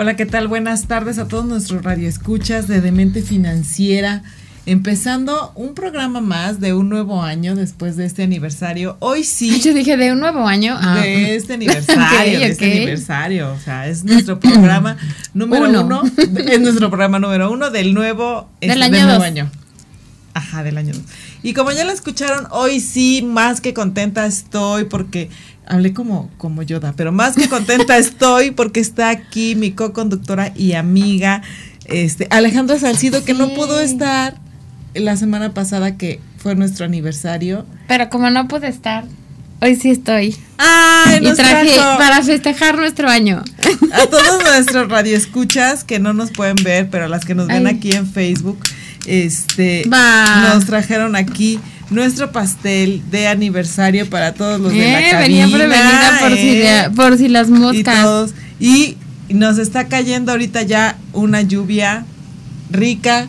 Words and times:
Hola, 0.00 0.14
¿qué 0.14 0.26
tal? 0.26 0.46
Buenas 0.46 0.86
tardes 0.86 1.18
a 1.18 1.26
todos 1.26 1.44
nuestros 1.44 1.82
radioescuchas 1.82 2.68
de 2.68 2.80
Demente 2.80 3.20
Financiera. 3.20 4.22
Empezando 4.64 5.50
un 5.56 5.74
programa 5.74 6.20
más 6.20 6.60
de 6.60 6.72
un 6.72 6.88
nuevo 6.88 7.20
año 7.20 7.56
después 7.56 7.96
de 7.96 8.04
este 8.04 8.22
aniversario. 8.22 8.96
Hoy 9.00 9.24
sí. 9.24 9.60
Yo 9.64 9.74
dije 9.74 9.96
de 9.96 10.12
un 10.12 10.20
nuevo 10.20 10.46
año. 10.46 10.76
Ah. 10.80 11.00
De 11.00 11.34
este 11.34 11.54
aniversario, 11.54 12.38
de 12.38 12.46
este 12.46 12.72
aniversario. 12.76 13.52
O 13.52 13.58
sea, 13.58 13.88
es 13.88 14.04
nuestro 14.04 14.38
programa 14.38 14.96
número 15.34 15.68
uno. 15.68 16.04
es 16.16 16.60
nuestro 16.60 16.90
programa 16.90 17.18
número 17.18 17.50
uno 17.50 17.70
del 17.70 17.92
nuevo, 17.92 18.48
del 18.60 18.80
este, 18.80 18.84
año. 18.84 19.04
nuevo 19.04 19.24
año. 19.24 19.50
Ajá, 20.32 20.62
del 20.62 20.78
año. 20.78 20.94
Y 21.42 21.54
como 21.54 21.72
ya 21.72 21.84
lo 21.84 21.90
escucharon, 21.90 22.46
hoy 22.52 22.78
sí, 22.78 23.22
más 23.22 23.60
que 23.60 23.74
contenta 23.74 24.26
estoy 24.26 24.84
porque 24.84 25.28
hablé 25.68 25.92
como, 25.92 26.30
como 26.38 26.62
Yoda, 26.62 26.94
pero 26.96 27.12
más 27.12 27.36
que 27.36 27.48
contenta 27.48 27.96
estoy 27.98 28.50
porque 28.50 28.80
está 28.80 29.10
aquí 29.10 29.54
mi 29.54 29.72
co-conductora 29.72 30.52
y 30.56 30.72
amiga, 30.72 31.42
este, 31.84 32.26
Alejandra 32.30 32.78
Salcido, 32.78 33.24
que 33.24 33.34
no 33.34 33.50
pudo 33.50 33.80
estar 33.80 34.34
la 34.94 35.16
semana 35.16 35.54
pasada 35.54 35.96
que 35.96 36.20
fue 36.38 36.54
nuestro 36.54 36.84
aniversario. 36.84 37.66
Pero 37.86 38.08
como 38.10 38.30
no 38.30 38.48
pude 38.48 38.68
estar, 38.68 39.04
hoy 39.60 39.76
sí 39.76 39.90
estoy. 39.90 40.36
¡Ay, 40.56 41.20
y 41.22 41.32
traje 41.34 41.76
para 41.98 42.22
festejar 42.22 42.76
nuestro 42.76 43.08
año. 43.08 43.42
A 43.92 44.06
todos 44.06 44.42
nuestros 44.42 44.88
radioescuchas 44.88 45.84
que 45.84 45.98
no 45.98 46.12
nos 46.12 46.30
pueden 46.30 46.56
ver, 46.62 46.88
pero 46.90 47.04
a 47.04 47.08
las 47.08 47.24
que 47.24 47.34
nos 47.34 47.46
ven 47.46 47.66
aquí 47.66 47.92
en 47.92 48.06
Facebook, 48.06 48.58
este, 49.06 49.84
nos 49.86 50.66
trajeron 50.66 51.16
aquí 51.16 51.60
nuestro 51.90 52.32
pastel 52.32 53.02
de 53.10 53.28
aniversario 53.28 54.08
para 54.08 54.34
todos 54.34 54.60
los 54.60 54.72
de 54.72 54.92
la 54.92 55.10
cabina. 55.10 55.18
Eh, 55.18 55.22
venía 55.22 55.46
prevenida 55.46 56.18
por, 56.20 56.34
si 56.36 56.62
eh, 56.62 56.90
por 56.94 57.18
si 57.18 57.28
las 57.28 57.48
moscas. 57.48 58.30
Y, 58.60 58.96
y 59.28 59.34
nos 59.34 59.58
está 59.58 59.88
cayendo 59.88 60.32
ahorita 60.32 60.62
ya 60.62 60.96
una 61.12 61.42
lluvia 61.42 62.04
rica 62.70 63.26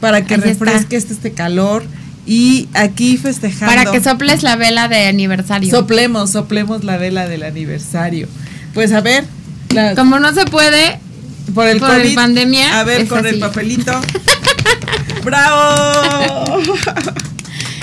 para 0.00 0.24
que 0.24 0.36
refresque 0.36 0.96
este, 0.96 1.14
este 1.14 1.32
calor. 1.32 1.84
Y 2.24 2.68
aquí 2.74 3.16
festejando. 3.16 3.74
Para 3.74 3.90
que 3.90 4.00
soples 4.00 4.42
la 4.42 4.54
vela 4.56 4.86
de 4.88 5.06
aniversario. 5.06 5.70
Soplemos, 5.70 6.30
soplemos 6.30 6.84
la 6.84 6.96
vela 6.96 7.26
del 7.26 7.42
aniversario. 7.42 8.28
Pues 8.74 8.92
a 8.92 9.00
ver. 9.00 9.24
Como 9.96 10.20
no 10.20 10.32
se 10.32 10.44
puede. 10.44 11.00
Por 11.54 11.66
el 11.66 11.80
por 11.80 11.96
COVID, 11.96 12.14
pandemia. 12.14 12.78
A 12.78 12.84
ver, 12.84 13.08
con 13.08 13.26
el 13.26 13.38
papelito. 13.40 14.00
¡Bravo! 15.24 16.62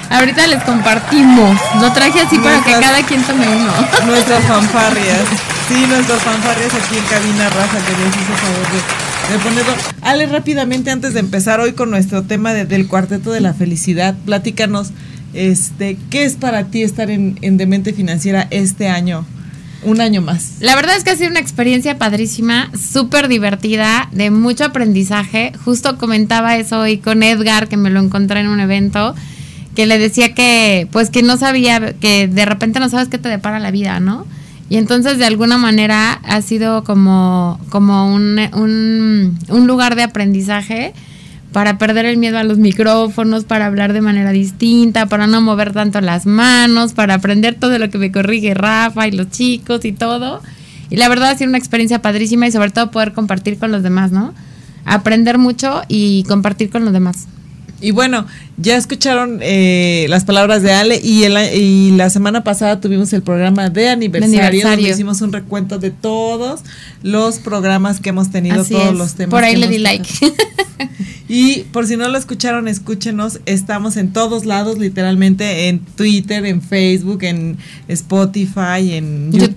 Ahorita 0.09 0.47
les 0.47 0.63
compartimos. 0.63 1.57
Lo 1.81 1.91
traje 1.93 2.21
así 2.21 2.38
para 2.39 2.63
que 2.63 2.71
cada 2.71 3.03
quien 3.03 3.21
tome 3.23 3.47
uno. 3.47 3.71
Nuestras 4.07 4.43
fanfarrias. 4.45 5.21
Sí, 5.67 5.85
nuestras 5.88 6.23
fanfarrias 6.23 6.73
aquí 6.73 6.97
en 6.97 7.03
cabina 7.03 7.47
Rafa 7.49 7.77
que 7.77 7.91
nos 7.91 8.15
hizo 8.15 8.33
favor 8.33 8.67
de, 8.71 9.33
de, 9.33 9.43
ponerlo. 9.43 9.73
Ale, 10.02 10.25
rápidamente 10.25 10.89
antes 10.89 11.13
de 11.13 11.19
empezar 11.19 11.59
hoy 11.59 11.73
con 11.73 11.91
nuestro 11.91 12.23
tema 12.23 12.53
del 12.53 12.87
cuarteto 12.87 13.31
de 13.31 13.39
la 13.39 13.53
felicidad, 13.53 14.15
platícanos, 14.25 14.89
este, 15.35 15.99
¿qué 16.09 16.23
es 16.23 16.37
para 16.37 16.65
ti 16.65 16.81
estar 16.81 17.11
en, 17.11 17.37
en 17.43 17.57
Demente 17.57 17.93
Financiera 17.93 18.47
este 18.49 18.89
año? 18.89 19.27
Un 19.83 20.02
año 20.02 20.21
más. 20.21 20.53
La 20.59 20.75
verdad 20.75 20.98
es 20.98 21.03
que 21.03 21.11
ha 21.11 21.15
sido 21.15 21.30
una 21.30 21.39
experiencia 21.39 21.98
padrísima, 21.99 22.71
súper 22.75 23.27
divertida, 23.27 24.09
de 24.11 24.31
mucho 24.31 24.65
aprendizaje. 24.65 25.53
Justo 25.64 25.98
comentaba 25.98 26.58
eso 26.58 26.80
hoy 26.80 26.98
con 26.98 27.21
Edgar, 27.23 27.67
que 27.67 27.77
me 27.77 27.89
lo 27.89 27.99
encontré 28.02 28.42
en 28.42 28.48
un 28.48 28.59
evento, 28.59 29.15
que 29.80 29.86
le 29.86 29.98
decía 29.98 30.34
que, 30.34 30.90
pues 30.92 31.10
que 31.10 31.23
no 31.23 31.38
sabía, 31.38 31.94
que 32.02 32.28
de 32.28 32.44
repente 32.44 32.82
no 32.82 32.90
sabes 32.90 33.08
qué 33.08 33.17
te 33.17 33.30
depara 33.30 33.60
la 33.60 33.72
vida, 33.72 34.02
¿no? 34.02 34.26
Y 34.70 34.76
entonces 34.76 35.20
de 35.20 35.23
alguna 35.23 35.58
manera 35.58 36.20
ha 36.26 36.42
sido 36.42 36.84
como, 36.84 37.58
como 37.70 38.14
un, 38.14 38.38
un, 38.56 39.40
un 39.48 39.67
lugar 39.67 39.95
de 39.95 40.04
aprendizaje 40.04 40.92
para 41.54 41.78
perder 41.78 42.06
el 42.08 42.17
miedo 42.17 42.38
a 42.38 42.44
los 42.44 42.58
micrófonos, 42.58 43.45
para 43.45 43.67
hablar 43.67 43.94
de 43.94 44.02
manera 44.02 44.32
distinta, 44.32 45.06
para 45.06 45.28
no 45.28 45.40
mover 45.40 45.72
tanto 45.72 46.02
las 46.02 46.26
manos, 46.26 46.92
para 46.92 47.14
aprender 47.14 47.56
todo 47.56 47.80
lo 47.80 47.90
que 47.90 48.00
me 48.00 48.11
corrige 48.11 48.54
Rafa 48.56 49.08
y 49.08 49.11
los 49.11 49.30
chicos 49.30 49.86
y 49.86 49.94
todo. 49.94 50.42
Y 50.90 50.98
la 50.98 51.08
verdad 51.08 51.30
ha 51.30 51.38
sido 51.38 51.48
una 51.48 51.58
experiencia 51.58 52.02
padrísima 52.02 52.48
y 52.48 52.52
sobre 52.52 52.72
todo 52.72 52.92
poder 52.92 53.14
compartir 53.14 53.58
con 53.58 53.72
los 53.72 53.82
demás, 53.82 54.11
¿no? 54.11 54.34
Aprender 54.84 55.38
mucho 55.38 55.84
y 55.88 56.26
compartir 56.28 56.70
con 56.70 56.84
los 56.84 56.92
demás. 56.92 57.30
Y 57.82 57.92
bueno, 57.92 58.26
ya 58.58 58.76
escucharon 58.76 59.40
eh, 59.42 60.06
las 60.10 60.26
palabras 60.26 60.62
de 60.64 60.73
Ale 60.73 61.00
y, 61.02 61.23
el, 61.23 61.38
y 61.56 61.92
la 61.92 62.10
semana 62.10 62.44
pasada 62.44 62.82
tuvimos 62.82 63.14
el 63.14 63.22
programa 63.22 63.70
de 63.70 63.90
aniversario, 63.90 64.40
aniversario. 64.40 64.70
donde 64.70 64.90
hicimos 64.90 65.22
un 65.22 65.32
recuento 65.32 65.80
de 65.80 65.92
todos 65.92 66.62
los 67.04 67.40
programas 67.40 68.00
que 68.02 68.10
hemos 68.10 68.32
tenido, 68.32 68.62
Así 68.62 68.73
todos 68.73 68.92
es. 68.92 68.98
los 68.98 69.14
temas. 69.16 69.32
Por 69.32 69.44
ahí 69.44 69.56
le 69.56 69.67
di 69.67 69.78
like. 69.78 70.10
Y 71.32 71.60
por 71.72 71.86
si 71.86 71.95
no 71.95 72.10
lo 72.10 72.17
escucharon, 72.17 72.67
escúchenos. 72.67 73.40
Estamos 73.45 73.98
en 73.98 74.11
todos 74.14 74.46
lados, 74.46 74.80
literalmente, 74.80 75.70
en 75.70 75.78
Twitter, 75.80 76.44
en 76.48 76.60
Facebook, 76.64 77.22
en 77.22 77.58
Spotify, 77.88 78.94
en 78.94 79.32
YouTube, 79.32 79.48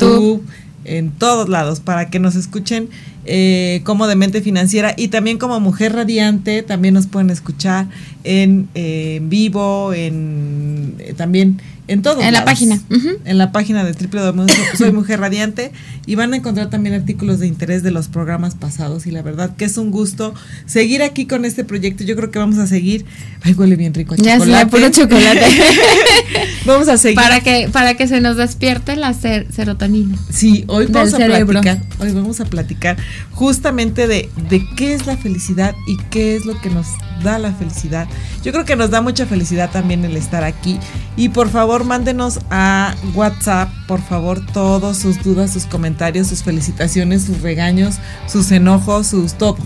YouTube. 0.42 0.46
en 0.84 1.12
todos 1.12 1.48
lados, 1.48 1.80
para 1.80 2.10
que 2.10 2.18
nos 2.18 2.34
escuchen 2.36 2.90
eh, 3.24 3.82
como 3.84 4.08
Demente 4.08 4.40
Financiera 4.40 4.94
y 4.96 5.08
también 5.08 5.38
como 5.38 5.60
Mujer 5.60 5.94
Radiante, 5.94 6.62
también 6.62 6.94
nos 6.94 7.06
pueden 7.06 7.30
escuchar 7.30 7.86
en, 8.24 8.68
eh, 8.74 9.20
vivo, 9.22 9.92
en 9.92 10.96
eh, 10.98 11.14
también 11.16 11.60
en 11.92 12.02
todos 12.02 12.22
En 12.24 12.32
la 12.32 12.44
página. 12.44 12.80
En 13.24 13.38
la 13.38 13.52
página 13.52 13.84
de 13.84 13.92
www. 13.92 14.46
Soy 14.76 14.92
Mujer 14.92 15.20
Radiante 15.20 15.72
y 16.06 16.14
van 16.14 16.32
a 16.32 16.36
encontrar 16.36 16.70
también 16.70 16.94
artículos 16.94 17.38
de 17.38 17.46
interés 17.46 17.82
de 17.82 17.90
los 17.90 18.08
programas 18.08 18.54
pasados 18.54 19.06
y 19.06 19.10
la 19.10 19.22
verdad 19.22 19.54
que 19.56 19.64
es 19.64 19.76
un 19.78 19.90
gusto 19.90 20.34
seguir 20.66 21.02
aquí 21.02 21.26
con 21.26 21.44
este 21.44 21.64
proyecto. 21.64 22.04
Yo 22.04 22.16
creo 22.16 22.30
que 22.30 22.38
vamos 22.38 22.58
a 22.58 22.66
seguir. 22.66 23.04
Ay, 23.42 23.52
huele 23.54 23.76
bien 23.76 23.94
rico 23.94 24.14
a 24.14 24.16
Ya 24.16 24.38
chocolate. 24.38 24.70
puro 24.70 24.88
chocolate. 24.90 25.40
vamos 26.66 26.88
a 26.88 26.96
seguir. 26.96 27.16
para 27.16 27.40
que 27.40 27.68
para 27.72 27.94
que 27.94 28.06
se 28.08 28.20
nos 28.20 28.36
despierte 28.36 28.96
la 28.96 29.12
ser- 29.14 29.46
serotonina. 29.52 30.16
Sí, 30.30 30.64
hoy 30.68 30.86
vamos 30.86 31.14
a 31.14 31.18
cerebro. 31.18 31.60
platicar, 31.60 31.82
hoy 32.00 32.12
vamos 32.12 32.40
a 32.40 32.44
platicar 32.46 32.96
justamente 33.32 34.06
de, 34.06 34.30
de 34.48 34.62
qué 34.76 34.94
es 34.94 35.06
la 35.06 35.16
felicidad 35.16 35.74
y 35.86 35.96
qué 36.10 36.36
es 36.36 36.44
lo 36.46 36.60
que 36.60 36.70
nos 36.70 36.86
da 37.22 37.38
la 37.38 37.52
felicidad. 37.52 38.08
Yo 38.44 38.52
creo 38.52 38.64
que 38.64 38.74
nos 38.76 38.90
da 38.90 39.00
mucha 39.00 39.26
felicidad 39.26 39.70
también 39.70 40.04
el 40.04 40.16
estar 40.16 40.42
aquí. 40.44 40.78
Y 41.16 41.28
por 41.28 41.50
favor, 41.50 41.81
mándenos 41.84 42.40
a 42.50 42.94
WhatsApp, 43.14 43.68
por 43.86 44.00
favor, 44.00 44.44
todos 44.52 44.98
sus 44.98 45.22
dudas, 45.22 45.52
sus 45.52 45.66
comentarios, 45.66 46.26
sus 46.28 46.42
felicitaciones, 46.42 47.22
sus 47.22 47.40
regaños, 47.42 47.96
sus 48.26 48.50
enojos, 48.52 49.06
sus 49.08 49.34
todo. 49.34 49.56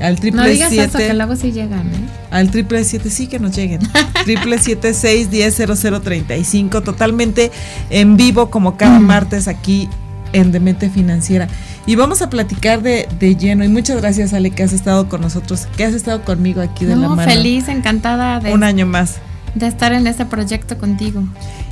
Al 0.00 0.14
No 0.14 0.20
triple 0.20 0.50
digas 0.50 0.72
eso, 0.72 0.98
que 0.98 1.14
luego 1.14 1.36
sí 1.36 1.52
llegan, 1.52 1.86
¿eh? 1.86 2.08
al 2.30 2.50
triple 2.50 2.84
siete, 2.84 3.08
sí 3.08 3.28
que 3.28 3.38
nos 3.38 3.56
lleguen. 3.56 3.80
triple 4.24 4.58
siete 4.58 4.92
seis 4.92 5.30
diez 5.30 5.54
cero 5.56 5.74
cero 5.74 6.02
treinta 6.02 6.36
y 6.36 6.44
cinco, 6.44 6.82
totalmente 6.82 7.50
en 7.88 8.16
vivo 8.18 8.50
como 8.50 8.76
cada 8.76 8.98
martes 9.00 9.48
aquí 9.48 9.88
en 10.34 10.52
Demente 10.52 10.90
Financiera. 10.90 11.48
Y 11.86 11.94
vamos 11.94 12.20
a 12.20 12.28
platicar 12.28 12.82
de, 12.82 13.08
de 13.18 13.36
lleno. 13.36 13.64
Y 13.64 13.68
muchas 13.68 13.96
gracias, 14.00 14.34
Ale, 14.34 14.50
que 14.50 14.64
has 14.64 14.72
estado 14.74 15.08
con 15.08 15.22
nosotros, 15.22 15.66
que 15.78 15.84
has 15.84 15.94
estado 15.94 16.22
conmigo 16.24 16.60
aquí 16.60 16.84
de 16.84 16.96
la 16.96 17.06
No, 17.08 17.16
mano. 17.16 17.30
feliz, 17.30 17.68
encantada 17.68 18.40
de, 18.40 18.52
Un 18.52 18.64
año 18.64 18.84
más. 18.86 19.14
De 19.54 19.66
estar 19.66 19.92
en 19.92 20.06
este 20.06 20.26
proyecto 20.26 20.76
contigo. 20.78 21.22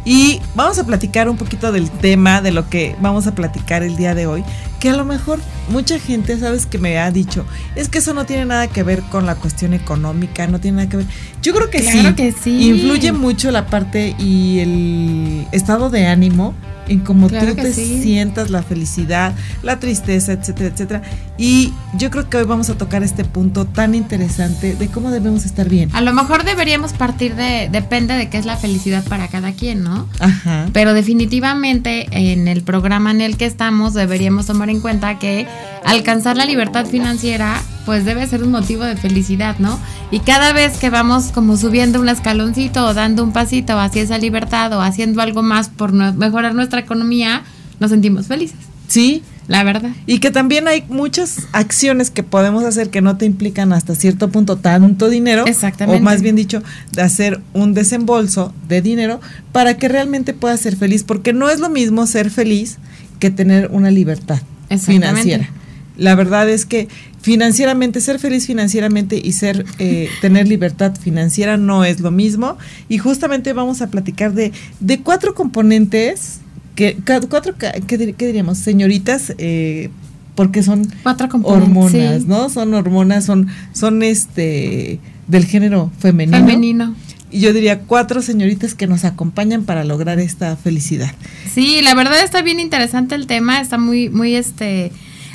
Y 0.04 0.40
vamos 0.54 0.78
a 0.78 0.84
platicar 0.84 1.28
un 1.28 1.36
poquito 1.36 1.72
del 1.72 1.90
tema, 1.90 2.40
de 2.42 2.52
lo 2.52 2.68
que 2.68 2.94
vamos 3.00 3.26
a 3.26 3.34
platicar 3.34 3.82
el 3.82 3.96
día 3.96 4.14
de 4.14 4.26
hoy, 4.26 4.44
que 4.78 4.90
a 4.90 4.96
lo 4.96 5.04
mejor 5.06 5.38
mucha 5.70 5.98
gente, 5.98 6.38
sabes, 6.38 6.66
que 6.66 6.76
me 6.78 6.98
ha 6.98 7.10
dicho, 7.10 7.46
es 7.74 7.88
que 7.88 7.98
eso 7.98 8.12
no 8.12 8.26
tiene 8.26 8.44
nada 8.44 8.66
que 8.66 8.82
ver 8.82 9.00
con 9.10 9.24
la 9.24 9.34
cuestión 9.36 9.72
económica, 9.72 10.46
no 10.46 10.60
tiene 10.60 10.76
nada 10.78 10.88
que 10.90 10.98
ver. 10.98 11.06
Yo 11.42 11.54
creo 11.54 11.70
que 11.70 11.80
Claro 11.80 12.10
sí. 12.10 12.14
que 12.14 12.32
sí. 12.32 12.68
Influye 12.68 13.12
mucho 13.12 13.50
la 13.50 13.66
parte 13.66 14.14
y 14.18 14.58
el 14.58 15.46
estado 15.52 15.88
de 15.88 16.06
ánimo 16.06 16.54
en 16.88 17.00
cómo 17.00 17.28
Claro 17.28 17.54
tú 17.54 17.62
te 17.62 17.72
sí. 17.72 18.02
sientas, 18.02 18.50
la 18.50 18.62
felicidad, 18.62 19.34
la 19.62 19.78
tristeza, 19.80 20.32
etcétera, 20.32 20.70
etcétera. 20.70 21.02
Y 21.38 21.72
yo 21.96 22.10
creo 22.10 22.28
que 22.28 22.36
hoy 22.36 22.44
vamos 22.44 22.70
a 22.70 22.78
tocar 22.78 23.02
este 23.02 23.24
punto 23.24 23.64
tan 23.64 23.94
interesante 23.94 24.74
de 24.74 24.88
cómo 24.88 25.10
debemos 25.10 25.44
estar 25.44 25.68
bien. 25.68 25.90
A 25.94 26.00
lo 26.00 26.12
mejor 26.12 26.44
deberíamos 26.44 26.92
partir 26.92 27.34
de, 27.34 27.68
depende 27.70 28.14
de 28.14 28.28
qué 28.28 28.38
es 28.38 28.46
la 28.46 28.56
felicidad 28.56 29.04
para 29.04 29.28
cada 29.28 29.52
quien, 29.52 29.82
¿no? 29.82 30.08
Ajá. 30.20 30.66
Pero 30.72 30.94
definitivamente 30.94 32.06
en 32.10 32.48
el 32.48 32.62
programa 32.62 33.10
en 33.10 33.20
el 33.20 33.36
que 33.36 33.46
estamos 33.46 33.94
deberíamos 33.94 34.46
tomar 34.46 34.70
en 34.70 34.80
cuenta 34.80 35.18
que 35.18 35.46
alcanzar 35.84 36.36
la 36.36 36.44
libertad 36.44 36.86
financiera 36.86 37.60
pues 37.84 38.04
debe 38.04 38.26
ser 38.26 38.42
un 38.42 38.50
motivo 38.50 38.84
de 38.84 38.96
felicidad, 38.96 39.58
¿no? 39.58 39.78
Y 40.10 40.20
cada 40.20 40.52
vez 40.52 40.76
que 40.78 40.90
vamos 40.90 41.26
como 41.32 41.56
subiendo 41.56 42.00
un 42.00 42.08
escaloncito 42.08 42.86
o 42.86 42.94
dando 42.94 43.22
un 43.22 43.32
pasito 43.32 43.78
hacia 43.78 44.02
esa 44.02 44.18
libertad 44.18 44.72
o 44.72 44.80
haciendo 44.80 45.20
algo 45.20 45.42
más 45.42 45.68
por 45.68 45.92
mejorar 45.92 46.54
nuestra 46.54 46.80
economía, 46.80 47.42
nos 47.80 47.90
sentimos 47.90 48.26
felices. 48.26 48.58
Sí, 48.88 49.22
la 49.48 49.64
verdad. 49.64 49.90
Y 50.06 50.18
que 50.18 50.30
también 50.30 50.68
hay 50.68 50.84
muchas 50.88 51.48
acciones 51.52 52.10
que 52.10 52.22
podemos 52.22 52.64
hacer 52.64 52.90
que 52.90 53.02
no 53.02 53.16
te 53.16 53.26
implican 53.26 53.72
hasta 53.72 53.94
cierto 53.94 54.30
punto 54.30 54.56
tanto 54.56 55.08
dinero. 55.08 55.46
Exactamente. 55.46 56.00
O 56.00 56.04
más 56.04 56.22
bien 56.22 56.36
dicho, 56.36 56.62
de 56.92 57.02
hacer 57.02 57.40
un 57.52 57.74
desembolso 57.74 58.54
de 58.68 58.82
dinero 58.82 59.20
para 59.52 59.76
que 59.76 59.88
realmente 59.88 60.32
puedas 60.32 60.60
ser 60.60 60.76
feliz. 60.76 61.02
Porque 61.02 61.32
no 61.32 61.50
es 61.50 61.60
lo 61.60 61.68
mismo 61.68 62.06
ser 62.06 62.30
feliz 62.30 62.78
que 63.18 63.30
tener 63.30 63.68
una 63.70 63.90
libertad 63.90 64.40
financiera. 64.78 65.50
La 65.96 66.14
verdad 66.14 66.48
es 66.48 66.66
que 66.66 66.88
financieramente, 67.20 68.00
ser 68.00 68.18
feliz 68.18 68.46
financieramente 68.46 69.20
y 69.22 69.32
ser 69.32 69.64
eh, 69.78 70.08
tener 70.20 70.48
libertad 70.48 70.94
financiera 70.96 71.56
no 71.56 71.84
es 71.84 72.00
lo 72.00 72.10
mismo. 72.10 72.58
Y 72.88 72.98
justamente 72.98 73.52
vamos 73.52 73.80
a 73.80 73.88
platicar 73.88 74.34
de, 74.34 74.52
de 74.80 75.00
cuatro 75.00 75.34
componentes 75.34 76.40
que 76.74 76.96
cuatro, 77.28 77.54
¿qué, 77.56 77.98
diríamos? 77.98 78.58
Señoritas, 78.58 79.32
eh, 79.38 79.90
porque 80.34 80.62
son 80.62 80.88
cuatro 81.02 81.28
hormonas, 81.42 82.26
¿no? 82.26 82.48
Son 82.50 82.74
hormonas, 82.74 83.24
son, 83.24 83.48
son 83.72 84.02
este 84.02 84.98
del 85.28 85.44
género 85.44 85.90
femenino. 85.98 86.38
Femenino. 86.38 86.96
Y 87.30 87.40
yo 87.40 87.52
diría 87.52 87.80
cuatro 87.80 88.22
señoritas 88.22 88.74
que 88.74 88.86
nos 88.86 89.04
acompañan 89.04 89.64
para 89.64 89.84
lograr 89.84 90.20
esta 90.20 90.56
felicidad. 90.56 91.12
Sí, 91.52 91.80
la 91.82 91.94
verdad 91.94 92.22
está 92.22 92.42
bien 92.42 92.60
interesante 92.60 93.14
el 93.14 93.26
tema, 93.26 93.60
está 93.60 93.78
muy, 93.78 94.08
muy 94.08 94.34
este, 94.34 94.92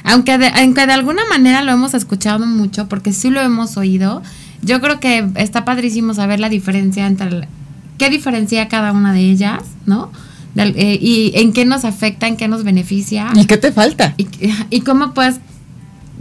aunque 0.09 0.37
de, 0.39 0.47
aunque 0.47 0.87
de 0.87 0.93
alguna 0.93 1.21
manera 1.29 1.61
lo 1.61 1.71
hemos 1.71 1.93
escuchado 1.93 2.45
mucho, 2.45 2.89
porque 2.89 3.13
sí 3.13 3.29
lo 3.29 3.41
hemos 3.41 3.77
oído, 3.77 4.23
yo 4.63 4.81
creo 4.81 4.99
que 4.99 5.29
está 5.35 5.65
padrísimo 5.65 6.15
saber 6.15 6.39
la 6.39 6.49
diferencia 6.49 7.05
entre, 7.05 7.47
qué 7.99 8.09
diferencia 8.09 8.67
cada 8.67 8.91
una 8.91 9.13
de 9.13 9.21
ellas, 9.21 9.61
¿no? 9.85 10.11
Eh, 10.55 10.97
y 10.99 11.31
en 11.35 11.53
qué 11.53 11.63
nos 11.63 11.85
afecta, 11.85 12.27
en 12.27 12.37
qué 12.37 12.47
nos 12.47 12.63
beneficia. 12.63 13.29
¿Y 13.35 13.45
qué 13.45 13.57
te 13.57 13.71
falta? 13.71 14.15
Y, 14.71 14.81
cómo 14.81 15.13
puedes 15.13 15.39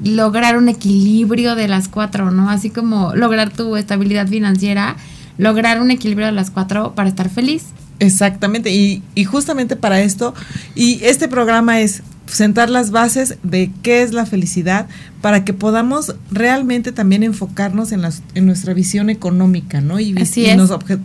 lograr 0.05 0.59
un 0.59 0.69
equilibrio 0.69 1.55
de 1.55 1.67
las 1.67 1.89
cuatro, 1.89 2.31
¿no? 2.31 2.51
Así 2.51 2.69
como 2.69 3.15
lograr 3.15 3.51
tu 3.51 3.75
estabilidad 3.77 4.29
financiera, 4.29 4.97
lograr 5.39 5.81
un 5.81 5.91
equilibrio 5.91 6.27
de 6.27 6.33
las 6.33 6.51
cuatro 6.51 6.95
para 6.95 7.09
estar 7.09 7.31
feliz. 7.31 7.65
Exactamente, 8.01 8.71
y, 8.71 9.03
y 9.15 9.25
justamente 9.25 9.75
para 9.75 10.01
esto, 10.03 10.35
y 10.77 11.01
este 11.03 11.27
programa 11.27 11.81
es 11.81 12.03
sentar 12.29 12.71
las 12.71 12.91
bases 12.91 13.39
de 13.43 13.71
qué 13.83 14.03
es 14.03 14.13
la 14.13 14.27
felicidad 14.27 14.87
para 15.21 15.45
que 15.45 15.53
podamos 15.53 16.15
realmente 16.31 16.93
también 16.93 17.23
enfocarnos 17.23 17.93
en, 17.93 18.03
las, 18.03 18.23
en 18.35 18.47
nuestra 18.47 18.75
visión 18.75 19.11
económica, 19.11 19.81
¿no? 19.81 19.99
Y, 19.99 20.11
y 20.11 20.57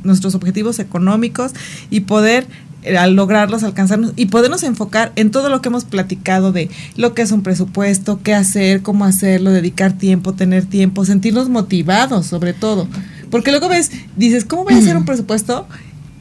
nuestros 0.03 0.35
objetivos 0.35 0.79
económicos 0.79 1.53
y 1.89 2.01
poder 2.01 2.47
eh, 2.83 2.97
al 2.97 3.15
lograrlos, 3.15 3.63
alcanzarnos 3.63 4.13
y 4.15 4.25
podernos 4.25 4.63
enfocar 4.63 5.13
en 5.15 5.31
todo 5.31 5.49
lo 5.49 5.61
que 5.61 5.69
hemos 5.69 5.85
platicado 5.85 6.51
de 6.51 6.69
lo 6.97 7.13
que 7.13 7.21
es 7.21 7.31
un 7.31 7.41
presupuesto, 7.41 8.19
qué 8.21 8.33
hacer, 8.33 8.81
cómo 8.81 9.05
hacerlo, 9.05 9.51
dedicar 9.51 9.93
tiempo, 9.93 10.33
tener 10.33 10.65
tiempo, 10.65 11.05
sentirnos 11.05 11.49
motivados 11.49 12.25
sobre 12.25 12.53
todo. 12.53 12.87
Porque 13.29 13.51
luego 13.51 13.69
ves, 13.69 13.91
dices, 14.15 14.45
¿cómo 14.45 14.65
voy 14.65 14.73
a 14.73 14.77
hacer 14.77 14.97
un 14.97 15.05
presupuesto? 15.05 15.65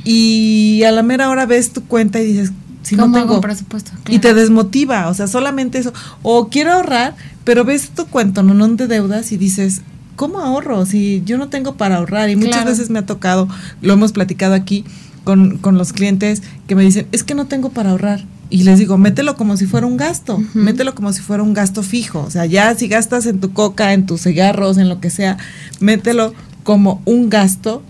Y 0.05 0.83
a 0.85 0.93
la 0.93 1.03
mera 1.03 1.29
hora 1.31 1.47
ves 1.47 1.73
tu 1.73 1.85
cuenta 1.85 2.21
y 2.21 2.27
dices, 2.27 2.53
si 2.83 2.97
no 2.97 3.11
tengo 3.11 3.41
presupuesto. 3.41 3.93
Y 4.09 4.19
te 4.19 4.35
desmotiva, 4.35 5.09
o 5.09 5.15
sea, 5.15 5.27
solamente 5.27 5.79
eso. 5.79 5.93
O 6.23 6.49
quiero 6.49 6.73
ahorrar, 6.73 7.15
pero 7.45 7.65
ves 7.65 7.91
tu 7.91 8.07
cuento, 8.07 8.43
no, 8.43 8.55
no 8.55 8.69
de 8.69 8.87
deudas 8.87 9.33
y 9.33 9.37
dices, 9.37 9.83
¿cómo 10.17 10.41
ahorro? 10.41 10.85
Si 10.87 11.23
yo 11.25 11.39
no 11.39 11.49
tengo 11.49 11.77
para 11.77 11.97
ahorrar. 11.97 12.31
Y 12.31 12.37
muchas 12.37 12.65
veces 12.65 12.91
me 12.91 12.99
ha 12.99 13.07
tocado, 13.07 13.49
lo 13.81 13.93
hemos 13.93 14.13
platicado 14.13 14.55
aquí, 14.55 14.85
con, 15.25 15.59
con, 15.59 15.79
los 15.79 15.93
clientes 15.93 16.43
que 16.67 16.75
me 16.75 16.83
dicen, 16.83 17.07
es 17.13 17.23
que 17.23 17.35
no 17.35 17.47
tengo 17.47 17.71
para 17.71 17.91
ahorrar. 17.91 18.25
Y 18.51 18.65
les 18.65 18.79
digo, 18.79 18.99
mételo 18.99 19.37
como 19.37 19.57
si 19.57 19.67
fuera 19.67 19.87
un 19.87 19.97
gasto, 19.97 20.43
mételo 20.53 20.95
como 20.95 21.13
si 21.13 21.23
fuera 21.23 21.43
un 21.43 21.55
gasto 21.55 21.83
fijo. 21.83 22.21
O 22.21 22.31
sea, 22.31 22.45
ya 22.45 22.75
si 22.75 22.87
gastas 22.87 23.25
en 23.27 23.41
tu 23.41 23.53
coca, 23.53 23.95
en 23.95 24.05
tus 24.05 24.23
cigarros, 24.23 24.77
en 24.77 24.89
lo 24.89 25.01
que 25.01 25.09
sea, 25.09 25.39
mételo 25.81 26.35
como 26.63 27.01
un 27.05 27.31
gasto 27.31 27.83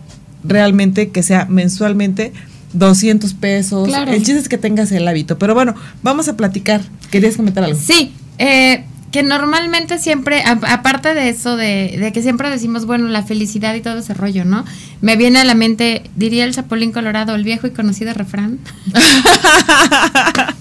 realmente 0.45 1.11
que 1.11 1.23
sea 1.23 1.47
mensualmente 1.47 2.33
200 2.73 3.35
pesos. 3.35 3.89
El 3.89 4.23
chiste 4.23 4.39
es 4.39 4.49
que 4.49 4.59
tengas 4.59 4.93
el 4.93 5.07
hábito. 5.07 5.39
Pero 5.39 5.55
bueno, 5.55 5.75
vamos 6.03 6.29
a 6.29 6.37
platicar. 6.37 6.81
¿Querías 7.11 7.37
comentar 7.37 7.65
algo? 7.65 7.79
Sí, 7.79 8.13
eh, 8.39 8.85
que 9.13 9.23
normalmente 9.23 9.99
siempre, 9.99 10.43
aparte 10.43 11.13
de 11.13 11.29
eso, 11.29 11.57
de, 11.57 12.11
que 12.15 12.23
siempre 12.23 12.49
decimos, 12.49 12.87
bueno, 12.87 13.09
la 13.09 13.23
felicidad 13.23 13.75
y 13.75 13.83
todo 13.83 13.99
ese 13.99 14.15
rollo, 14.15 14.47
¿no? 14.47 14.65
Me 15.03 15.17
viene 15.17 15.41
a 15.41 15.45
la 15.45 15.55
mente, 15.55 16.03
diría 16.17 16.45
el 16.45 16.55
Chapulín 16.55 16.93
Colorado, 16.93 17.35
el 17.35 17.45
viejo 17.45 17.67
y 17.67 17.73
conocido 17.73 18.15
refrán. 18.15 18.59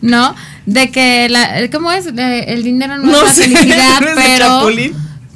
¿No? 0.00 0.34
De 0.64 0.90
que, 0.90 1.28
la, 1.28 1.68
¿cómo 1.70 1.92
es? 1.92 2.06
el 2.06 2.64
dinero 2.64 2.96
no, 2.96 3.22
es 3.22 3.22
la 3.22 3.34
felicidad, 3.44 4.00
pero 4.14 4.66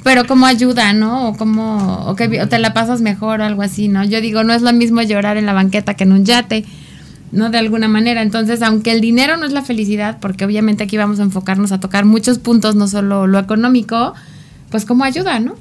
pero 0.05 0.27
como 0.27 0.45
ayuda, 0.45 0.93
¿no? 0.93 1.29
O 1.29 1.35
como 1.35 2.05
o 2.05 2.15
que 2.15 2.27
te 2.27 2.59
la 2.59 2.75
pasas 2.75 3.01
mejor 3.01 3.41
o 3.41 3.43
algo 3.43 3.63
así, 3.63 3.87
¿no? 3.87 4.05
Yo 4.05 4.21
digo, 4.21 4.43
no 4.43 4.53
es 4.53 4.61
lo 4.61 4.71
mismo 4.71 5.01
llorar 5.01 5.35
en 5.37 5.47
la 5.47 5.53
banqueta 5.53 5.95
que 5.95 6.03
en 6.03 6.11
un 6.11 6.25
yate. 6.25 6.63
¿no? 7.31 7.49
De 7.49 7.57
alguna 7.57 7.87
manera. 7.87 8.21
Entonces, 8.21 8.61
aunque 8.61 8.91
el 8.91 9.01
dinero 9.01 9.35
no 9.35 9.47
es 9.47 9.51
la 9.51 9.63
felicidad, 9.63 10.19
porque 10.21 10.45
obviamente 10.45 10.83
aquí 10.83 10.95
vamos 10.95 11.19
a 11.19 11.23
enfocarnos 11.23 11.71
a 11.71 11.79
tocar 11.79 12.05
muchos 12.05 12.37
puntos, 12.37 12.75
no 12.75 12.87
solo 12.87 13.25
lo 13.25 13.39
económico, 13.39 14.13
pues 14.69 14.85
como 14.85 15.03
ayuda, 15.03 15.39
¿no? 15.39 15.55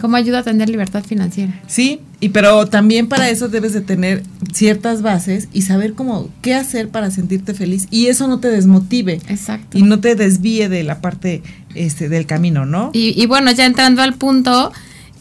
Como 0.00 0.16
ayuda 0.16 0.38
a 0.38 0.42
tener 0.42 0.68
libertad 0.68 1.04
financiera. 1.04 1.60
Sí, 1.66 2.00
y 2.20 2.30
pero 2.30 2.66
también 2.66 3.08
para 3.08 3.28
eso 3.28 3.48
debes 3.48 3.72
de 3.72 3.80
tener 3.80 4.22
ciertas 4.52 5.02
bases 5.02 5.48
y 5.52 5.62
saber 5.62 5.94
cómo 5.94 6.30
qué 6.40 6.54
hacer 6.54 6.88
para 6.88 7.10
sentirte 7.10 7.54
feliz 7.54 7.86
y 7.90 8.06
eso 8.06 8.26
no 8.28 8.40
te 8.40 8.48
desmotive. 8.48 9.20
Exacto. 9.28 9.76
Y 9.76 9.82
no 9.82 10.00
te 10.00 10.14
desvíe 10.14 10.68
de 10.68 10.82
la 10.84 11.00
parte 11.00 11.42
este 11.74 12.08
del 12.08 12.26
camino, 12.26 12.66
¿no? 12.66 12.90
Y, 12.92 13.20
y 13.20 13.26
bueno, 13.26 13.50
ya 13.52 13.66
entrando 13.66 14.02
al 14.02 14.14
punto, 14.14 14.72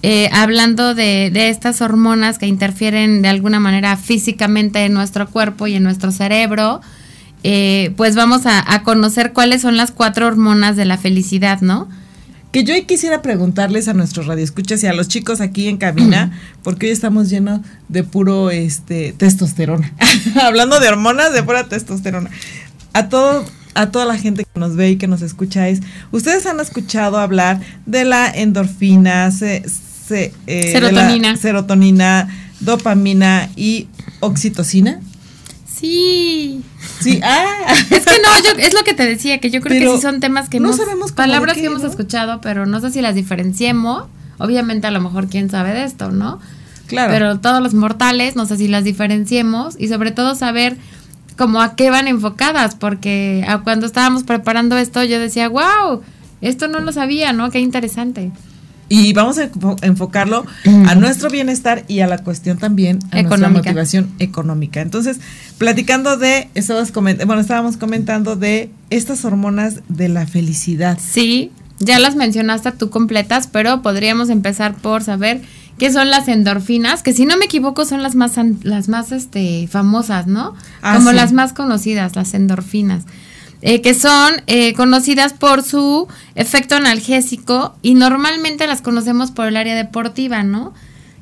eh, 0.05 0.29
hablando 0.33 0.95
de, 0.95 1.31
estas 1.33 1.79
hormonas 1.79 2.37
que 2.37 2.45
interfieren 2.45 3.21
de 3.21 3.29
alguna 3.29 3.61
manera 3.61 3.95
físicamente 3.95 4.83
en 4.83 4.91
nuestro 4.91 5.29
cuerpo 5.29 5.65
y 5.65 5.75
en 5.75 5.83
nuestro 5.83 6.11
cerebro, 6.11 6.81
eh, 7.43 7.93
pues 7.95 8.13
vamos 8.13 8.41
a, 8.43 8.83
conocer 8.83 9.31
cuáles 9.31 9.61
son 9.61 9.77
las 9.77 9.91
cuatro 9.91 10.27
hormonas 10.27 10.75
de 10.75 10.83
la 10.83 10.97
felicidad, 10.97 11.61
¿no? 11.61 11.87
Que 12.51 12.65
yo 12.65 12.73
quisiera 12.85 13.21
preguntarles 13.21 13.87
a 13.87 13.93
nuestros 13.93 14.27
radioescuchas 14.27 14.83
y 14.83 14.87
a 14.87 14.93
los 14.93 15.07
chicos 15.07 15.39
aquí 15.39 15.69
en 15.69 15.77
cabina, 15.77 16.37
porque 16.63 16.87
hoy 16.87 16.91
estamos 16.91 17.29
llenos 17.29 17.61
de 17.87 18.03
puro 18.03 18.51
este 18.51 19.13
testosterona. 19.13 19.93
Hablando 20.41 20.81
de 20.81 20.89
hormonas, 20.89 21.31
de 21.31 21.43
pura 21.43 21.69
testosterona. 21.69 22.29
A 22.91 23.07
todo 23.07 23.45
a 23.75 23.91
toda 23.91 24.05
la 24.05 24.17
gente 24.17 24.45
que 24.45 24.59
nos 24.59 24.75
ve 24.75 24.91
y 24.91 24.95
que 24.97 25.07
nos 25.07 25.21
escucha 25.21 25.67
es, 25.69 25.81
¿ustedes 26.11 26.45
han 26.45 26.59
escuchado 26.59 27.17
hablar 27.17 27.59
de 27.85 28.05
la 28.05 28.29
endorfina, 28.29 29.31
se, 29.31 29.63
eh, 30.47 30.71
serotonina. 30.71 31.35
serotonina, 31.37 32.29
dopamina 32.59 33.49
y 33.55 33.87
oxitocina. 34.19 34.99
Sí. 35.65 36.61
Sí, 36.99 37.19
ah. 37.23 37.75
Es 37.89 38.05
que 38.05 38.17
no, 38.21 38.43
yo, 38.43 38.59
es 38.59 38.73
lo 38.73 38.83
que 38.83 38.93
te 38.93 39.05
decía, 39.05 39.39
que 39.39 39.49
yo 39.49 39.61
creo 39.61 39.79
que 39.79 39.95
sí 39.97 40.01
son 40.01 40.19
temas 40.19 40.49
que 40.49 40.59
no 40.59 40.73
sabemos 40.73 41.11
palabras 41.11 41.57
que 41.57 41.65
hemos 41.65 41.83
escuchado, 41.83 42.41
pero 42.41 42.65
no 42.65 42.79
sé 42.79 42.91
si 42.91 43.01
las 43.01 43.15
diferenciemos. 43.15 44.05
Obviamente 44.39 44.87
a 44.87 44.91
lo 44.91 44.99
mejor 44.99 45.27
quién 45.27 45.49
sabe 45.49 45.73
de 45.73 45.83
esto, 45.83 46.11
¿no? 46.11 46.39
Claro. 46.87 47.13
Pero 47.13 47.39
todos 47.39 47.61
los 47.61 47.73
mortales, 47.73 48.35
no 48.35 48.45
sé 48.45 48.57
si 48.57 48.67
las 48.67 48.83
diferenciemos 48.83 49.75
y 49.77 49.87
sobre 49.87 50.11
todo 50.11 50.35
saber 50.35 50.77
como 51.37 51.61
a 51.61 51.75
qué 51.75 51.89
van 51.89 52.07
enfocadas, 52.07 52.75
porque 52.75 53.45
cuando 53.63 53.85
estábamos 53.85 54.23
preparando 54.23 54.77
esto 54.77 55.03
yo 55.03 55.19
decía, 55.19 55.49
wow, 55.49 56.01
esto 56.41 56.67
no 56.67 56.79
lo 56.79 56.91
sabía, 56.91 57.33
¿no? 57.33 57.49
Qué 57.51 57.59
interesante. 57.59 58.31
Y 58.89 59.13
vamos 59.13 59.39
a 59.39 59.49
enfocarlo 59.81 60.45
a 60.65 60.95
nuestro 60.95 61.29
bienestar 61.29 61.83
y 61.87 62.01
a 62.01 62.07
la 62.07 62.19
cuestión 62.19 62.57
también 62.57 62.99
a 63.11 63.23
nuestra 63.23 63.49
motivación 63.49 64.11
económica. 64.19 64.81
Entonces, 64.81 65.19
platicando 65.57 66.17
de, 66.17 66.49
bueno, 67.25 67.41
estábamos 67.41 67.77
comentando 67.77 68.35
de 68.35 68.69
estas 68.91 69.25
hormonas 69.25 69.79
de 69.87 70.09
la 70.09 70.27
felicidad. 70.27 70.99
Sí, 71.01 71.51
ya 71.79 71.97
las 71.97 72.15
mencionaste 72.15 72.71
tú 72.73 72.91
completas, 72.91 73.47
pero 73.47 73.81
podríamos 73.81 74.29
empezar 74.29 74.75
por 74.75 75.01
saber 75.01 75.41
qué 75.77 75.91
son 75.91 76.09
las 76.09 76.27
endorfinas, 76.27 77.03
que 77.03 77.13
si 77.13 77.25
no 77.25 77.37
me 77.37 77.45
equivoco 77.45 77.85
son 77.85 78.03
las 78.03 78.15
más 78.15 78.33
las 78.63 78.89
más 78.89 79.11
este 79.11 79.67
famosas, 79.67 80.27
¿no? 80.27 80.55
Ah, 80.81 80.95
Como 80.97 81.11
las 81.11 81.33
más 81.33 81.53
conocidas, 81.53 82.15
las 82.15 82.33
endorfinas. 82.33 83.03
Eh, 83.65 83.81
que 83.81 83.93
son 83.93 84.33
eh, 84.47 84.73
conocidas 84.73 85.31
por 85.31 85.63
su 85.63 86.09
efecto 86.35 86.75
analgésico 86.75 87.77
y 87.81 87.93
normalmente 87.93 88.67
las 88.67 88.81
conocemos 88.81 89.31
por 89.31 89.47
el 89.47 89.55
área 89.55 89.73
deportiva, 89.73 90.43
¿no? 90.43 90.73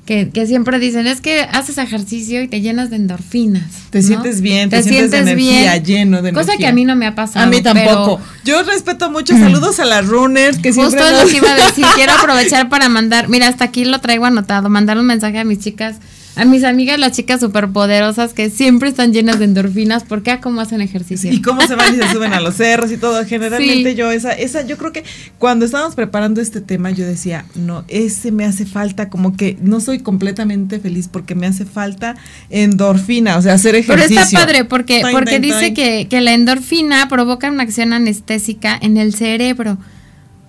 Que, 0.05 0.29
que 0.29 0.47
siempre 0.47 0.79
dicen, 0.79 1.05
es 1.07 1.21
que 1.21 1.41
haces 1.41 1.77
ejercicio 1.77 2.41
y 2.41 2.47
te 2.47 2.59
llenas 2.61 2.89
de 2.89 2.95
endorfinas. 2.95 3.63
Te 3.91 4.01
¿no? 4.01 4.07
sientes 4.07 4.41
bien, 4.41 4.69
te, 4.69 4.81
sientes, 4.81 5.11
de 5.11 5.17
energía, 5.19 5.77
lleno 5.77 6.21
de 6.21 6.33
Cosa 6.33 6.53
energía. 6.53 6.67
que 6.67 6.71
a 6.71 6.73
mí 6.73 6.85
no 6.85 6.95
me 6.95 7.05
ha 7.05 7.13
pasado. 7.15 7.45
A 7.45 7.47
mí 7.49 7.61
tampoco. 7.61 8.19
Yo 8.43 8.63
respeto 8.63 9.11
mucho. 9.11 9.37
Saludos 9.37 9.79
a 9.79 9.85
las 9.85 10.07
runners 10.07 10.57
que 10.57 10.73
Justo 10.73 10.89
siempre 10.89 11.11
nos- 11.11 11.23
lo 11.23 11.29
que 11.29 11.37
iba 11.37 11.51
a 11.53 11.67
decir. 11.67 11.85
Quiero 11.95 12.13
aprovechar 12.13 12.67
para 12.69 12.89
mandar, 12.89 13.29
mira, 13.29 13.47
hasta 13.47 13.65
aquí 13.65 13.85
lo 13.85 13.99
traigo 13.99 14.25
anotado, 14.25 14.69
mandar 14.69 14.97
un 14.97 15.05
mensaje 15.05 15.37
a 15.39 15.43
mis 15.43 15.59
chicas, 15.59 15.97
a 16.35 16.45
mis 16.45 16.63
amigas, 16.63 16.97
las 16.97 17.11
chicas 17.11 17.39
superpoderosas 17.41 18.33
que 18.33 18.49
siempre 18.49 18.89
están 18.89 19.11
llenas 19.13 19.37
de 19.39 19.45
endorfinas, 19.45 20.03
porque 20.03 20.31
a 20.31 20.39
cómo 20.39 20.61
hacen 20.61 20.81
ejercicio. 20.81 21.31
y 21.31 21.41
cómo 21.41 21.61
se 21.61 21.75
van 21.75 21.93
y 21.93 21.97
se 21.97 22.09
suben 22.11 22.33
a 22.33 22.39
los 22.39 22.55
cerros 22.55 22.91
y 22.91 22.97
todo. 22.97 23.25
Generalmente 23.27 23.91
Sí. 23.91 23.95
yo 23.95 24.11
esa, 24.11 24.31
esa, 24.31 24.65
yo 24.65 24.77
creo 24.77 24.91
que 24.93 25.03
cuando 25.37 25.65
estábamos 25.65 25.95
preparando 25.95 26.39
este 26.41 26.61
tema, 26.61 26.91
yo 26.91 27.05
decía, 27.05 27.45
no, 27.55 27.83
ese 27.87 28.31
me 28.31 28.45
hace 28.45 28.65
falta, 28.65 29.09
como 29.09 29.35
que 29.35 29.57
no 29.61 29.79
soy 29.81 29.99
completamente 29.99 30.79
feliz 30.79 31.09
porque 31.11 31.35
me 31.35 31.47
hace 31.47 31.65
falta 31.65 32.15
endorfina, 32.49 33.37
o 33.37 33.41
sea, 33.41 33.53
hacer 33.53 33.71
Pero 33.85 33.95
ejercicio. 33.95 34.21
está 34.21 34.39
padre 34.39 34.65
porque, 34.65 35.01
porque 35.11 35.39
dice 35.39 35.73
que, 35.73 36.07
que 36.09 36.21
la 36.21 36.33
endorfina 36.33 37.07
provoca 37.09 37.49
una 37.49 37.63
acción 37.63 37.93
anestésica 37.93 38.77
en 38.81 38.97
el 38.97 39.13
cerebro. 39.13 39.77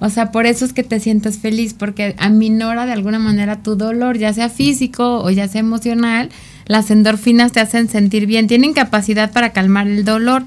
O 0.05 0.11
sea, 0.11 0.33
por 0.33 0.47
eso 0.47 0.65
es 0.65 0.73
que 0.73 0.83
te 0.83 0.99
sientes 0.99 1.39
feliz, 1.39 1.75
porque 1.75 2.17
aminora 2.19 2.87
de 2.87 2.93
alguna 2.93 3.21
manera 3.21 3.63
tu 3.63 3.77
dolor, 3.77 4.19
ya 4.19 4.33
sea 4.33 4.49
físico 4.49 5.23
o 5.23 5.31
ya 5.31 5.47
sea 5.47 5.61
emocional. 5.61 6.29
Las 6.67 6.91
endorfinas 6.91 7.53
te 7.53 7.61
hacen 7.61 7.89
sentir 7.89 8.27
bien, 8.27 8.49
tienen 8.49 8.73
capacidad 8.73 9.31
para 9.31 9.53
calmar 9.53 9.87
el 9.87 10.05
dolor. 10.05 10.43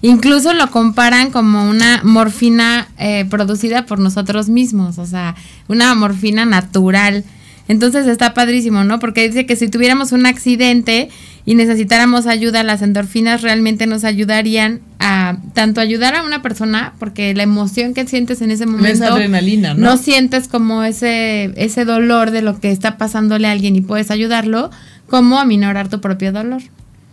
Incluso 0.00 0.54
lo 0.54 0.70
comparan 0.70 1.32
como 1.32 1.68
una 1.68 2.02
morfina 2.04 2.86
eh, 2.98 3.26
producida 3.28 3.84
por 3.84 3.98
nosotros 3.98 4.48
mismos, 4.48 4.98
o 4.98 5.06
sea, 5.06 5.34
una 5.66 5.92
morfina 5.96 6.44
natural. 6.44 7.24
Entonces 7.66 8.06
está 8.06 8.32
padrísimo, 8.32 8.84
¿no? 8.84 9.00
Porque 9.00 9.26
dice 9.26 9.44
que 9.44 9.56
si 9.56 9.66
tuviéramos 9.66 10.12
un 10.12 10.24
accidente 10.24 11.08
y 11.50 11.56
necesitáramos 11.56 12.28
ayuda, 12.28 12.62
las 12.62 12.80
endorfinas 12.80 13.42
realmente 13.42 13.88
nos 13.88 14.04
ayudarían 14.04 14.82
a 15.00 15.38
tanto 15.52 15.80
ayudar 15.80 16.14
a 16.14 16.22
una 16.22 16.42
persona, 16.42 16.94
porque 17.00 17.34
la 17.34 17.42
emoción 17.42 17.92
que 17.92 18.06
sientes 18.06 18.40
en 18.40 18.52
ese 18.52 18.66
momento 18.66 19.04
adrenalina, 19.06 19.74
¿no? 19.74 19.80
no 19.80 19.96
sientes 19.96 20.46
como 20.46 20.84
ese, 20.84 21.52
ese 21.56 21.84
dolor 21.84 22.30
de 22.30 22.42
lo 22.42 22.60
que 22.60 22.70
está 22.70 22.98
pasándole 22.98 23.48
a 23.48 23.50
alguien 23.50 23.74
y 23.74 23.80
puedes 23.80 24.12
ayudarlo, 24.12 24.70
como 25.08 25.40
aminorar 25.40 25.88
tu 25.88 26.00
propio 26.00 26.30
dolor. 26.30 26.62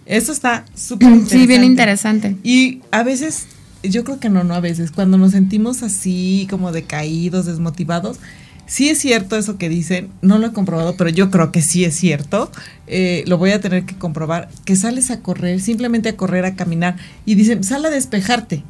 Eso 0.06 0.34
está 0.34 0.65
súper 0.75 1.08
interesante. 1.08 1.39
Sí, 1.39 1.48
bien 1.48 1.63
interesante. 1.63 2.36
Y 2.44 2.82
a 2.91 3.01
veces, 3.01 3.48
yo 3.82 4.03
creo 4.03 4.20
que 4.20 4.29
no, 4.29 4.44
no 4.44 4.53
a 4.53 4.60
veces, 4.60 4.91
cuando 4.91 5.17
nos 5.17 5.32
sentimos 5.32 5.82
así, 5.82 6.46
como 6.48 6.72
decaídos, 6.72 7.48
desmotivados, 7.48 8.20
sí 8.68 8.90
es 8.90 9.00
cierto 9.00 9.36
eso 9.38 9.58
que 9.58 9.70
dicen, 9.70 10.10
no 10.22 10.38
lo 10.38 10.48
he 10.48 10.54
comprobado, 10.54 10.96
pero 10.96 11.10
yo 11.10 11.32
creo 11.32 11.52
que 11.52 11.62
sí 11.64 11.84
es 11.86 11.96
cierto, 11.96 12.52
eh, 12.86 13.24
lo 13.26 13.38
voy 13.38 13.52
a 13.52 13.60
tener 13.60 13.86
que 13.86 13.96
comprobar, 13.96 14.50
que 14.66 14.76
sales 14.76 15.10
a 15.10 15.22
correr, 15.22 15.60
simplemente 15.60 16.10
a 16.10 16.16
correr, 16.16 16.46
a 16.46 16.56
caminar, 16.56 16.98
y 17.26 17.36
dicen, 17.36 17.64
sal 17.64 17.86
a 17.86 17.90
despejarte. 17.90 18.64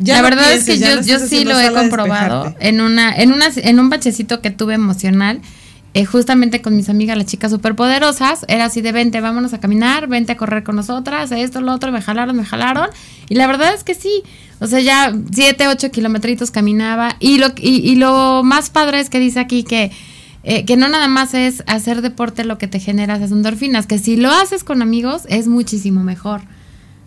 Ya 0.00 0.14
la 0.14 0.22
no 0.22 0.36
verdad 0.36 0.48
pienses, 0.48 0.68
es 0.68 0.80
que 0.80 1.06
yo, 1.06 1.18
yo 1.18 1.26
sí 1.26 1.44
lo 1.44 1.58
he 1.58 1.72
comprobado 1.72 2.54
en 2.58 2.80
una, 2.80 3.14
en 3.14 3.32
una, 3.32 3.46
en 3.54 3.78
un 3.78 3.88
bachecito 3.88 4.40
que 4.42 4.50
tuve 4.50 4.74
emocional, 4.74 5.40
eh, 5.94 6.04
justamente 6.04 6.60
con 6.60 6.76
mis 6.76 6.88
amigas, 6.88 7.16
las 7.16 7.26
chicas 7.26 7.50
superpoderosas, 7.50 8.44
era 8.48 8.66
así 8.66 8.82
de 8.82 8.92
vente, 8.92 9.20
vámonos 9.20 9.54
a 9.54 9.60
caminar, 9.60 10.08
vente 10.08 10.32
a 10.32 10.36
correr 10.36 10.62
con 10.62 10.76
nosotras, 10.76 11.32
esto, 11.32 11.60
lo 11.60 11.72
otro, 11.72 11.92
me 11.92 12.02
jalaron, 12.02 12.36
me 12.36 12.44
jalaron, 12.44 12.88
y 13.28 13.36
la 13.36 13.46
verdad 13.46 13.72
es 13.74 13.84
que 13.84 13.94
sí, 13.94 14.22
o 14.60 14.66
sea, 14.66 14.80
ya 14.80 15.14
siete, 15.32 15.68
ocho 15.68 15.90
kilometritos 15.90 16.50
caminaba, 16.50 17.16
y 17.20 17.38
lo, 17.38 17.48
y, 17.56 17.76
y 17.90 17.96
lo 17.96 18.42
más 18.44 18.70
padre 18.70 19.00
es 19.00 19.08
que 19.08 19.18
dice 19.18 19.40
aquí 19.40 19.64
que 19.64 19.90
eh, 20.46 20.66
que 20.66 20.76
no 20.76 20.88
nada 20.88 21.08
más 21.08 21.32
es 21.32 21.64
hacer 21.66 22.02
deporte 22.02 22.44
lo 22.44 22.58
que 22.58 22.68
te 22.68 22.78
genera 22.78 23.16
esas 23.16 23.32
endorfinas, 23.32 23.86
que 23.86 23.98
si 23.98 24.16
lo 24.16 24.30
haces 24.30 24.62
con 24.62 24.82
amigos 24.82 25.22
es 25.30 25.48
muchísimo 25.48 26.04
mejor. 26.04 26.42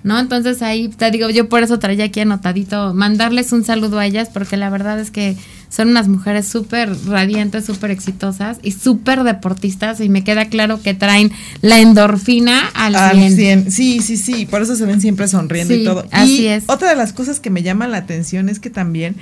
¿No? 0.03 0.17
Entonces 0.19 0.61
ahí 0.61 0.87
te 0.87 1.11
digo, 1.11 1.29
yo 1.29 1.49
por 1.49 1.63
eso 1.63 1.79
traía 1.79 2.05
aquí 2.05 2.19
anotadito, 2.21 2.93
mandarles 2.93 3.51
un 3.51 3.65
saludo 3.65 3.99
a 3.99 4.05
ellas, 4.05 4.29
porque 4.31 4.55
la 4.55 4.69
verdad 4.69 4.99
es 4.99 5.11
que 5.11 5.35
son 5.69 5.89
unas 5.89 6.07
mujeres 6.07 6.47
súper 6.47 6.95
radiantes, 7.07 7.65
súper 7.65 7.91
exitosas 7.91 8.57
y 8.63 8.71
súper 8.71 9.23
deportistas, 9.23 9.99
y 9.99 10.07
me 10.07 10.23
queda 10.23 10.45
claro 10.45 10.81
que 10.81 10.93
traen 10.93 11.31
la 11.61 11.79
endorfina 11.79 12.69
al, 12.73 12.95
Al 12.95 13.17
100. 13.17 13.35
100. 13.35 13.71
Sí, 13.71 13.99
sí, 14.01 14.15
sí, 14.15 14.45
por 14.45 14.61
eso 14.61 14.75
se 14.77 14.85
ven 14.85 15.01
siempre 15.01 15.27
sonriendo 15.27 15.73
Sí, 15.73 15.81
y 15.81 15.83
todo. 15.83 16.05
así 16.11 16.41
y 16.43 16.47
es. 16.47 16.63
otra 16.67 16.89
de 16.89 16.95
las 16.95 17.11
cosas 17.11 17.41
que 17.41 17.49
me 17.49 17.61
llama 17.63 17.87
la 17.87 17.97
atención 17.97 18.47
es 18.47 18.59
que 18.59 18.69
también, 18.69 19.15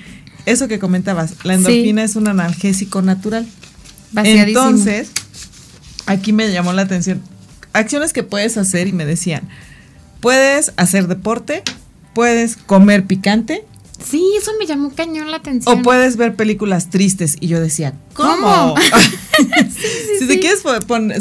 eso 0.46 0.68
que 0.68 0.78
comentabas, 0.78 1.34
la 1.46 1.56
endorfina 1.56 2.04
es 2.04 2.16
un 2.16 2.28
analgésico 2.28 3.02
natural. 3.02 3.48
Entonces, 4.24 5.10
aquí 6.06 6.32
me 6.34 6.52
llamó 6.52 6.74
la 6.74 6.84
atención. 6.84 7.22
Acciones 7.74 8.14
que 8.14 8.24
puedes 8.24 8.58
hacer 8.58 8.88
y 8.88 8.94
me 8.94 9.06
decían, 9.06 9.44
puedes 10.26 10.74
hacer 10.78 11.08
deporte, 11.08 11.62
puedes 12.16 12.58
comer 12.58 13.06
picante 13.06 13.64
Sí, 14.04 14.24
eso 14.38 14.52
me 14.60 14.66
llamó 14.66 14.92
cañón 14.94 15.32
la 15.32 15.38
atención. 15.38 15.80
o 15.80 15.82
puedes 15.82 16.18
ver 16.18 16.36
películas 16.36 16.90
tristes. 16.90 17.38
Y 17.40 17.48
yo 17.48 17.60
decía, 17.62 17.94
¿cómo? 18.14 18.76
¿Cómo? 18.76 18.76
si 20.20 20.28
te 20.28 20.34
sí. 20.34 20.40
quieres 20.40 20.64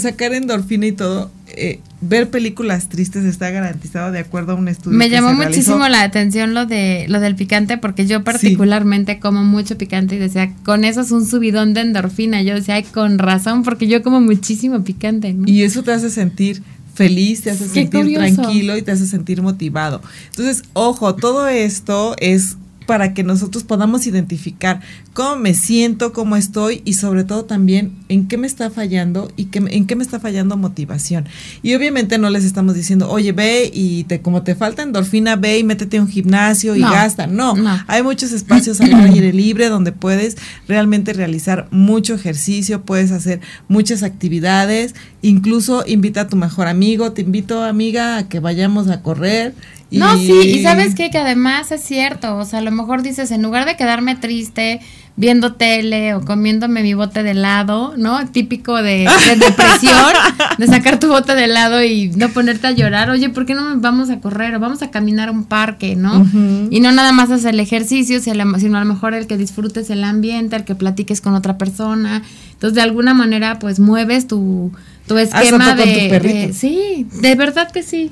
sacar 0.02 0.34
endorfina 0.34 0.86
y 0.86 0.92
todo, 0.92 1.30
eh, 1.46 1.80
ver 2.00 2.30
películas 2.30 2.88
tristes 2.88 3.24
está 3.24 3.50
garantizado 3.50 4.10
de 4.10 4.18
acuerdo 4.18 4.52
a 4.52 4.54
un 4.56 4.68
estudio. 4.68 4.98
Me 4.98 5.06
que 5.06 5.12
llamó 5.12 5.30
se 5.30 5.36
realizó. 5.36 5.50
muchísimo 5.50 5.88
la 5.88 6.02
atención 6.02 6.52
lo 6.52 6.66
de 6.66 7.06
lo 7.08 7.20
del 7.20 7.36
picante 7.36 7.78
porque 7.78 8.06
yo 8.06 8.24
particularmente 8.24 9.20
como 9.20 9.44
mucho 9.44 9.78
picante 9.78 10.16
y 10.16 10.18
decía, 10.18 10.52
con 10.64 10.84
eso 10.84 11.00
es 11.02 11.10
un 11.12 11.26
subidón 11.26 11.74
de 11.74 11.82
endorfina. 11.82 12.42
Yo 12.42 12.54
decía, 12.54 12.74
ay, 12.74 12.82
con 12.82 13.18
razón 13.18 13.62
porque 13.62 13.86
yo 13.86 14.02
como 14.02 14.20
muchísimo 14.20 14.82
picante, 14.82 15.32
¿no? 15.32 15.48
Y 15.48 15.62
eso 15.62 15.82
te 15.82 15.92
hace 15.92 16.10
sentir 16.10 16.62
feliz, 16.94 17.42
te 17.42 17.50
hace 17.50 17.64
Qué 17.64 17.70
sentir 17.70 18.00
curioso. 18.00 18.42
tranquilo 18.42 18.76
y 18.76 18.82
te 18.82 18.92
hace 18.92 19.06
sentir 19.06 19.42
motivado. 19.42 20.00
Entonces, 20.26 20.62
ojo, 20.72 21.14
todo 21.14 21.48
esto 21.48 22.14
es 22.18 22.56
para 22.86 23.14
que 23.14 23.22
nosotros 23.22 23.64
podamos 23.64 24.06
identificar 24.06 24.80
cómo 25.12 25.36
me 25.36 25.54
siento, 25.54 26.12
cómo 26.12 26.36
estoy 26.36 26.82
y 26.84 26.94
sobre 26.94 27.24
todo 27.24 27.44
también 27.44 27.92
en 28.08 28.28
qué 28.28 28.36
me 28.36 28.46
está 28.46 28.70
fallando 28.70 29.30
y 29.36 29.46
qué, 29.46 29.62
en 29.68 29.86
qué 29.86 29.96
me 29.96 30.02
está 30.02 30.20
fallando 30.20 30.56
motivación. 30.56 31.26
Y 31.62 31.74
obviamente 31.74 32.18
no 32.18 32.30
les 32.30 32.44
estamos 32.44 32.74
diciendo, 32.74 33.10
oye, 33.10 33.32
ve 33.32 33.70
y 33.72 34.04
te, 34.04 34.20
como 34.20 34.42
te 34.42 34.54
falta 34.54 34.82
endorfina, 34.82 35.36
ve 35.36 35.58
y 35.58 35.64
métete 35.64 35.98
a 35.98 36.02
un 36.02 36.08
gimnasio 36.08 36.76
y 36.76 36.80
No, 36.80 36.90
gasta. 36.90 37.26
No, 37.26 37.54
no. 37.54 37.78
hay 37.86 38.02
muchos 38.02 38.32
espacios 38.32 38.80
al 38.80 38.94
aire 38.94 39.32
libre 39.32 39.68
donde 39.68 39.92
puedes 39.92 40.36
realmente 40.68 41.12
realizar 41.12 41.68
mucho 41.70 42.14
ejercicio, 42.14 42.82
puedes 42.82 43.10
hacer 43.10 43.40
muchas 43.68 44.02
actividades, 44.02 44.94
incluso 45.22 45.84
invita 45.86 46.22
a 46.22 46.28
tu 46.28 46.36
mejor 46.36 46.66
amigo, 46.66 47.12
te 47.12 47.22
invito 47.22 47.62
amiga 47.62 48.18
a 48.18 48.28
que 48.28 48.40
vayamos 48.40 48.88
a 48.88 49.02
correr. 49.02 49.54
Y 49.94 49.98
No, 49.98 50.16
sí, 50.18 50.32
y 50.32 50.62
sabes 50.62 50.94
qué? 50.94 51.10
que 51.10 51.18
además 51.18 51.70
es 51.72 51.82
cierto, 51.82 52.36
o 52.36 52.44
sea, 52.44 52.58
a 52.58 52.62
lo 52.62 52.70
mejor 52.70 53.02
dices, 53.02 53.30
en 53.30 53.42
lugar 53.42 53.64
de 53.66 53.76
quedarme 53.76 54.16
triste 54.16 54.80
viendo 55.16 55.52
tele 55.54 56.12
o 56.14 56.22
comiéndome 56.22 56.82
mi 56.82 56.94
bote 56.94 57.22
de 57.22 57.30
helado, 57.30 57.94
¿no? 57.96 58.26
Típico 58.30 58.74
de, 58.82 59.06
de 59.28 59.36
depresión, 59.38 60.12
de 60.58 60.66
sacar 60.66 60.98
tu 60.98 61.06
bote 61.06 61.36
de 61.36 61.44
helado 61.44 61.84
y 61.84 62.08
no 62.16 62.30
ponerte 62.30 62.66
a 62.66 62.72
llorar, 62.72 63.10
oye, 63.10 63.28
¿por 63.28 63.46
qué 63.46 63.54
no 63.54 63.62
vamos 63.78 64.10
a 64.10 64.18
correr 64.18 64.56
o 64.56 64.58
vamos 64.58 64.82
a 64.82 64.90
caminar 64.90 65.28
a 65.28 65.30
un 65.32 65.44
parque, 65.44 65.94
¿no? 65.94 66.26
Y 66.70 66.80
no 66.80 66.90
nada 66.90 67.12
más 67.12 67.30
hacer 67.30 67.54
el 67.54 67.60
ejercicio, 67.60 68.20
sino 68.20 68.42
a 68.76 68.80
lo 68.80 68.84
mejor 68.86 69.14
el 69.14 69.28
que 69.28 69.36
disfrutes 69.36 69.88
el 69.90 70.02
ambiente, 70.02 70.56
el 70.56 70.64
que 70.64 70.74
platiques 70.74 71.20
con 71.20 71.34
otra 71.34 71.58
persona. 71.58 72.22
Entonces, 72.54 72.74
de 72.74 72.82
alguna 72.82 73.14
manera, 73.14 73.60
pues 73.60 73.78
mueves 73.78 74.26
tu, 74.26 74.72
tu 75.06 75.16
esquema 75.16 75.76
de, 75.76 75.84
tu 75.84 76.08
perrito. 76.10 76.46
de- 76.48 76.52
Sí, 76.54 77.06
de 77.20 77.34
verdad 77.36 77.70
que 77.70 77.84
sí. 77.84 78.10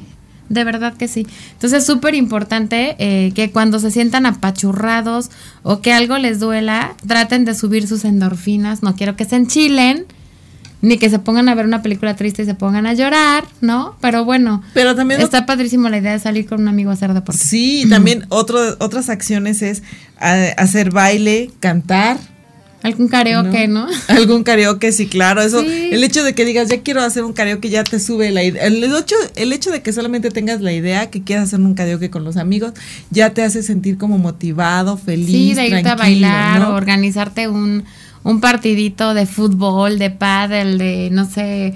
De 0.53 0.65
verdad 0.65 0.95
que 0.95 1.09
sí. 1.09 1.27
Entonces 1.53 1.81
es 1.81 1.87
súper 1.87 2.15
importante 2.15 2.95
eh, 2.99 3.33
que 3.35 3.51
cuando 3.51 3.79
se 3.79 3.91
sientan 3.91 4.27
apachurrados 4.27 5.31
o 5.63 5.81
que 5.81 5.95
algo 5.95 6.19
les 6.19 6.41
duela, 6.41 6.95
traten 7.07 7.47
de 7.47 7.55
subir 7.55 7.89
sus 7.89 8.05
endorfinas. 8.05 8.83
No 8.83 8.95
quiero 8.95 9.17
que 9.17 9.25
se 9.25 9.37
enchilen, 9.37 10.05
ni 10.83 10.99
que 10.99 11.09
se 11.09 11.19
pongan 11.19 11.49
a 11.49 11.55
ver 11.55 11.65
una 11.65 11.81
película 11.81 12.17
triste 12.17 12.43
y 12.43 12.45
se 12.45 12.55
pongan 12.55 12.85
a 12.85 12.93
llorar, 12.93 13.45
¿no? 13.63 13.97
Pero 14.03 14.27
bueno, 14.27 14.63
Pero 14.75 14.95
también 14.95 15.23
está 15.23 15.47
padrísimo 15.47 15.89
la 15.89 15.97
idea 15.97 16.13
de 16.13 16.19
salir 16.19 16.45
con 16.47 16.61
un 16.61 16.69
amigo 16.69 16.91
a 16.91 16.95
hacer 16.95 17.15
deporte. 17.15 17.43
Sí, 17.43 17.87
también 17.89 18.27
otro, 18.29 18.59
otras 18.79 19.09
acciones 19.09 19.63
es 19.63 19.83
eh, 20.21 20.55
hacer 20.59 20.91
baile, 20.91 21.51
cantar. 21.61 22.19
Algún 22.83 23.09
karaoke, 23.09 23.69
¿no? 23.69 23.87
Algún 24.09 24.43
karaoke, 24.43 24.91
sí, 24.93 25.07
claro. 25.07 25.41
Eso, 25.43 25.61
Sí. 25.63 25.91
el 25.93 26.03
hecho 26.03 26.25
de 26.25 26.35
que 26.35 26.45
digas, 26.45 26.69
ya 26.69 26.81
quiero 26.83 27.01
hacer 27.03 27.23
un 27.25 27.33
karaoke, 27.33 27.69
ya 27.71 27.85
te 27.85 28.01
sube 28.01 28.31
la 28.33 28.43
idea. 28.43 28.65
El 28.67 28.83
hecho, 28.83 29.15
el 29.37 29.53
hecho 29.53 29.71
de 29.71 29.83
que 29.83 29.93
solamente 29.93 30.31
tengas 30.31 30.61
la 30.61 30.73
idea 30.73 31.09
que 31.11 31.23
quieras 31.23 31.45
hacer 31.49 31.61
un 31.61 31.75
karaoke 31.75 32.11
con 32.11 32.25
los 32.25 32.37
amigos, 32.37 32.73
ya 33.11 33.31
te 33.31 33.43
hace 33.43 33.63
sentir 33.63 33.99
como 33.99 34.19
motivado, 34.19 34.97
feliz. 34.97 35.27
Sí, 35.29 35.55
de 35.55 35.69
irte 35.69 35.89
a 35.89 35.95
bailar 35.97 36.61
¿no? 36.61 36.71
o 36.71 36.75
organizarte 36.75 37.49
un, 37.49 37.85
un 38.25 38.41
partidito 38.41 39.15
de 39.15 39.27
fútbol, 39.27 39.99
de 39.99 40.11
pádel, 40.11 40.79
de 40.79 41.09
no 41.13 41.25
sé, 41.31 41.75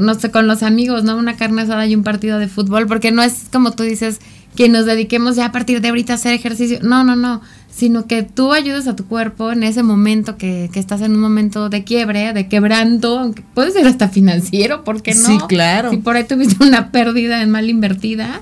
no 0.00 0.14
sé, 0.14 0.30
con 0.30 0.46
los 0.46 0.62
amigos, 0.62 1.04
¿no? 1.04 1.16
Una 1.16 1.36
carne 1.36 1.62
asada 1.62 1.86
y 1.86 1.94
un 1.94 2.02
partido 2.02 2.38
de 2.38 2.48
fútbol, 2.48 2.86
porque 2.86 3.12
no 3.12 3.22
es 3.22 3.44
como 3.52 3.70
tú 3.72 3.82
dices 3.84 4.18
que 4.56 4.68
nos 4.68 4.86
dediquemos 4.86 5.36
ya 5.36 5.46
a 5.46 5.52
partir 5.52 5.80
de 5.80 5.88
ahorita 5.88 6.14
a 6.14 6.16
hacer 6.16 6.32
ejercicio. 6.32 6.78
No, 6.82 7.04
no, 7.04 7.16
no. 7.16 7.40
Sino 7.70 8.06
que 8.06 8.22
tú 8.22 8.52
ayudes 8.52 8.86
a 8.88 8.96
tu 8.96 9.06
cuerpo 9.06 9.52
en 9.52 9.62
ese 9.62 9.82
momento 9.82 10.36
que, 10.36 10.68
que 10.72 10.80
estás 10.80 11.00
en 11.02 11.12
un 11.12 11.20
momento 11.20 11.68
de 11.68 11.84
quiebre, 11.84 12.32
de 12.32 12.48
quebranto, 12.48 13.18
aunque 13.18 13.42
puede 13.54 13.70
ser 13.70 13.86
hasta 13.86 14.08
financiero, 14.08 14.84
¿por 14.84 15.02
qué 15.02 15.14
no? 15.14 15.26
Sí, 15.26 15.38
claro. 15.48 15.90
Si 15.90 15.98
por 15.98 16.16
ahí 16.16 16.24
tuviste 16.24 16.62
una 16.64 16.90
pérdida 16.90 17.42
en 17.42 17.50
mal 17.50 17.70
invertida, 17.70 18.40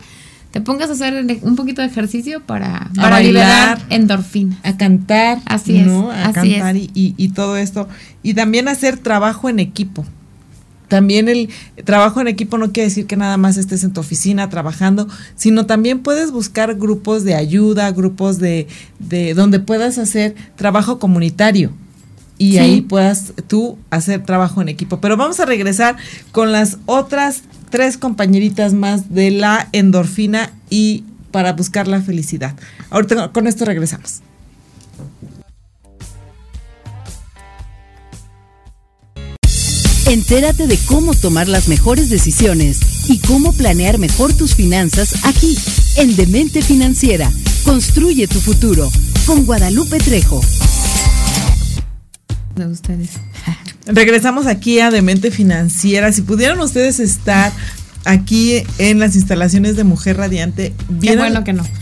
te 0.50 0.60
pongas 0.60 0.88
a 0.88 0.94
hacer 0.94 1.40
un 1.42 1.56
poquito 1.56 1.82
de 1.82 1.88
ejercicio 1.88 2.40
para, 2.40 2.90
para 2.96 3.10
bailar, 3.10 3.22
liberar 3.22 3.78
endorfina. 3.90 4.58
A 4.62 4.76
cantar. 4.76 5.38
Así 5.44 5.80
¿no? 5.80 6.10
es, 6.10 6.18
A 6.18 6.24
así 6.28 6.52
cantar 6.54 6.76
es. 6.76 6.88
Y, 6.94 7.14
y 7.16 7.28
todo 7.28 7.58
esto. 7.58 7.88
Y 8.22 8.34
también 8.34 8.66
hacer 8.66 8.96
trabajo 8.96 9.48
en 9.50 9.58
equipo. 9.58 10.06
También 10.88 11.28
el 11.28 11.48
trabajo 11.84 12.20
en 12.20 12.28
equipo 12.28 12.58
no 12.58 12.72
quiere 12.72 12.88
decir 12.88 13.06
que 13.06 13.16
nada 13.16 13.36
más 13.36 13.56
estés 13.56 13.84
en 13.84 13.92
tu 13.92 14.00
oficina 14.00 14.48
trabajando, 14.48 15.06
sino 15.36 15.66
también 15.66 16.00
puedes 16.00 16.32
buscar 16.32 16.74
grupos 16.74 17.24
de 17.24 17.34
ayuda, 17.34 17.90
grupos 17.92 18.38
de, 18.38 18.66
de 18.98 19.34
donde 19.34 19.60
puedas 19.60 19.98
hacer 19.98 20.34
trabajo 20.56 20.98
comunitario 20.98 21.72
y 22.38 22.52
Sí. 22.52 22.58
ahí 22.58 22.80
puedas 22.80 23.32
tú 23.48 23.76
hacer 23.90 24.24
trabajo 24.24 24.62
en 24.62 24.68
equipo. 24.68 25.00
Pero 25.00 25.16
vamos 25.16 25.40
a 25.40 25.44
regresar 25.44 25.96
con 26.32 26.52
las 26.52 26.78
otras 26.86 27.42
tres 27.70 27.98
compañeritas 27.98 28.72
más 28.74 29.12
de 29.12 29.30
la 29.30 29.68
endorfina 29.72 30.52
y 30.70 31.04
para 31.32 31.52
buscar 31.52 31.88
la 31.88 32.00
felicidad. 32.00 32.54
Ahorita 32.90 33.32
con 33.32 33.46
esto 33.46 33.64
regresamos. 33.64 34.22
Entérate 40.08 40.66
de 40.66 40.78
cómo 40.86 41.12
tomar 41.14 41.48
las 41.48 41.68
mejores 41.68 42.08
decisiones 42.08 42.78
y 43.08 43.18
cómo 43.18 43.52
planear 43.52 43.98
mejor 43.98 44.32
tus 44.32 44.54
finanzas 44.54 45.14
aquí, 45.24 45.56
en 45.96 46.16
Demente 46.16 46.62
Financiera. 46.62 47.30
Construye 47.64 48.26
tu 48.26 48.40
futuro 48.40 48.90
con 49.26 49.44
Guadalupe 49.44 49.98
Trejo. 49.98 50.40
De 52.56 52.66
ustedes. 52.66 53.10
Regresamos 53.86 54.46
aquí 54.46 54.80
a 54.80 54.90
Demente 54.90 55.30
Financiera. 55.30 56.10
Si 56.12 56.22
pudieran 56.22 56.58
ustedes 56.60 57.00
estar 57.00 57.52
aquí 58.06 58.62
en 58.78 58.98
las 59.00 59.14
instalaciones 59.14 59.76
de 59.76 59.84
Mujer 59.84 60.16
Radiante, 60.16 60.72
Qué 60.88 60.94
vieran- 60.94 61.18
bueno 61.18 61.44
que 61.44 61.52
no. 61.52 61.66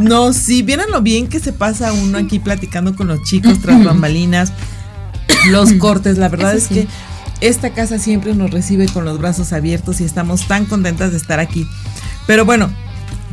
No, 0.00 0.32
sí, 0.32 0.62
vieran 0.62 0.90
lo 0.92 1.02
bien 1.02 1.26
que 1.26 1.40
se 1.40 1.52
pasa 1.52 1.92
uno 1.92 2.16
aquí 2.18 2.38
platicando 2.38 2.94
con 2.94 3.08
los 3.08 3.22
chicos 3.24 3.60
tras 3.60 3.82
bambalinas, 3.84 4.52
los 5.50 5.72
cortes. 5.72 6.18
La 6.18 6.28
verdad 6.28 6.50
Eso 6.54 6.58
es 6.58 6.64
sí. 6.68 6.74
que 6.74 6.86
esta 7.42 7.70
casa 7.70 7.98
siempre 7.98 8.34
nos 8.34 8.52
recibe 8.52 8.86
con 8.86 9.04
los 9.04 9.18
brazos 9.18 9.52
abiertos 9.52 10.00
y 10.00 10.04
estamos 10.04 10.46
tan 10.46 10.64
contentas 10.64 11.10
de 11.10 11.16
estar 11.16 11.40
aquí. 11.40 11.66
Pero 12.26 12.44
bueno, 12.44 12.70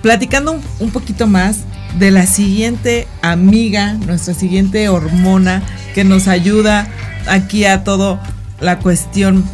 platicando 0.02 0.60
un, 0.80 0.90
poquito 0.90 1.28
más 1.28 1.60
de 2.00 2.10
la 2.10 2.26
siguiente 2.26 3.08
amiga, 3.22 3.94
nuestra 3.94 4.34
siguiente 4.34 4.90
hormona 4.90 5.62
que 5.94 6.04
nos 6.04 6.28
ayuda 6.28 6.88
aquí 7.28 7.66
a 7.66 7.84
todo 7.84 8.20
la 8.60 8.80
cuestión 8.80 9.46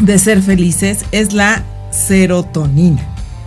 de 0.00 0.18
ser 0.18 0.40
felices, 0.40 1.04
es 1.12 1.34
la 1.34 1.62
serotonina. 1.90 3.02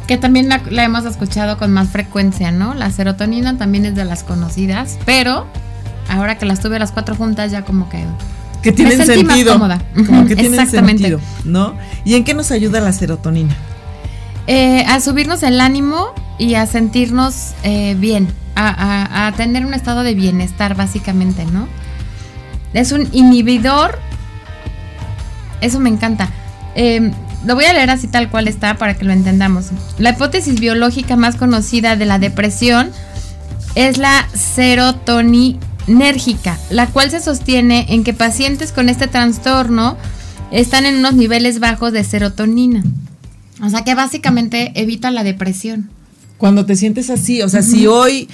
Que 0.05 0.17
también 0.17 0.49
la, 0.49 0.61
la 0.69 0.83
hemos 0.83 1.05
escuchado 1.05 1.57
con 1.57 1.71
más 1.71 1.89
frecuencia, 1.89 2.51
¿no? 2.51 2.75
La 2.75 2.91
serotonina 2.91 3.57
también 3.57 3.85
es 3.85 3.95
de 3.95 4.05
las 4.05 4.23
conocidas, 4.23 4.99
pero 5.03 5.47
ahora 6.09 6.37
que 6.37 6.45
las 6.45 6.59
tuve 6.59 6.77
las 6.77 6.91
cuatro 6.91 7.15
juntas 7.15 7.51
ya 7.51 7.63
como 7.65 7.89
que... 7.89 8.05
que 8.61 8.71
tienen 8.71 8.97
Me 8.97 9.05
sentí 9.05 9.23
más 9.23 9.35
sentido. 9.35 9.53
cómoda. 9.53 9.81
Como 10.05 10.19
Ujú, 10.19 10.27
que 10.27 10.35
tienen 10.35 10.59
exactamente. 10.59 11.03
sentido, 11.03 11.19
¿no? 11.45 11.75
¿Y 12.05 12.15
en 12.15 12.23
qué 12.23 12.33
nos 12.33 12.51
ayuda 12.51 12.79
la 12.79 12.93
serotonina? 12.93 13.55
Eh, 14.47 14.83
a 14.87 14.99
subirnos 14.99 15.43
el 15.43 15.59
ánimo 15.61 16.07
y 16.39 16.55
a 16.55 16.65
sentirnos 16.65 17.51
eh, 17.63 17.95
bien, 17.99 18.27
a, 18.55 18.67
a- 18.69 19.27
a 19.27 19.31
tener 19.33 19.65
un 19.65 19.73
estado 19.73 20.03
de 20.03 20.13
bienestar 20.15 20.75
básicamente, 20.75 21.45
¿no? 21.45 21.67
Es 22.73 22.91
un 22.91 23.07
inhibidor, 23.11 23.99
eso 25.61 25.79
me 25.79 25.89
encanta. 25.89 26.29
Eh, 26.75 27.11
lo 27.45 27.55
voy 27.55 27.65
a 27.65 27.73
leer 27.73 27.89
así 27.89 28.07
tal 28.07 28.29
cual 28.29 28.47
está 28.47 28.75
para 28.75 28.95
que 28.95 29.03
lo 29.05 29.13
entendamos. 29.13 29.67
La 29.97 30.11
hipótesis 30.11 30.59
biológica 30.59 31.15
más 31.15 31.35
conocida 31.35 31.95
de 31.95 32.05
la 32.05 32.19
depresión 32.19 32.91
es 33.75 33.97
la 33.97 34.27
serotoninérgica, 35.85 36.59
la 36.69 36.87
cual 36.87 37.11
se 37.11 37.19
sostiene 37.19 37.85
en 37.89 38.03
que 38.03 38.13
pacientes 38.13 38.71
con 38.71 38.89
este 38.89 39.07
trastorno 39.07 39.97
están 40.51 40.85
en 40.85 40.97
unos 40.97 41.13
niveles 41.13 41.59
bajos 41.59 41.93
de 41.93 42.03
serotonina. 42.03 42.83
O 43.61 43.69
sea 43.69 43.83
que 43.83 43.95
básicamente 43.95 44.71
evita 44.75 45.11
la 45.11 45.23
depresión. 45.23 45.89
Cuando 46.37 46.65
te 46.65 46.75
sientes 46.75 47.09
así, 47.09 47.41
o 47.41 47.49
sea, 47.49 47.61
si 47.61 47.85
hoy, 47.85 48.27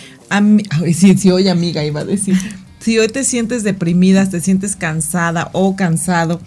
si, 0.93 1.17
si 1.17 1.29
hoy 1.29 1.49
amiga 1.49 1.83
iba 1.83 2.01
a 2.01 2.05
decir, 2.05 2.38
si 2.79 2.97
hoy 2.97 3.10
te 3.10 3.23
sientes 3.23 3.63
deprimida, 3.63 4.29
te 4.29 4.39
sientes 4.39 4.77
cansada 4.77 5.49
o 5.51 5.75
cansado 5.75 6.39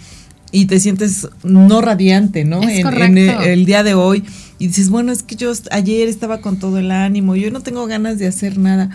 y 0.52 0.64
te 0.64 0.80
sientes 0.80 1.28
no 1.44 1.82
radiante, 1.82 2.44
¿no? 2.44 2.62
Es 2.62 2.78
en, 2.78 2.82
correcto. 2.82 3.04
en 3.04 3.18
el, 3.18 3.42
el 3.42 3.66
día 3.66 3.82
de 3.82 3.94
hoy 3.94 4.24
y 4.58 4.68
dices, 4.68 4.88
bueno, 4.88 5.12
es 5.12 5.22
que 5.22 5.36
yo 5.36 5.52
ayer 5.70 6.08
estaba 6.08 6.40
con 6.40 6.58
todo 6.58 6.78
el 6.78 6.90
ánimo, 6.90 7.36
yo 7.36 7.50
no 7.50 7.60
tengo 7.60 7.86
ganas 7.86 8.18
de 8.18 8.26
hacer 8.26 8.58
nada. 8.58 8.90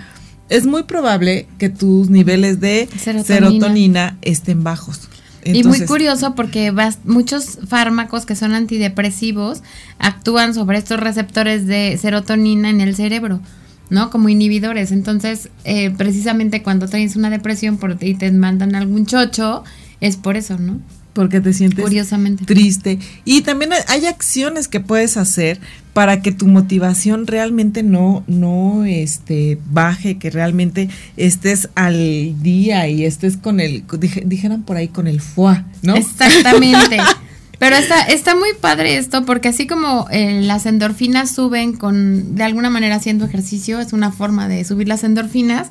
Es 0.49 0.65
muy 0.65 0.83
probable 0.83 1.47
que 1.57 1.69
tus 1.69 2.09
niveles 2.09 2.59
de 2.59 2.87
Serotonina. 2.97 3.23
serotonina, 3.23 4.17
estén 4.21 4.63
bajos. 4.63 5.09
y 5.43 5.63
muy 5.63 5.81
curioso 5.81 6.35
porque 6.35 6.73
muchos 7.03 7.59
fármacos 7.67 8.25
que 8.25 8.35
son 8.35 8.53
antidepresivos 8.53 9.61
actúan 9.99 10.53
sobre 10.53 10.77
estos 10.77 10.99
receptores 10.99 11.67
de 11.67 11.97
serotonina 12.01 12.69
en 12.69 12.81
el 12.81 12.95
cerebro, 12.95 13.41
¿no? 13.89 14.09
Como 14.09 14.29
inhibidores. 14.29 14.91
Entonces, 14.91 15.49
eh, 15.63 15.91
precisamente 15.91 16.63
cuando 16.63 16.87
tienes 16.87 17.15
una 17.15 17.29
depresión 17.29 17.77
por, 17.77 17.97
y 18.01 18.15
te 18.15 18.31
mandan 18.31 18.75
algún 18.75 19.05
chocho, 19.05 19.63
es 20.01 20.17
por 20.17 20.35
eso, 20.35 20.57
¿no? 20.57 20.79
Porque 21.15 21.41
te 21.41 21.53
sientes 21.53 21.81
Curiosamente. 21.83 22.45
triste. 22.45 22.99
Y 23.23 23.41
también 23.41 23.71
hay- 23.87 24.05
acciones 24.05 24.67
que 24.67 24.79
puedes 24.81 25.17
hacer 25.17 25.59
para 25.93 26.21
que 26.21 26.31
tu 26.31 26.45
motivación 26.45 27.25
realmente 27.25 27.81
no, 27.81 28.23
no 28.27 28.83
este, 28.85 29.57
baje, 29.71 30.17
que 30.19 30.29
realmente 30.29 30.89
estés 31.17 31.69
al 31.73 32.35
día 32.43 32.87
y 32.89 33.05
estés 33.05 33.37
con 33.37 33.59
el, 33.61 33.87
dije- 33.87 34.23
dijeran 34.25 34.61
por 34.63 34.75
ahí, 34.77 34.89
con 34.89 35.07
el 35.07 35.21
foie, 35.21 35.63
¿no? 35.81 35.95
Exactamente. 35.95 36.97
Pero 37.59 37.77
está, 37.77 38.01
está 38.01 38.35
muy 38.35 38.49
padre 38.59 38.97
esto 38.97 39.23
porque 39.25 39.47
así 39.47 39.65
como 39.65 40.07
eh, 40.11 40.41
las 40.41 40.65
endorfinas 40.65 41.31
suben 41.33 41.71
con, 41.77 42.35
de 42.35 42.43
alguna 42.43 42.69
manera 42.69 42.95
haciendo 42.95 43.23
ejercicio, 43.23 43.79
es 43.79 43.93
una 43.93 44.11
forma 44.11 44.49
de 44.49 44.65
subir 44.65 44.89
las 44.89 45.05
endorfinas, 45.05 45.69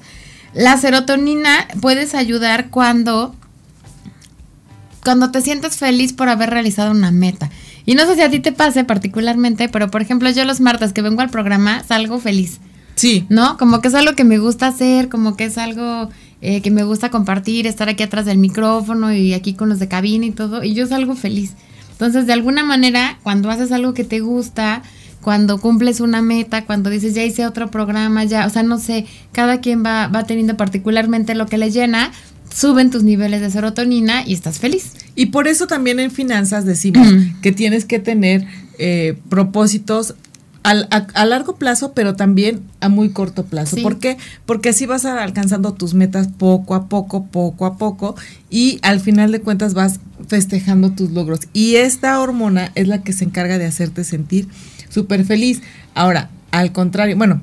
la 0.54 0.78
serotonina 0.78 1.68
puedes 1.82 2.14
ayudar 2.14 2.70
cuando, 2.70 3.36
cuando 5.04 5.30
te 5.30 5.40
sientes 5.40 5.76
feliz 5.76 6.12
por 6.12 6.28
haber 6.28 6.50
realizado 6.50 6.90
una 6.90 7.10
meta. 7.10 7.50
Y 7.86 7.94
no 7.94 8.06
sé 8.06 8.14
si 8.14 8.22
a 8.22 8.30
ti 8.30 8.40
te 8.40 8.52
pase 8.52 8.84
particularmente, 8.84 9.68
pero 9.68 9.90
por 9.90 10.02
ejemplo 10.02 10.30
yo 10.30 10.44
los 10.44 10.60
martes 10.60 10.92
que 10.92 11.02
vengo 11.02 11.20
al 11.20 11.30
programa 11.30 11.84
salgo 11.84 12.18
feliz. 12.18 12.60
Sí. 12.94 13.26
¿no? 13.28 13.56
Como 13.58 13.80
que 13.80 13.88
es 13.88 13.94
algo 13.94 14.14
que 14.14 14.24
me 14.24 14.38
gusta 14.38 14.68
hacer, 14.68 15.08
como 15.08 15.36
que 15.36 15.44
es 15.44 15.58
algo 15.58 16.08
eh, 16.40 16.60
que 16.60 16.70
me 16.70 16.84
gusta 16.84 17.10
compartir, 17.10 17.66
estar 17.66 17.88
aquí 17.88 18.02
atrás 18.02 18.24
del 18.24 18.38
micrófono 18.38 19.12
y 19.12 19.34
aquí 19.34 19.54
con 19.54 19.68
los 19.68 19.78
de 19.78 19.88
cabina 19.88 20.26
y 20.26 20.30
todo, 20.30 20.62
y 20.62 20.74
yo 20.74 20.86
salgo 20.86 21.14
feliz. 21.14 21.54
Entonces, 21.92 22.26
de 22.26 22.32
alguna 22.32 22.64
manera, 22.64 23.18
cuando 23.22 23.50
haces 23.50 23.72
algo 23.72 23.94
que 23.94 24.04
te 24.04 24.20
gusta, 24.20 24.82
cuando 25.22 25.58
cumples 25.58 26.00
una 26.00 26.22
meta, 26.22 26.66
cuando 26.66 26.90
dices, 26.90 27.14
ya 27.14 27.24
hice 27.24 27.46
otro 27.46 27.70
programa, 27.70 28.24
ya, 28.24 28.46
o 28.46 28.50
sea, 28.50 28.62
no 28.62 28.78
sé, 28.78 29.06
cada 29.32 29.60
quien 29.60 29.84
va, 29.84 30.08
va 30.08 30.24
teniendo 30.24 30.56
particularmente 30.56 31.34
lo 31.34 31.46
que 31.46 31.56
le 31.56 31.70
llena, 31.70 32.12
suben 32.54 32.90
tus 32.90 33.02
niveles 33.02 33.40
de 33.40 33.50
serotonina 33.50 34.22
y 34.26 34.32
estás 34.34 34.58
feliz. 34.60 34.92
Y 35.16 35.26
por 35.26 35.48
eso 35.48 35.66
también 35.66 35.98
en 35.98 36.10
finanzas 36.10 36.64
decimos 36.64 37.08
que 37.42 37.50
tienes 37.52 37.84
que 37.84 37.98
tener 37.98 38.46
eh, 38.78 39.16
propósitos 39.28 40.14
al- 40.62 40.86
a, 40.90 41.06
a 41.14 41.24
largo 41.26 41.56
plazo, 41.56 41.92
pero 41.94 42.14
también 42.14 42.60
a 42.80 42.88
muy 42.88 43.10
corto 43.10 43.44
plazo. 43.44 43.76
Sí. 43.76 43.82
¿Por 43.82 43.98
qué? 43.98 44.16
Porque 44.46 44.68
así 44.70 44.86
vas 44.86 45.04
a- 45.04 45.22
alcanzando 45.22 45.74
tus 45.74 45.94
metas 45.94 46.28
poco 46.28 46.74
a 46.74 46.88
poco, 46.88 47.26
poco 47.26 47.66
a 47.66 47.76
poco, 47.76 48.14
y 48.50 48.78
al 48.82 49.00
final 49.00 49.32
de 49.32 49.40
cuentas 49.40 49.74
vas 49.74 49.98
festejando 50.28 50.90
tus 50.92 51.10
logros. 51.10 51.40
Y 51.52 51.74
esta 51.76 52.18
hormona 52.20 52.70
es 52.76 52.88
la 52.88 53.02
que 53.02 53.12
se 53.12 53.24
encarga 53.24 53.58
de 53.58 53.66
hacerte 53.66 54.04
sentir 54.04 54.46
súper 54.88 55.24
feliz. 55.24 55.60
Ahora, 55.94 56.30
al 56.52 56.72
contrario, 56.72 57.16
bueno, 57.16 57.42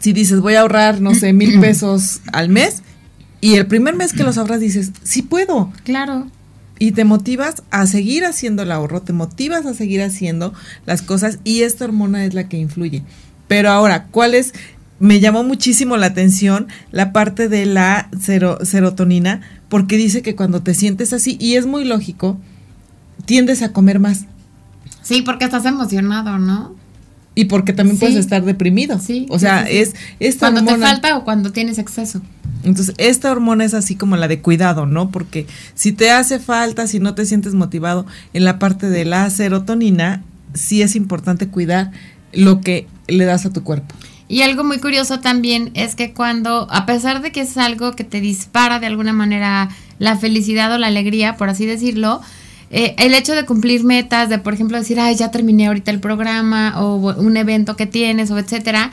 si 0.00 0.12
dices 0.12 0.40
voy 0.40 0.54
a 0.54 0.62
ahorrar, 0.62 1.00
no 1.00 1.14
sé, 1.14 1.32
mil 1.32 1.60
pesos 1.60 2.20
al 2.32 2.48
mes, 2.48 2.82
y 3.42 3.56
el 3.56 3.66
primer 3.66 3.94
mes 3.94 4.14
que 4.14 4.24
los 4.24 4.38
ahorras 4.38 4.60
dices, 4.60 4.92
sí 5.02 5.20
puedo, 5.20 5.70
Claro. 5.84 6.28
y 6.78 6.92
te 6.92 7.04
motivas 7.04 7.62
a 7.70 7.86
seguir 7.86 8.24
haciendo 8.24 8.62
el 8.62 8.72
ahorro, 8.72 9.02
te 9.02 9.12
motivas 9.12 9.66
a 9.66 9.74
seguir 9.74 10.00
haciendo 10.02 10.54
las 10.86 11.02
cosas 11.02 11.38
y 11.44 11.60
esta 11.62 11.84
hormona 11.84 12.24
es 12.24 12.32
la 12.32 12.48
que 12.48 12.56
influye. 12.56 13.02
Pero 13.48 13.70
ahora, 13.70 14.06
¿cuál 14.10 14.34
es? 14.34 14.54
Me 14.98 15.20
llamó 15.20 15.42
muchísimo 15.44 15.96
la 15.96 16.06
atención 16.06 16.68
la 16.92 17.12
parte 17.12 17.48
de 17.48 17.66
la 17.66 18.08
sero- 18.18 18.64
serotonina 18.64 19.40
porque 19.68 19.96
dice 19.96 20.22
que 20.22 20.34
cuando 20.36 20.62
te 20.62 20.74
sientes 20.74 21.12
así, 21.12 21.36
y 21.40 21.56
es 21.56 21.66
muy 21.66 21.84
lógico, 21.84 22.38
tiendes 23.24 23.62
a 23.62 23.72
comer 23.72 23.98
más. 23.98 24.26
Sí, 25.02 25.22
porque 25.22 25.44
estás 25.44 25.64
emocionado, 25.66 26.38
¿no? 26.38 26.74
Y 27.34 27.46
porque 27.46 27.72
también 27.72 27.98
puedes 27.98 28.16
estar 28.16 28.44
deprimido. 28.44 28.98
Sí. 28.98 29.26
O 29.30 29.38
sea, 29.38 29.62
es 29.62 29.94
esta 30.20 30.50
cuando 30.50 30.72
te 30.72 30.78
falta 30.78 31.16
o 31.16 31.24
cuando 31.24 31.52
tienes 31.52 31.78
exceso. 31.78 32.20
Entonces, 32.64 32.94
esta 32.98 33.32
hormona 33.32 33.64
es 33.64 33.74
así 33.74 33.96
como 33.96 34.16
la 34.16 34.28
de 34.28 34.40
cuidado, 34.40 34.86
¿no? 34.86 35.10
Porque 35.10 35.46
si 35.74 35.92
te 35.92 36.10
hace 36.10 36.38
falta, 36.38 36.86
si 36.86 37.00
no 37.00 37.14
te 37.14 37.26
sientes 37.26 37.54
motivado 37.54 38.06
en 38.34 38.44
la 38.44 38.58
parte 38.58 38.88
de 38.88 39.04
la 39.04 39.28
serotonina, 39.30 40.22
sí 40.54 40.82
es 40.82 40.94
importante 40.94 41.48
cuidar 41.48 41.90
lo 42.32 42.60
que 42.60 42.86
le 43.08 43.24
das 43.24 43.46
a 43.46 43.52
tu 43.52 43.64
cuerpo. 43.64 43.94
Y 44.28 44.42
algo 44.42 44.64
muy 44.64 44.78
curioso 44.78 45.20
también 45.20 45.70
es 45.74 45.94
que 45.94 46.14
cuando, 46.14 46.66
a 46.70 46.86
pesar 46.86 47.20
de 47.20 47.32
que 47.32 47.42
es 47.42 47.56
algo 47.58 47.92
que 47.92 48.04
te 48.04 48.20
dispara 48.20 48.78
de 48.78 48.86
alguna 48.86 49.12
manera 49.12 49.68
la 49.98 50.16
felicidad 50.16 50.72
o 50.72 50.78
la 50.78 50.86
alegría, 50.86 51.36
por 51.36 51.48
así 51.48 51.66
decirlo, 51.66 52.22
eh, 52.72 52.94
el 52.96 53.12
hecho 53.14 53.34
de 53.34 53.44
cumplir 53.44 53.84
metas, 53.84 54.30
de 54.30 54.38
por 54.38 54.54
ejemplo 54.54 54.78
decir, 54.78 54.98
ay, 54.98 55.14
ya 55.14 55.30
terminé 55.30 55.66
ahorita 55.66 55.90
el 55.90 56.00
programa 56.00 56.80
o 56.80 56.96
un 56.96 57.36
evento 57.36 57.76
que 57.76 57.86
tienes 57.86 58.30
o 58.30 58.38
etcétera, 58.38 58.90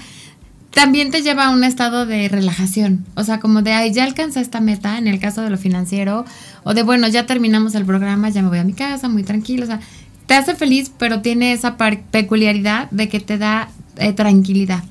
también 0.71 1.11
te 1.11 1.21
lleva 1.21 1.45
a 1.45 1.49
un 1.49 1.63
estado 1.63 2.05
de 2.05 2.27
relajación. 2.27 3.05
O 3.15 3.23
sea, 3.23 3.39
como 3.39 3.61
de, 3.61 3.71
ay, 3.71 3.93
ya 3.93 4.03
alcanza 4.03 4.41
esta 4.41 4.59
meta 4.59 4.97
en 4.97 5.07
el 5.07 5.19
caso 5.19 5.41
de 5.41 5.49
lo 5.49 5.57
financiero, 5.57 6.25
o 6.63 6.73
de, 6.73 6.83
bueno, 6.83 7.07
ya 7.07 7.25
terminamos 7.25 7.73
el 7.73 7.85
programa, 7.85 8.29
ya 8.29 8.41
me 8.41 8.49
voy 8.49 8.59
a 8.59 8.65
mi 8.65 8.73
casa, 8.73 9.07
muy 9.07 9.23
tranquilo. 9.23 9.63
O 9.63 9.67
sea, 9.67 9.79
te 10.25 10.33
hace 10.33 10.55
feliz, 10.55 10.91
pero 10.97 11.21
tiene 11.21 11.53
esa 11.53 11.77
peculiaridad 11.77 12.91
de 12.91 13.07
que 13.07 13.21
te 13.21 13.37
da 13.37 13.69
eh, 13.97 14.13
tranquilidad. 14.13 14.83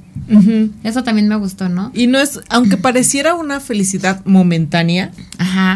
Eso 0.82 1.04
también 1.04 1.28
me 1.28 1.36
gustó, 1.36 1.68
¿no? 1.68 1.90
Y 1.94 2.06
no 2.06 2.18
es, 2.18 2.40
aunque 2.48 2.76
pareciera 2.76 3.34
una 3.34 3.60
felicidad 3.60 4.24
momentánea, 4.26 5.12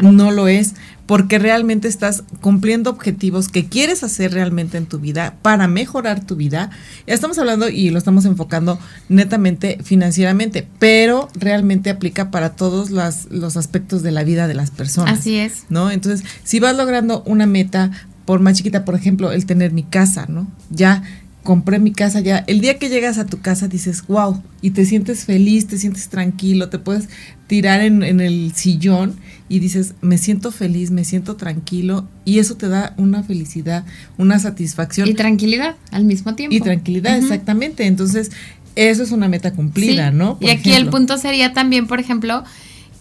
no 0.03 0.31
lo 0.31 0.49
es, 0.49 0.75
porque 1.13 1.39
realmente 1.39 1.89
estás 1.89 2.25
cumpliendo 2.41 2.89
objetivos 2.89 3.49
que 3.49 3.67
quieres 3.67 4.03
hacer 4.03 4.33
realmente 4.33 4.79
en 4.79 4.87
tu 4.87 4.99
vida 4.99 5.37
para 5.43 5.69
mejorar 5.69 6.25
tu 6.25 6.37
vida. 6.37 6.71
Ya 7.07 7.13
estamos 7.13 7.37
hablando 7.37 7.69
y 7.69 7.91
lo 7.91 7.99
estamos 7.99 8.25
enfocando 8.25 8.79
netamente 9.11 9.77
financieramente, 9.85 10.67
pero 10.79 11.29
realmente 11.35 11.91
aplica 11.91 12.31
para 12.31 12.57
todos 12.57 12.89
los 12.91 13.57
aspectos 13.59 14.03
de 14.03 14.11
la 14.11 14.25
vida 14.25 14.49
de 14.49 14.55
las 14.55 14.71
personas. 14.71 15.19
Así 15.19 15.37
es. 15.37 15.65
¿No? 15.69 15.91
Entonces, 15.91 16.27
si 16.45 16.61
vas 16.61 16.75
logrando 16.75 17.23
una 17.27 17.45
meta, 17.45 17.91
por 18.25 18.41
más 18.41 18.57
chiquita, 18.57 18.87
por 18.87 18.95
ejemplo, 18.95 19.33
el 19.33 19.45
tener 19.45 19.73
mi 19.73 19.83
casa, 19.83 20.25
¿no? 20.31 20.51
Ya 20.71 21.03
compré 21.43 21.79
mi 21.79 21.93
casa 21.93 22.21
ya. 22.21 22.39
El 22.47 22.61
día 22.61 22.79
que 22.79 22.89
llegas 22.89 23.19
a 23.19 23.27
tu 23.27 23.41
casa 23.41 23.69
dices, 23.69 24.05
wow, 24.07 24.43
y 24.61 24.71
te 24.71 24.85
sientes 24.85 25.25
feliz, 25.25 25.67
te 25.67 25.79
sientes 25.79 26.09
tranquilo, 26.09 26.69
te 26.69 26.79
puedes 26.79 27.09
tirar 27.47 27.81
en, 27.81 28.03
el 28.03 28.53
sillón 28.55 29.17
y 29.53 29.59
dices, 29.59 29.97
me 30.01 30.17
siento 30.17 30.51
feliz, 30.51 30.91
me 30.91 31.05
siento 31.05 31.37
tranquilo, 31.37 32.09
y 32.25 32.39
eso 32.39 32.57
te 32.57 32.69
da 32.69 32.95
una 32.97 33.23
felicidad, 33.23 33.85
una 34.17 34.39
satisfacción. 34.39 35.07
Y 35.07 35.13
tranquilidad 35.13 35.77
al 35.91 36.07
mismo 36.07 36.35
tiempo. 36.35 36.57
Y 36.57 36.61
tranquilidad, 36.63 37.19
exactamente. 37.19 37.85
Entonces, 37.85 38.31
eso 38.77 39.03
es 39.03 39.13
una 39.13 39.29
meta 39.29 39.53
cumplida, 39.53 40.11
¿no? 40.11 40.39
y 40.41 40.49
aquí 40.49 40.73
el 40.73 40.89
punto 40.89 41.19
sería 41.19 41.53
también, 41.53 41.87
por 41.87 42.01
ejemplo, 42.01 42.45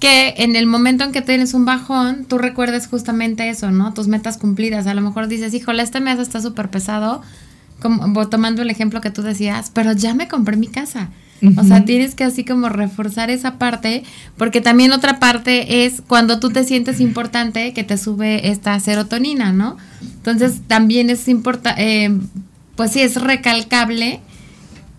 que 0.01 0.33
en 0.39 0.57
el 0.57 0.65
momento 0.65 1.05
en 1.05 1.13
que 1.13 1.21
tienes 1.21 1.53
un 1.53 1.63
bajón, 1.63 2.25
tú 2.25 2.37
recuerdes 2.37 2.85
justamente 2.87 3.47
eso, 3.47 3.71
¿no? 3.71 3.93
Tus 3.93 4.09
metas 4.09 4.37
cumplidas. 4.37 4.87
A 4.87 4.93
lo 4.93 4.99
mejor 4.99 5.29
dices, 5.29 5.53
híjole, 5.53 5.83
este 5.83 6.01
mes 6.01 6.19
está 6.19 6.41
súper 6.41 6.69
pesado, 6.69 7.21
como, 7.81 8.27
tomando 8.27 8.61
el 8.61 8.69
ejemplo 8.69 8.99
que 8.99 9.09
tú 9.09 9.21
decías, 9.21 9.71
pero 9.73 9.93
ya 9.93 10.13
me 10.15 10.27
compré 10.27 10.57
mi 10.57 10.67
casa. 10.67 11.11
O 11.57 11.63
sea, 11.63 11.85
tienes 11.85 12.13
que 12.13 12.23
así 12.23 12.43
como 12.43 12.69
reforzar 12.69 13.29
esa 13.31 13.57
parte, 13.57 14.03
porque 14.37 14.61
también 14.61 14.91
otra 14.91 15.19
parte 15.19 15.85
es 15.85 16.01
cuando 16.05 16.39
tú 16.39 16.49
te 16.49 16.63
sientes 16.63 16.99
importante 16.99 17.73
que 17.73 17.83
te 17.83 17.97
sube 17.97 18.49
esta 18.49 18.79
serotonina, 18.79 19.51
¿no? 19.51 19.77
Entonces 20.01 20.61
también 20.67 21.09
es 21.09 21.27
importante, 21.27 22.05
eh, 22.05 22.11
pues 22.75 22.91
sí, 22.91 23.01
es 23.01 23.19
recalcable 23.19 24.21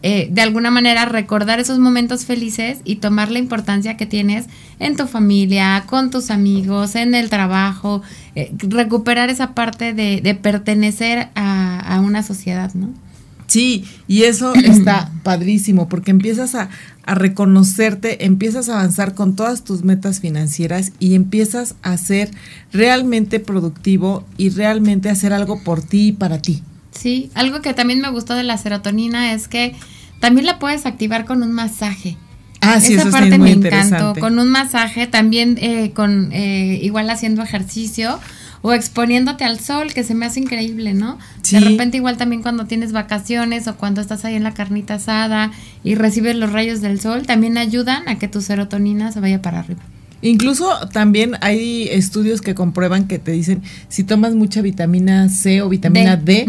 eh, 0.04 0.28
de 0.32 0.42
alguna 0.42 0.72
manera 0.72 1.04
recordar 1.04 1.60
esos 1.60 1.78
momentos 1.78 2.24
felices 2.24 2.80
y 2.84 2.96
tomar 2.96 3.30
la 3.30 3.38
importancia 3.38 3.96
que 3.96 4.04
tienes 4.04 4.46
en 4.80 4.96
tu 4.96 5.06
familia, 5.06 5.84
con 5.86 6.10
tus 6.10 6.32
amigos, 6.32 6.96
en 6.96 7.14
el 7.14 7.30
trabajo, 7.30 8.02
eh, 8.34 8.52
recuperar 8.58 9.30
esa 9.30 9.54
parte 9.54 9.94
de, 9.94 10.34
pertenecer 10.42 11.28
a, 11.36 12.00
una 12.04 12.24
sociedad, 12.24 12.74
¿no? 12.74 12.88
Sí, 13.52 13.84
y 14.08 14.22
eso 14.22 14.54
está 14.64 15.10
padrísimo 15.22 15.86
porque 15.86 16.10
empiezas 16.10 16.54
a, 16.54 16.70
a, 17.04 17.14
reconocerte, 17.14 18.24
empiezas 18.24 18.70
a 18.70 18.78
avanzar 18.78 19.14
con 19.14 19.36
todas 19.36 19.62
tus 19.62 19.84
metas 19.84 20.20
financieras 20.20 20.92
y 20.98 21.14
empiezas 21.14 21.74
a 21.82 21.98
ser 21.98 22.30
realmente 22.72 23.40
productivo 23.40 24.24
y 24.38 24.48
realmente 24.48 25.10
hacer 25.10 25.34
algo 25.34 25.62
por 25.62 25.82
ti 25.82 26.08
y 26.08 26.12
para 26.12 26.40
ti. 26.40 26.62
Sí, 26.92 27.30
algo 27.34 27.60
que 27.60 27.74
también 27.74 28.00
me 28.00 28.10
gustó 28.10 28.34
de 28.34 28.42
la 28.42 28.56
serotonina 28.56 29.34
es 29.34 29.48
que 29.48 29.76
también 30.18 30.46
la 30.46 30.58
puedes 30.58 30.86
activar 30.86 31.26
con 31.26 31.42
un 31.42 31.52
masaje. 31.52 32.16
Ah, 32.62 32.80
sí, 32.80 32.94
Esa 32.94 33.10
parte 33.10 33.36
me 33.38 33.50
encantó. 33.50 34.14
Con 34.18 34.38
un 34.38 34.48
masaje, 34.48 35.06
también 35.06 35.58
eh, 35.60 35.90
con 35.92 36.32
eh, 36.32 36.78
igual 36.80 37.10
haciendo 37.10 37.42
ejercicio 37.42 38.18
o 38.62 38.72
exponiéndote 38.72 39.44
al 39.44 39.60
sol, 39.60 39.92
que 39.92 40.04
se 40.04 40.14
me 40.14 40.24
hace 40.24 40.40
increíble, 40.40 40.94
¿no? 40.94 41.18
De 41.50 41.60
repente 41.60 41.96
igual 41.98 42.16
también 42.16 42.42
cuando 42.42 42.66
tienes 42.66 42.92
vacaciones 42.92 43.66
o 43.68 43.76
cuando 43.76 44.00
estás 44.00 44.24
ahí 44.24 44.36
en 44.36 44.44
la 44.44 44.54
carnita 44.54 44.94
asada 44.94 45.50
y 45.84 45.96
recibes 45.96 46.36
los 46.36 46.52
rayos 46.52 46.80
del 46.80 47.00
sol, 47.00 47.26
también 47.26 47.58
ayudan 47.58 48.08
a 48.08 48.18
que 48.18 48.28
tu 48.28 48.40
serotonina 48.40 49.12
se 49.12 49.20
vaya 49.20 49.42
para 49.42 49.58
arriba. 49.58 49.82
Incluso 50.24 50.70
también 50.92 51.32
hay 51.40 51.88
estudios 51.88 52.40
que 52.40 52.54
comprueban 52.54 53.08
que 53.08 53.18
te 53.18 53.32
dicen 53.32 53.60
si 53.88 54.04
tomas 54.04 54.36
mucha 54.36 54.62
vitamina 54.62 55.28
C 55.28 55.62
o 55.62 55.68
vitamina 55.68 56.16
D, 56.16 56.46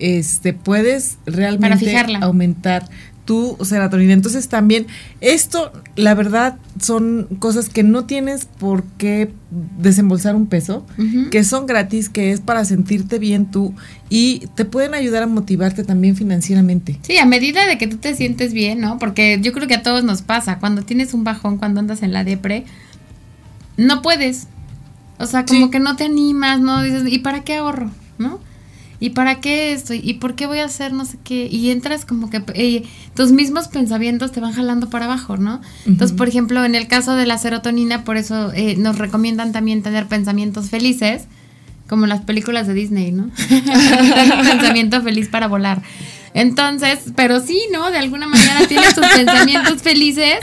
este 0.00 0.52
puedes 0.52 1.18
realmente 1.24 1.96
aumentar 2.20 2.88
tu 3.32 3.56
serotonina. 3.64 4.12
Entonces 4.12 4.48
también 4.48 4.86
esto, 5.22 5.72
la 5.96 6.14
verdad, 6.14 6.58
son 6.78 7.28
cosas 7.38 7.70
que 7.70 7.82
no 7.82 8.04
tienes 8.04 8.44
por 8.44 8.84
qué 8.98 9.32
desembolsar 9.78 10.36
un 10.36 10.46
peso, 10.46 10.84
que 11.30 11.42
son 11.42 11.64
gratis, 11.64 12.10
que 12.10 12.32
es 12.32 12.40
para 12.40 12.66
sentirte 12.66 13.18
bien 13.18 13.50
tú 13.50 13.74
y 14.10 14.48
te 14.54 14.66
pueden 14.66 14.92
ayudar 14.92 15.22
a 15.22 15.26
motivarte 15.26 15.82
también 15.82 16.14
financieramente. 16.14 16.98
Sí, 17.00 17.16
a 17.16 17.24
medida 17.24 17.66
de 17.66 17.78
que 17.78 17.86
tú 17.86 17.96
te 17.96 18.14
sientes 18.14 18.52
bien, 18.52 18.80
¿no? 18.80 18.98
Porque 18.98 19.38
yo 19.40 19.54
creo 19.54 19.66
que 19.66 19.76
a 19.76 19.82
todos 19.82 20.04
nos 20.04 20.20
pasa, 20.20 20.58
cuando 20.58 20.82
tienes 20.82 21.14
un 21.14 21.24
bajón, 21.24 21.56
cuando 21.56 21.80
andas 21.80 22.02
en 22.02 22.12
la 22.12 22.24
depre, 22.24 22.64
no 23.78 24.02
puedes. 24.02 24.46
O 25.18 25.24
sea, 25.24 25.46
como 25.46 25.70
que 25.70 25.80
no 25.80 25.96
te 25.96 26.04
animas, 26.04 26.60
¿no? 26.60 26.82
Dices, 26.82 27.04
¿y 27.06 27.20
para 27.20 27.44
qué 27.44 27.56
ahorro? 27.56 27.90
¿No? 28.18 28.40
¿Y 29.02 29.10
para 29.10 29.40
qué 29.40 29.72
estoy? 29.72 30.00
¿Y 30.00 30.14
por 30.14 30.36
qué 30.36 30.46
voy 30.46 30.60
a 30.60 30.66
hacer 30.66 30.92
no 30.92 31.04
sé 31.04 31.18
qué? 31.24 31.48
Y 31.50 31.70
entras 31.70 32.04
como 32.04 32.30
que 32.30 32.40
eh, 32.54 32.84
tus 33.16 33.32
mismos 33.32 33.66
pensamientos 33.66 34.30
te 34.30 34.38
van 34.38 34.52
jalando 34.52 34.90
para 34.90 35.06
abajo, 35.06 35.36
¿no? 35.36 35.60
Entonces, 35.86 36.16
por 36.16 36.28
ejemplo, 36.28 36.64
en 36.64 36.76
el 36.76 36.86
caso 36.86 37.16
de 37.16 37.26
la 37.26 37.36
serotonina, 37.36 38.04
por 38.04 38.16
eso 38.16 38.52
eh, 38.52 38.76
nos 38.76 38.98
recomiendan 38.98 39.50
también 39.50 39.82
tener 39.82 40.06
pensamientos 40.06 40.70
felices, 40.70 41.24
como 41.88 42.06
las 42.06 42.20
películas 42.20 42.68
de 42.68 42.74
Disney, 42.74 43.10
¿no? 43.10 43.24
Un 43.50 44.46
pensamiento 44.46 45.02
feliz 45.02 45.26
para 45.26 45.48
volar. 45.48 45.82
Entonces, 46.32 47.00
pero 47.16 47.40
sí, 47.40 47.60
¿no? 47.72 47.90
De 47.90 47.98
alguna 47.98 48.28
manera 48.28 48.68
tienes 48.68 48.94
tus 48.94 49.04
pensamientos 49.04 49.82
felices 49.82 50.38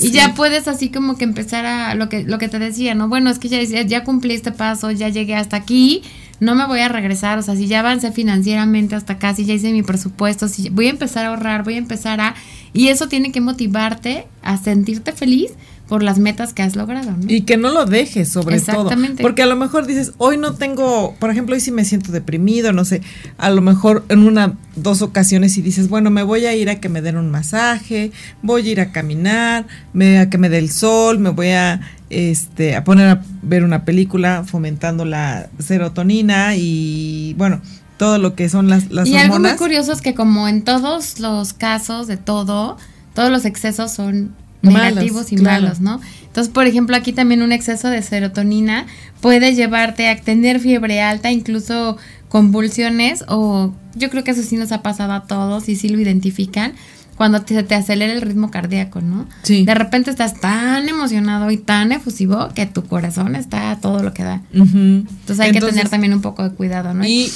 y 0.00 0.10
ya 0.10 0.34
puedes 0.34 0.66
así 0.66 0.90
como 0.90 1.16
que 1.16 1.22
empezar 1.22 1.64
a 1.64 1.94
lo 1.94 2.08
que, 2.08 2.24
lo 2.24 2.38
que 2.38 2.48
te 2.48 2.58
decía, 2.58 2.96
¿no? 2.96 3.08
Bueno, 3.08 3.30
es 3.30 3.38
que 3.38 3.48
ya, 3.48 3.82
ya 3.82 4.02
cumplí 4.02 4.34
este 4.34 4.50
paso, 4.50 4.90
ya 4.90 5.10
llegué 5.10 5.36
hasta 5.36 5.56
aquí, 5.56 6.02
no 6.40 6.54
me 6.54 6.66
voy 6.66 6.80
a 6.80 6.88
regresar, 6.88 7.38
o 7.38 7.42
sea, 7.42 7.54
si 7.54 7.66
ya 7.66 7.80
avancé 7.80 8.12
financieramente 8.12 8.94
hasta 8.96 9.14
acá, 9.14 9.34
si 9.34 9.44
ya 9.44 9.54
hice 9.54 9.72
mi 9.72 9.82
presupuesto, 9.82 10.48
si 10.48 10.70
voy 10.70 10.86
a 10.86 10.90
empezar 10.90 11.26
a 11.26 11.28
ahorrar, 11.28 11.64
voy 11.64 11.74
a 11.74 11.78
empezar 11.78 12.20
a... 12.20 12.34
Y 12.72 12.88
eso 12.88 13.08
tiene 13.08 13.30
que 13.30 13.40
motivarte 13.40 14.26
a 14.42 14.56
sentirte 14.56 15.12
feliz 15.12 15.52
por 15.90 16.04
las 16.04 16.20
metas 16.20 16.54
que 16.54 16.62
has 16.62 16.76
logrado. 16.76 17.10
¿no? 17.10 17.24
Y 17.26 17.40
que 17.40 17.56
no 17.56 17.72
lo 17.72 17.84
dejes, 17.84 18.28
sobre 18.28 18.56
Exactamente. 18.56 19.16
todo. 19.16 19.22
Porque 19.22 19.42
a 19.42 19.46
lo 19.46 19.56
mejor 19.56 19.88
dices, 19.88 20.12
hoy 20.18 20.38
no 20.38 20.54
tengo, 20.54 21.16
por 21.18 21.30
ejemplo, 21.30 21.56
hoy 21.56 21.60
sí 21.60 21.72
me 21.72 21.84
siento 21.84 22.12
deprimido, 22.12 22.72
no 22.72 22.84
sé, 22.84 23.02
a 23.38 23.50
lo 23.50 23.60
mejor 23.60 24.04
en 24.08 24.20
una, 24.20 24.56
dos 24.76 25.02
ocasiones 25.02 25.58
y 25.58 25.62
dices, 25.62 25.88
bueno, 25.88 26.10
me 26.10 26.22
voy 26.22 26.46
a 26.46 26.54
ir 26.54 26.70
a 26.70 26.78
que 26.78 26.88
me 26.88 27.02
den 27.02 27.16
un 27.16 27.28
masaje, 27.28 28.12
voy 28.40 28.68
a 28.68 28.70
ir 28.70 28.80
a 28.80 28.92
caminar, 28.92 29.66
me, 29.92 30.20
a 30.20 30.30
que 30.30 30.38
me 30.38 30.48
dé 30.48 30.58
el 30.58 30.70
sol, 30.70 31.18
me 31.18 31.30
voy 31.30 31.48
a, 31.48 31.80
este, 32.10 32.76
a 32.76 32.84
poner 32.84 33.08
a 33.08 33.22
ver 33.42 33.64
una 33.64 33.84
película 33.84 34.44
fomentando 34.44 35.04
la 35.04 35.48
serotonina 35.58 36.56
y, 36.56 37.34
bueno, 37.38 37.60
todo 37.96 38.18
lo 38.18 38.34
que 38.34 38.48
son 38.48 38.68
las, 38.68 38.90
las 38.90 39.08
y 39.08 39.16
algo 39.16 39.38
muy 39.38 39.56
curioso 39.56 39.92
es 39.92 40.02
que 40.02 40.14
como 40.14 40.48
en 40.48 40.62
todos 40.62 41.20
los 41.20 41.52
casos 41.52 42.06
de 42.06 42.16
todo, 42.16 42.76
todos 43.14 43.30
los 43.30 43.44
excesos 43.44 43.92
son 43.92 44.34
negativos 44.62 45.32
y 45.32 45.36
malos, 45.36 45.80
¿no? 45.80 46.00
Entonces, 46.26 46.52
por 46.52 46.66
ejemplo, 46.66 46.96
aquí 46.96 47.12
también 47.12 47.42
un 47.42 47.52
exceso 47.52 47.88
de 47.88 48.02
serotonina 48.02 48.86
puede 49.20 49.54
llevarte 49.54 50.08
a 50.08 50.20
tener 50.20 50.60
fiebre 50.60 51.00
alta, 51.00 51.30
incluso 51.30 51.96
convulsiones, 52.28 53.24
o 53.28 53.72
yo 53.94 54.10
creo 54.10 54.22
que 54.24 54.30
eso 54.32 54.42
sí 54.42 54.56
nos 54.56 54.72
ha 54.72 54.82
pasado 54.82 55.12
a 55.12 55.24
todos 55.24 55.68
y 55.68 55.76
sí 55.76 55.88
lo 55.88 55.98
identifican, 55.98 56.74
cuando 57.20 57.42
te, 57.42 57.62
te 57.64 57.74
acelera 57.74 58.14
el 58.14 58.22
ritmo 58.22 58.50
cardíaco, 58.50 59.02
¿no? 59.02 59.28
Sí. 59.42 59.66
De 59.66 59.74
repente 59.74 60.10
estás 60.10 60.40
tan 60.40 60.88
emocionado 60.88 61.50
y 61.50 61.58
tan 61.58 61.92
efusivo 61.92 62.48
que 62.54 62.64
tu 62.64 62.86
corazón 62.86 63.36
está 63.36 63.72
a 63.72 63.78
todo 63.78 64.02
lo 64.02 64.14
que 64.14 64.22
da. 64.22 64.40
Entonces 64.54 65.38
hay 65.38 65.52
que 65.52 65.60
tener 65.60 65.90
también 65.90 66.14
un 66.14 66.22
poco 66.22 66.42
de 66.42 66.54
cuidado, 66.54 66.94
¿no? 66.94 67.04
Y 67.04 67.30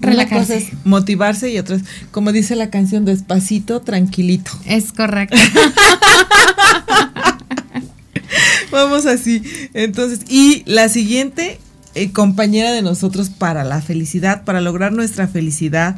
Una 0.00 0.08
Relajarse. 0.10 0.40
cosa 0.40 0.54
es 0.56 0.70
motivarse 0.84 1.48
y 1.48 1.60
otra 1.60 1.76
es, 1.76 1.84
como 2.10 2.32
dice 2.32 2.56
la 2.56 2.70
canción, 2.70 3.04
despacito, 3.04 3.82
tranquilito. 3.82 4.50
Es 4.66 4.92
correcto. 4.92 5.36
Vamos 8.72 9.06
así. 9.06 9.44
Entonces, 9.74 10.22
y 10.28 10.64
la 10.66 10.88
siguiente 10.88 11.60
eh, 11.94 12.10
compañera 12.10 12.72
de 12.72 12.82
nosotros 12.82 13.30
para 13.30 13.62
la 13.62 13.80
felicidad, 13.80 14.42
para 14.42 14.60
lograr 14.60 14.92
nuestra 14.92 15.28
felicidad 15.28 15.94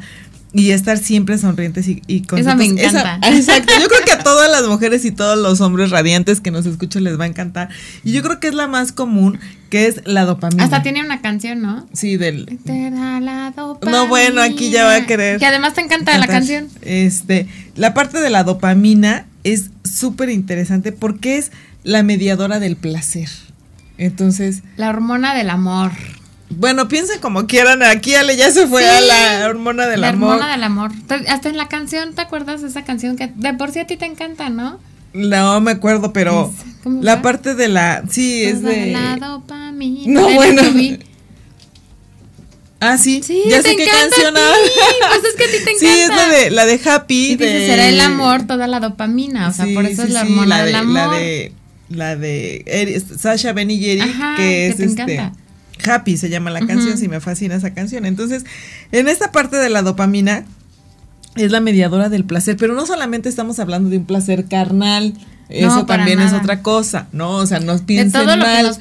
y 0.53 0.69
estar 0.69 0.99
siempre 0.99 1.37
sonrientes 1.39 1.87
y, 1.87 2.01
y 2.07 2.23
Esa 2.37 2.55
me 2.55 2.65
encanta. 2.65 3.19
exacto. 3.23 3.73
Yo 3.81 3.87
creo 3.87 4.05
que 4.05 4.11
a 4.11 4.19
todas 4.19 4.51
las 4.51 4.67
mujeres 4.67 5.03
y 5.03 5.11
todos 5.11 5.37
los 5.37 5.61
hombres 5.61 5.89
radiantes 5.89 6.41
que 6.41 6.51
nos 6.51 6.67
escuchan 6.67 7.03
les 7.03 7.19
va 7.19 7.23
a 7.23 7.27
encantar. 7.27 7.69
Y 8.03 8.11
yo 8.11 8.21
creo 8.21 8.39
que 8.39 8.47
es 8.49 8.53
la 8.53 8.67
más 8.67 8.91
común, 8.91 9.39
que 9.71 9.87
es 9.87 10.01
la 10.05 10.25
dopamina. 10.25 10.63
Hasta 10.63 10.83
tiene 10.83 11.03
una 11.03 11.21
canción, 11.21 11.61
¿no? 11.61 11.87
Sí, 11.91 12.17
del, 12.17 12.59
Te 12.63 12.91
da 12.91 13.19
la 13.19 13.51
dopamina. 13.55 13.97
No, 13.97 14.07
bueno, 14.07 14.41
aquí 14.41 14.69
ya 14.69 14.85
va 14.85 14.95
a 14.95 15.05
querer. 15.07 15.39
Que 15.39 15.47
además 15.47 15.73
te 15.73 15.81
encanta 15.81 16.15
la 16.19 16.27
canción. 16.27 16.69
Este, 16.81 17.47
la 17.75 17.95
parte 17.95 18.19
de 18.19 18.29
la 18.29 18.43
dopamina 18.43 19.25
es 19.43 19.71
súper 19.83 20.29
interesante 20.29 20.91
porque 20.91 21.37
es 21.37 21.51
la 21.83 22.03
mediadora 22.03 22.59
del 22.59 22.75
placer. 22.75 23.29
Entonces, 23.97 24.61
La 24.77 24.89
hormona 24.89 25.35
del 25.35 25.49
amor. 25.49 25.91
Bueno, 26.57 26.87
piensen 26.87 27.19
como 27.19 27.45
quieran. 27.47 27.83
Aquí 27.83 28.15
Ale 28.15 28.35
ya 28.35 28.51
se 28.51 28.67
fue 28.67 28.81
Sí, 28.81 28.87
a 28.87 29.01
la 29.01 29.47
hormona 29.47 29.87
del 29.87 30.01
la 30.01 30.09
amor. 30.09 30.35
hormona 30.35 30.51
del 30.51 30.63
amor. 30.63 30.91
Hasta 31.27 31.49
en 31.49 31.57
la 31.57 31.67
canción, 31.67 32.13
¿te 32.15 32.21
acuerdas 32.21 32.61
de 32.61 32.67
esa 32.67 32.83
canción 32.83 33.15
que 33.17 33.31
de 33.35 33.53
por 33.53 33.71
sí 33.71 33.79
a 33.79 33.87
ti 33.87 33.97
te 33.97 34.05
encanta, 34.05 34.49
no? 34.49 34.79
No 35.13 35.61
me 35.61 35.71
acuerdo, 35.71 36.11
pero 36.13 36.51
Es- 36.51 36.65
¿cómo 36.83 37.01
la 37.03 37.15
va? 37.17 37.21
parte 37.21 37.53
de 37.55 37.67
la, 37.67 38.03
sí, 38.09 38.43
es 38.43 38.61
de. 38.63 38.87
La 38.93 39.15
dopamina. 39.17 40.21
No, 40.21 40.29
bueno. 40.31 40.61
Ah, 42.79 42.97
sí, 42.97 43.21
Sí, 43.23 43.43
ya 43.47 43.61
sé 43.61 43.75
qué 43.77 43.83
encanta 43.85 44.09
canción. 44.09 44.33
pues 44.33 45.23
es 45.23 45.35
que 45.37 45.43
a 45.45 45.47
ti 45.59 45.63
te 45.65 45.79
Sí, 45.79 45.85
es 45.87 46.05
encanta. 46.09 46.27
la 46.27 46.33
de 46.35 46.49
la 46.51 46.65
de 46.65 46.81
Happy. 46.83 47.15
Y 47.31 47.35
dices, 47.37 47.53
de- 47.53 47.67
será 47.67 47.87
el 47.87 47.99
amor, 48.01 48.45
toda 48.45 48.67
la 48.67 48.81
dopamina. 48.81 49.47
O 49.47 49.53
sea, 49.53 49.65
Sí, 49.65 49.73
por 49.73 49.85
eso 49.85 50.01
sí, 50.01 50.07
es 50.09 50.13
la 50.13 50.21
hormona 50.23 50.57
la 50.57 50.63
del 50.65 50.73
de, 50.73 50.77
amor. 50.79 50.95
La 50.95 51.09
de, 51.17 51.53
la 51.89 52.15
de 52.17 53.03
Sasha 53.17 53.53
Ben 53.53 53.71
y 53.71 53.79
Jerry, 53.79 54.01
Ajá, 54.01 54.33
que 54.35 54.41
que 54.43 54.67
es 54.67 54.75
te 54.77 54.83
este. 54.85 55.01
encanta. 55.13 55.33
Happy 55.85 56.17
se 56.17 56.29
llama 56.29 56.49
la 56.49 56.65
canción, 56.65 56.97
sí 56.97 57.07
me 57.07 57.19
fascina 57.19 57.55
esa 57.55 57.73
canción. 57.73 58.05
Entonces, 58.05 58.45
en 58.91 59.07
esta 59.07 59.31
parte 59.31 59.57
de 59.57 59.69
la 59.69 59.81
dopamina 59.81 60.45
es 61.35 61.51
la 61.51 61.59
mediadora 61.59 62.09
del 62.09 62.25
placer, 62.25 62.57
pero 62.57 62.75
no 62.75 62.85
solamente 62.85 63.29
estamos 63.29 63.59
hablando 63.59 63.89
de 63.89 63.97
un 63.97 64.05
placer 64.05 64.45
carnal, 64.45 65.13
eso 65.49 65.85
también 65.85 66.19
es 66.19 66.33
otra 66.33 66.61
cosa, 66.61 67.07
¿no? 67.11 67.37
O 67.37 67.45
sea, 67.45 67.59
nos 67.59 67.81
de 67.81 67.85
piensen 67.85 68.11
todo 68.11 68.35
lo 68.35 68.45
que 68.45 68.63
nos 68.63 68.79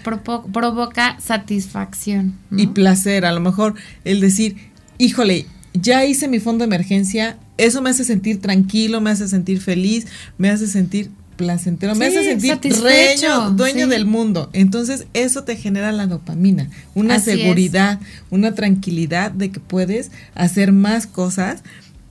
provoca 0.53 1.19
satisfacción. 1.21 2.35
¿no? 2.51 2.63
y 2.63 2.67
placer, 2.69 3.25
a 3.25 3.33
lo 3.33 3.41
mejor 3.41 3.75
el 4.05 4.21
decir, 4.21 4.57
híjole, 4.99 5.47
ya 5.75 6.05
hice 6.05 6.29
mi 6.29 6.41
fondo 6.41 6.63
de 6.63 6.67
emergencia, 6.67 7.39
eso 7.59 7.83
me 7.83 7.91
hace 7.91 8.05
sentir 8.05 8.41
tranquilo, 8.41 9.01
me 9.01 9.11
hace 9.11 9.29
sentir 9.29 9.61
feliz, 9.61 10.07
me 10.39 10.51
hace 10.51 10.67
sentir 10.67 11.11
placentero, 11.43 11.95
me 11.97 12.07
hace 12.07 12.23
sentir 12.25 12.59
reño, 12.83 13.51
dueño 13.51 13.87
sí. 13.87 13.91
del 13.91 14.07
mundo. 14.07 14.49
Entonces, 14.53 15.07
eso 15.13 15.43
te 15.43 15.57
genera 15.57 15.91
la 15.91 16.07
dopamina, 16.07 16.69
una 16.95 17.17
Así 17.17 17.31
es. 17.31 17.39
seguridad, 17.39 17.99
una 18.31 18.55
tranquilidad 18.55 19.33
de 19.33 19.51
que 19.51 19.59
puedes 19.59 20.13
hacer 20.35 20.71
más 20.71 21.09
cosas 21.09 21.65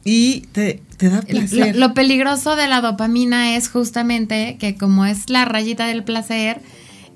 y 0.03 0.41
te, 0.51 0.81
te 0.97 1.09
da 1.09 1.17
Lo, 1.17 1.21
placer. 1.21 1.75
lo 1.75 1.93
peligroso 1.93 2.55
de 2.55 2.67
la 2.67 2.81
dopamina 2.81 3.55
es 3.55 3.69
justamente 3.69 4.57
que 4.59 4.75
como 4.75 5.05
es 5.05 5.29
la 5.29 5.45
rayita 5.45 5.85
del 5.87 6.03
placer, 6.03 6.59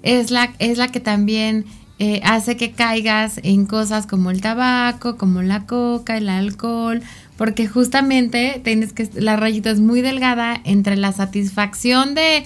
es 0.04 0.32
la, 0.32 0.54
es 0.60 0.78
la 0.78 0.88
que 0.88 1.00
también 1.02 1.66
eh, 1.98 2.22
hace 2.24 2.58
que 2.58 2.72
caigas 2.72 3.40
en 3.44 3.66
cosas 3.66 4.06
como 4.06 4.30
el 4.30 4.42
tabaco, 4.42 5.18
como 5.18 5.42
la 5.42 5.66
coca, 5.66 6.18
el 6.18 6.30
alcohol, 6.30 7.02
porque 7.38 7.68
justamente 7.68 8.62
tienes 8.64 8.94
que, 8.94 9.10
la 9.16 9.36
rayita 9.36 9.72
es 9.72 9.80
muy 9.80 10.02
delgada 10.02 10.62
entre 10.64 10.96
la 10.96 11.12
satisfacción 11.12 12.16
de, 12.16 12.44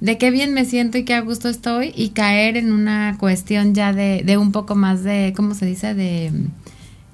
de 0.00 0.18
qué 0.18 0.30
bien 0.30 0.52
me 0.52 0.64
siento 0.64 0.98
y 0.98 1.04
qué 1.04 1.14
a 1.14 1.20
gusto 1.20 1.48
estoy 1.48 1.92
y 1.94 2.10
caer 2.10 2.56
en 2.56 2.72
una 2.72 3.16
cuestión 3.18 3.74
ya 3.74 3.92
de, 3.92 4.22
de 4.24 4.36
un 4.36 4.52
poco 4.52 4.74
más 4.74 5.04
de, 5.04 5.32
¿cómo 5.36 5.54
se 5.54 5.66
dice? 5.66 5.94
De 5.94 6.32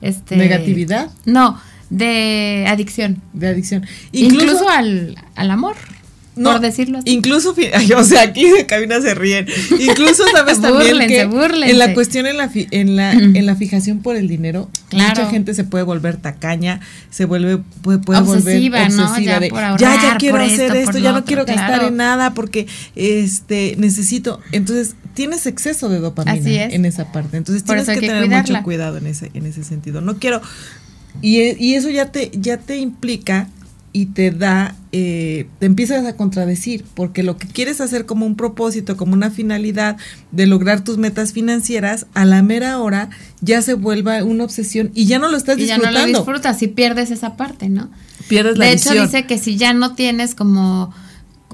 este 0.01 0.37
Negatividad. 0.37 1.11
No, 1.25 1.61
de 1.91 2.65
adicción. 2.69 3.21
de 3.33 3.49
adicción. 3.49 3.87
Incluso, 4.13 4.69
al, 4.69 5.17
al 5.35 5.51
amor, 5.51 5.77
por 6.45 6.61
decirlo 6.61 6.99
así. 6.99 7.11
Incluso, 7.11 7.55
o 7.97 8.05
sea, 8.05 8.23
aquí 8.23 8.51
de 8.51 8.67
cabina 8.67 9.01
se 9.01 9.15
ríen. 9.15 9.47
Incluso 9.79 10.25
sabes 10.33 10.61
también 10.61 10.93
Búrlense, 10.93 11.15
que 11.15 11.25
búrlense. 11.27 11.71
en 11.71 11.79
la 11.79 11.95
cuestión 11.95 12.27
en 12.27 12.37
la 12.37 12.49
fi- 12.49 12.69
en 12.71 12.97
la 12.97 13.13
en 13.13 13.47
la 13.47 13.57
fijación 13.57 14.01
por 14.01 14.17
el 14.17 14.29
dinero, 14.29 14.69
Claro. 14.89 15.09
mucha 15.21 15.31
gente 15.31 15.55
se 15.55 15.65
puede 15.65 15.85
volver 15.85 16.17
tacaña, 16.17 16.81
se 17.11 17.25
vuelve 17.27 17.59
puede, 17.83 17.99
puede 17.99 18.21
Obsesiva, 18.21 18.79
volver 18.79 18.93
¿no? 18.97 19.05
obsesiva 19.11 19.33
Ya 19.35 19.41
de 19.41 19.49
por 19.51 19.59
ya 19.61 19.69
ahorrar, 19.71 20.03
ya 20.03 20.17
quiero 20.19 20.37
por 20.39 20.45
hacer 20.47 20.77
esto, 20.77 20.99
ya 20.99 21.13
no 21.13 21.25
quiero 21.25 21.45
gastar 21.45 21.67
claro. 21.69 21.89
en 21.89 21.97
nada 21.97 22.35
porque 22.35 22.67
este 22.97 23.75
necesito. 23.79 24.41
Entonces, 24.53 24.95
tienes 25.15 25.47
exceso 25.47 25.89
de 25.89 25.99
dopamina 26.01 26.37
es. 26.65 26.73
en 26.75 26.85
esa 26.85 27.13
parte. 27.13 27.37
Entonces, 27.37 27.63
Por 27.63 27.77
tienes 27.77 27.89
que, 27.95 28.01
que 28.01 28.07
tener 28.07 28.23
cuidarla. 28.25 28.53
mucho 28.59 28.65
cuidado 28.65 28.97
en 28.99 29.07
ese 29.07 29.31
en 29.35 29.47
ese 29.47 29.65
sentido. 29.65 30.01
No 30.01 30.19
quiero 30.19 30.41
y, 31.21 31.39
e- 31.41 31.57
y 31.59 31.75
eso 31.75 31.89
ya 31.91 32.13
te, 32.13 32.31
ya 32.35 32.59
te 32.59 32.77
implica 32.77 33.49
y 33.93 34.07
te 34.07 34.31
da, 34.31 34.75
eh, 34.93 35.47
te 35.59 35.67
empiezas 35.67 36.05
a 36.07 36.15
contradecir, 36.15 36.85
porque 36.95 37.23
lo 37.23 37.37
que 37.39 37.49
quieres 37.49 37.81
hacer 37.81 38.07
como 38.07 38.27
un 38.27 38.37
propósito, 38.37 38.97
como 38.97 39.15
una 39.15 39.31
finalidad 39.31 39.97
de 40.31 40.47
lograr 40.47 40.85
tus 40.85 40.99
metas 40.99 41.33
financieras, 41.33 42.07
a 42.15 42.25
la 42.25 42.43
mera 42.43 42.79
hora 42.79 43.09
ya 43.41 43.63
se 43.63 43.75
vuelva 43.75 44.23
una 44.25 44.45
obsesión 44.45 44.91
y 44.95 45.07
ya 45.07 45.19
no 45.19 45.29
lo 45.29 45.37
estás 45.37 45.59
Y 45.59 45.67
ya 45.67 45.79
no 45.79 45.85
disfrutando. 45.85 46.13
lo 46.13 46.19
disfrutas 46.19 46.63
y 46.63 46.69
pierdes 46.69 47.11
esa 47.11 47.37
parte, 47.37 47.69
¿no? 47.69 47.91
Pierdes 48.29 48.59
la 48.59 48.67
de 48.67 48.73
hecho, 48.73 48.91
visión. 48.91 49.07
dice 49.07 49.27
que 49.27 49.39
si 49.39 49.57
ya 49.57 49.73
no 49.73 49.95
tienes 49.95 50.35
como, 50.35 50.93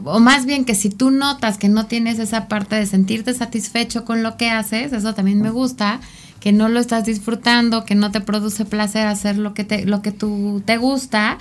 o 0.03 0.19
más 0.19 0.45
bien 0.45 0.65
que 0.65 0.75
si 0.75 0.91
tú 0.91 1.11
notas 1.13 1.57
que 1.57 1.69
no 1.69 1.87
tienes 1.87 2.19
esa 2.19 2.49
parte 2.49 2.75
de 2.77 2.87
sentirte 2.87 3.33
satisfecho 3.33 4.05
con 4.05 4.23
lo 4.25 4.37
que 4.37 4.51
haces, 4.51 4.93
eso 4.93 5.15
también 5.15 5.41
me 5.41 5.51
gusta, 5.51 6.01
que 6.41 6.53
no 6.53 6.69
lo 6.69 6.81
estás 6.81 7.05
disfrutando, 7.07 7.85
que 7.85 7.95
no 7.95 8.11
te 8.11 8.21
produce 8.21 8.65
placer 8.65 9.07
hacer 9.07 9.39
lo 9.39 9.55
que 9.55 9.65
te, 9.65 9.87
lo 9.87 10.03
que 10.03 10.11
tú 10.13 10.63
te 10.67 10.77
gusta, 10.77 11.39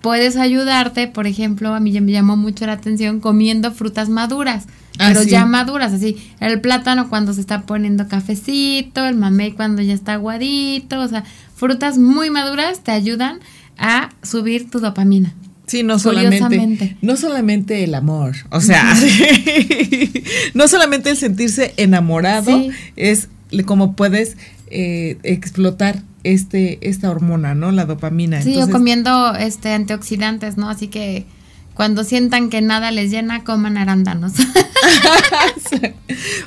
puedes 0.00 0.36
ayudarte, 0.36 1.08
por 1.08 1.26
ejemplo, 1.26 1.74
a 1.74 1.80
mí 1.80 1.92
ya 1.92 2.00
me 2.00 2.12
llamó 2.12 2.36
mucho 2.36 2.66
la 2.66 2.72
atención 2.72 3.20
comiendo 3.20 3.72
frutas 3.72 4.08
maduras. 4.08 4.66
Ah, 5.00 5.08
pero 5.08 5.22
sí. 5.22 5.30
ya 5.30 5.46
maduras, 5.46 5.92
así, 5.92 6.16
el 6.40 6.60
plátano 6.60 7.08
cuando 7.08 7.32
se 7.32 7.40
está 7.40 7.62
poniendo 7.62 8.08
cafecito, 8.08 9.06
el 9.06 9.14
mamey 9.14 9.52
cuando 9.52 9.80
ya 9.80 9.94
está 9.94 10.14
aguadito, 10.14 11.00
o 11.00 11.06
sea, 11.06 11.24
frutas 11.54 11.98
muy 11.98 12.30
maduras 12.30 12.82
te 12.82 12.90
ayudan 12.90 13.38
a 13.76 14.10
subir 14.22 14.68
tu 14.70 14.80
dopamina. 14.80 15.34
Sí, 15.68 15.82
no 15.82 15.98
solamente, 15.98 16.96
no 17.02 17.16
solamente 17.16 17.84
el 17.84 17.94
amor, 17.94 18.34
o 18.50 18.60
sea, 18.60 18.92
no 20.54 20.66
solamente 20.66 21.10
el 21.10 21.16
sentirse 21.16 21.74
enamorado 21.76 22.58
Sí. 22.58 22.70
es 22.96 23.28
como 23.66 23.94
puedes 23.94 24.36
eh, 24.70 25.18
explotar 25.22 26.02
este 26.24 26.78
esta 26.88 27.10
hormona, 27.10 27.54
¿no? 27.54 27.70
La 27.72 27.84
dopamina. 27.84 28.42
Sí, 28.42 28.50
Entonces, 28.50 28.74
o 28.74 28.78
comiendo 28.78 29.34
este 29.34 29.72
antioxidantes, 29.72 30.56
¿no? 30.56 30.68
Así 30.68 30.88
que 30.88 31.26
cuando 31.74 32.02
sientan 32.02 32.50
que 32.50 32.60
nada 32.60 32.90
les 32.90 33.10
llena, 33.10 33.44
coman 33.44 33.78
arándanos. 33.78 34.32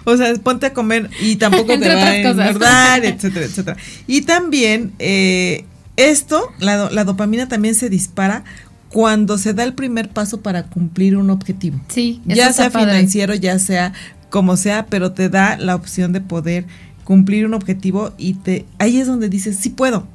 o 0.04 0.18
sea, 0.18 0.34
ponte 0.36 0.66
a 0.66 0.74
comer 0.74 1.10
y 1.22 1.38
tampoco 1.38 1.80
te 1.80 1.88
va 1.88 2.02
a 2.02 2.16
engordar, 2.18 3.06
etcétera, 3.06 3.46
etcétera. 3.46 3.78
Y 4.08 4.24
también 4.24 4.92
eh, 5.00 5.64
esto, 5.96 6.52
la, 6.60 6.90
la 6.92 7.06
dopamina 7.06 7.48
también 7.48 7.76
se 7.76 7.90
dispara 7.90 8.44
cuando 8.90 9.38
se 9.38 9.54
da 9.54 9.64
el 9.64 9.74
primer 9.74 10.10
paso 10.10 10.42
para 10.42 10.64
cumplir 10.64 11.16
un 11.16 11.30
objetivo. 11.30 11.80
sí, 11.88 12.22
ya 12.26 12.52
sea 12.52 12.70
padre. 12.70 12.92
financiero, 12.92 13.34
ya 13.34 13.58
sea 13.58 13.94
como 14.30 14.58
sea, 14.58 14.86
pero 14.88 15.14
te 15.14 15.30
da 15.30 15.58
la 15.58 15.76
opción 15.76 16.12
de 16.14 16.22
poder 16.22 16.66
cumplir 17.04 17.46
un 17.46 17.54
objetivo 17.54 18.12
y 18.18 18.34
te 18.36 18.66
ahí 18.80 18.98
es 19.00 19.08
donde 19.08 19.30
dices, 19.30 19.58
sí 19.58 19.70
puedo. 19.70 20.06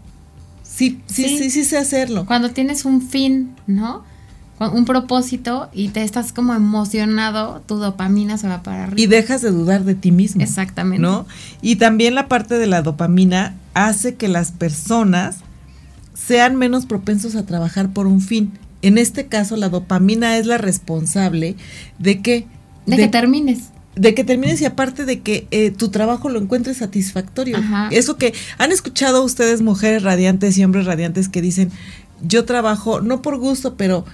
Sí, 0.62 1.00
sí, 1.06 1.28
sí, 1.28 1.38
Sí. 1.38 1.50
sí, 1.50 1.64
sé 1.64 1.78
hacerlo. 1.78 2.26
Cuando 2.26 2.50
tienes 2.50 2.84
un 2.84 3.00
fin, 3.02 3.54
¿no? 3.66 4.04
Un 4.58 4.86
propósito 4.86 5.68
y 5.72 5.88
te 5.88 6.02
estás 6.02 6.32
como 6.32 6.54
emocionado, 6.54 7.62
tu 7.66 7.76
dopamina 7.76 8.38
se 8.38 8.48
va 8.48 8.62
para 8.62 8.84
arriba. 8.84 9.00
Y 9.00 9.06
dejas 9.06 9.42
de 9.42 9.50
dudar 9.50 9.84
de 9.84 9.94
ti 9.94 10.12
mismo. 10.12 10.42
Exactamente. 10.42 11.02
¿No? 11.02 11.26
Y 11.60 11.76
también 11.76 12.14
la 12.14 12.26
parte 12.26 12.56
de 12.58 12.66
la 12.66 12.80
dopamina 12.80 13.54
hace 13.74 14.14
que 14.14 14.28
las 14.28 14.52
personas 14.52 15.36
sean 16.14 16.56
menos 16.56 16.86
propensos 16.86 17.36
a 17.36 17.44
trabajar 17.44 17.90
por 17.90 18.06
un 18.06 18.22
fin. 18.22 18.52
En 18.80 18.96
este 18.96 19.26
caso, 19.26 19.56
la 19.56 19.68
dopamina 19.68 20.38
es 20.38 20.46
la 20.46 20.56
responsable 20.58 21.56
de 21.98 22.22
que 22.22 22.46
de, 22.86 22.96
que 22.96 23.08
termines. 23.08 23.70
De 23.96 24.14
que 24.14 24.24
termines 24.24 24.60
y 24.60 24.66
aparte 24.66 25.04
de 25.04 25.20
que 25.20 25.46
eh, 25.50 25.70
tu 25.70 25.88
trabajo 25.88 26.28
lo 26.28 26.38
encuentres 26.38 26.76
satisfactorio. 26.76 27.56
Ajá. 27.56 27.88
Eso 27.90 28.16
que 28.16 28.34
han 28.58 28.70
escuchado 28.70 29.24
ustedes 29.24 29.62
mujeres 29.62 30.02
radiantes 30.02 30.56
y 30.58 30.64
hombres 30.64 30.84
radiantes 30.84 31.28
que 31.28 31.42
dicen, 31.42 31.72
yo 32.22 32.44
trabajo 32.44 33.00
no 33.00 33.22
por 33.22 33.38
gusto, 33.38 33.74
pero 33.76 34.04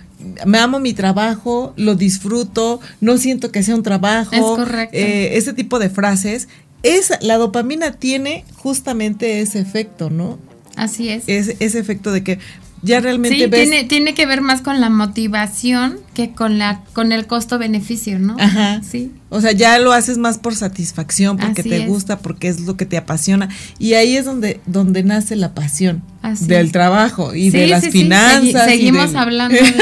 me 0.46 0.58
amo 0.58 0.78
mi 0.78 0.92
trabajo, 0.92 1.72
lo 1.76 1.96
disfruto, 1.96 2.80
no 3.00 3.18
siento 3.18 3.50
que 3.50 3.62
sea 3.62 3.74
un 3.74 3.82
trabajo. 3.82 4.34
Es 4.34 4.40
correcto. 4.40 4.96
eh, 4.96 5.36
ese 5.36 5.52
tipo 5.52 5.78
de 5.78 5.90
frases. 5.90 6.48
Es, 6.84 7.12
la 7.20 7.36
dopamina 7.36 7.92
tiene 7.92 8.44
justamente 8.56 9.40
ese 9.40 9.60
efecto, 9.60 10.10
¿no? 10.10 10.38
Así 10.76 11.08
es. 11.08 11.24
Es 11.26 11.56
ese 11.60 11.78
efecto 11.78 12.12
de 12.12 12.24
que 12.24 12.38
ya 12.82 13.00
realmente 13.00 13.36
sí, 13.38 13.46
ves... 13.46 13.68
tiene, 13.68 13.84
tiene 13.84 14.14
que 14.14 14.26
ver 14.26 14.40
más 14.40 14.60
con 14.60 14.80
la 14.80 14.90
motivación 14.90 15.98
que 16.14 16.32
con 16.32 16.58
la 16.58 16.80
con 16.92 17.12
el 17.12 17.26
costo-beneficio, 17.26 18.18
¿no? 18.18 18.36
Ajá. 18.40 18.80
Sí. 18.82 19.12
O 19.28 19.40
sea, 19.40 19.52
ya 19.52 19.78
lo 19.78 19.92
haces 19.92 20.18
más 20.18 20.38
por 20.38 20.54
satisfacción, 20.54 21.36
porque 21.38 21.60
Así 21.62 21.70
te 21.70 21.82
es. 21.84 21.88
gusta, 21.88 22.18
porque 22.18 22.48
es 22.48 22.60
lo 22.60 22.76
que 22.76 22.84
te 22.84 22.96
apasiona. 22.96 23.48
Y 23.78 23.94
ahí 23.94 24.16
es 24.16 24.24
donde, 24.24 24.60
donde 24.66 25.02
nace 25.04 25.36
la 25.36 25.54
pasión 25.54 26.02
Así 26.22 26.46
del 26.46 26.66
es. 26.66 26.72
trabajo 26.72 27.34
y 27.34 27.50
de 27.50 27.66
las 27.68 27.84
sí, 27.84 27.90
finanzas. 27.90 28.42
Segui- 28.42 28.64
seguimos 28.66 29.08
del- 29.08 29.16
hablando 29.16 29.54
de, 29.56 29.72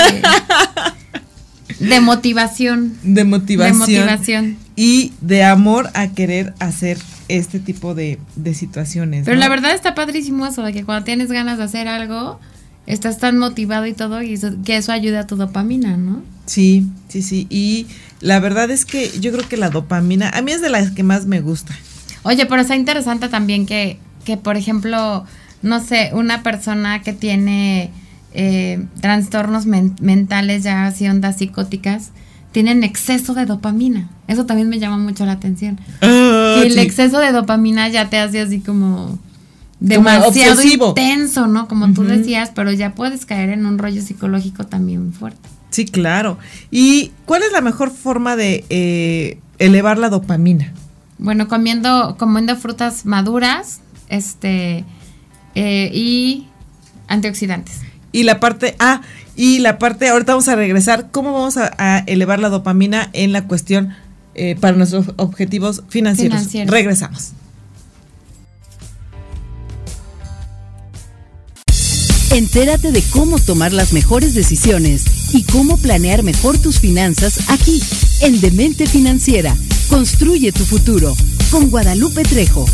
de 1.86 2.00
motivación. 2.00 2.96
de 3.02 3.24
motivación. 3.24 3.78
De 3.86 3.98
motivación. 4.04 4.56
Y 4.76 5.12
de 5.20 5.42
amor 5.44 5.90
a 5.94 6.08
querer 6.08 6.54
hacer 6.58 6.98
este 7.28 7.60
tipo 7.60 7.94
de, 7.94 8.18
de 8.36 8.54
situaciones. 8.54 9.24
Pero 9.24 9.36
¿no? 9.36 9.40
la 9.40 9.48
verdad 9.48 9.72
está 9.74 9.94
padrísimo 9.94 10.46
eso, 10.46 10.62
de 10.62 10.72
que 10.72 10.84
cuando 10.84 11.04
tienes 11.04 11.30
ganas 11.30 11.58
de 11.58 11.64
hacer 11.64 11.88
algo, 11.88 12.40
estás 12.86 13.18
tan 13.18 13.38
motivado 13.38 13.86
y 13.86 13.92
todo, 13.94 14.22
y 14.22 14.34
eso- 14.34 14.54
que 14.64 14.76
eso 14.76 14.92
ayuda 14.92 15.20
a 15.20 15.26
tu 15.26 15.36
dopamina, 15.36 15.96
¿no? 15.96 16.22
Sí, 16.46 16.86
sí, 17.08 17.22
sí. 17.22 17.46
Y 17.50 17.86
la 18.20 18.40
verdad 18.40 18.70
es 18.70 18.84
que 18.84 19.10
yo 19.20 19.30
creo 19.32 19.48
que 19.48 19.56
la 19.56 19.70
dopamina, 19.70 20.30
a 20.30 20.42
mí 20.42 20.50
es 20.52 20.60
de 20.60 20.70
las 20.70 20.90
que 20.90 21.02
más 21.02 21.26
me 21.26 21.40
gusta. 21.40 21.74
Oye, 22.22 22.46
pero 22.46 22.62
está 22.62 22.74
interesante 22.76 23.28
también 23.28 23.66
que, 23.66 23.98
que 24.24 24.36
por 24.36 24.56
ejemplo, 24.56 25.24
no 25.62 25.80
sé, 25.84 26.10
una 26.12 26.42
persona 26.42 27.02
que 27.02 27.12
tiene 27.12 27.90
eh, 28.32 28.84
trastornos 29.00 29.66
men- 29.66 29.96
mentales, 30.00 30.62
ya 30.64 30.86
así 30.86 31.08
ondas 31.08 31.38
psicóticas, 31.38 32.10
tienen 32.52 32.82
exceso 32.84 33.34
de 33.34 33.46
dopamina. 33.46 34.08
Eso 34.28 34.44
también 34.46 34.68
me 34.68 34.78
llama 34.78 34.98
mucho 34.98 35.24
la 35.26 35.32
atención. 35.32 35.80
Ah, 36.00 36.62
el 36.64 36.72
sí. 36.72 36.78
exceso 36.80 37.18
de 37.20 37.32
dopamina 37.32 37.88
ya 37.88 38.08
te 38.10 38.18
hace 38.18 38.40
así 38.40 38.60
como 38.60 39.18
demasiado 39.80 40.52
obsesivo. 40.52 40.88
intenso, 40.90 41.46
¿no? 41.46 41.66
Como 41.66 41.92
tú 41.92 42.04
decías, 42.04 42.52
pero 42.54 42.70
ya 42.72 42.94
puedes 42.94 43.26
caer 43.26 43.50
en 43.50 43.66
un 43.66 43.78
rollo 43.78 44.02
psicológico 44.02 44.66
también 44.66 45.12
fuerte. 45.12 45.48
Sí, 45.70 45.84
claro. 45.84 46.38
¿Y 46.70 47.12
cuál 47.24 47.42
es 47.42 47.52
la 47.52 47.60
mejor 47.60 47.90
forma 47.90 48.36
de 48.36 48.64
eh, 48.70 49.38
elevar 49.58 49.98
la 49.98 50.08
dopamina? 50.08 50.72
Bueno, 51.18 51.48
comiendo, 51.48 52.16
comiendo 52.18 52.56
frutas 52.56 53.06
maduras, 53.06 53.80
este, 54.08 54.84
eh, 55.54 55.90
y 55.92 56.46
antioxidantes. 57.08 57.80
Y 58.12 58.24
la 58.24 58.40
parte, 58.40 58.74
ah, 58.80 59.02
y 59.36 59.60
la 59.60 59.78
parte, 59.78 60.08
ahorita 60.08 60.32
vamos 60.32 60.48
a 60.48 60.56
regresar, 60.56 61.10
¿cómo 61.10 61.32
vamos 61.32 61.56
a, 61.56 61.70
a 61.78 61.98
elevar 62.00 62.40
la 62.40 62.48
dopamina 62.48 63.08
en 63.12 63.32
la 63.32 63.46
cuestión 63.46 63.94
eh, 64.34 64.56
para 64.60 64.76
nuestros 64.76 65.12
objetivos 65.16 65.84
financieros? 65.88 66.38
Financieros. 66.38 66.70
Regresamos. 66.70 67.32
Entérate 72.32 72.92
de 72.92 73.02
cómo 73.10 73.40
tomar 73.40 73.72
las 73.72 73.92
mejores 73.92 74.34
decisiones 74.34 75.34
y 75.34 75.42
cómo 75.42 75.76
planear 75.78 76.22
mejor 76.22 76.58
tus 76.58 76.78
finanzas 76.78 77.50
aquí, 77.50 77.82
en 78.20 78.40
Demente 78.40 78.86
Financiera. 78.86 79.56
Construye 79.88 80.52
tu 80.52 80.64
futuro 80.64 81.12
con 81.50 81.70
Guadalupe 81.70 82.22
Trejo. 82.22 82.66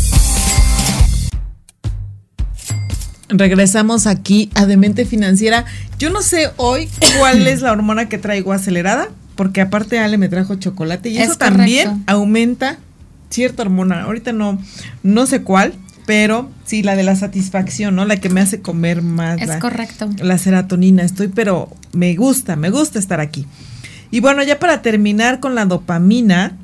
Regresamos 3.29 4.05
aquí 4.05 4.51
a 4.53 4.67
Demente 4.67 5.05
Financiera. 5.05 5.65
Yo 5.97 6.11
no 6.11 6.21
sé 6.21 6.51
hoy 6.57 6.87
cuál 7.17 7.47
es 7.47 7.63
la 7.63 7.71
hormona 7.71 8.09
que 8.09 8.19
traigo 8.19 8.53
acelerada, 8.53 9.09
porque 9.35 9.61
aparte 9.61 9.97
Ale 9.97 10.19
me 10.19 10.29
trajo 10.29 10.53
chocolate 10.53 11.09
y 11.09 11.17
Es 11.17 11.29
eso 11.29 11.37
también 11.39 12.03
aumenta 12.05 12.77
cierta 13.31 13.63
hormona. 13.63 14.03
Ahorita 14.03 14.33
no, 14.33 14.61
no 15.01 15.25
sé 15.25 15.41
cuál, 15.41 15.73
pero 16.07 16.49
sí, 16.63 16.83
la 16.83 16.95
de 16.95 17.03
la 17.03 17.17
satisfacción, 17.17 17.93
¿no? 17.95 18.05
La 18.05 18.15
que 18.15 18.29
me 18.29 18.39
hace 18.39 18.61
comer 18.61 19.01
más. 19.01 19.41
Es 19.41 19.49
la- 19.49 19.59
correcto. 19.59 20.09
la 20.23 20.37
serotonina. 20.37 21.03
Estoy, 21.03 21.27
pero 21.27 21.69
me 21.91 22.15
gusta, 22.15 22.55
me 22.55 22.69
gusta 22.69 22.97
estar 22.97 23.19
aquí. 23.19 23.45
Y 24.09 24.21
bueno, 24.21 24.41
ya 24.41 24.57
para 24.57 24.81
terminar 24.81 25.41
con 25.41 25.53
la 25.53 25.65
dopamina, 25.65 26.55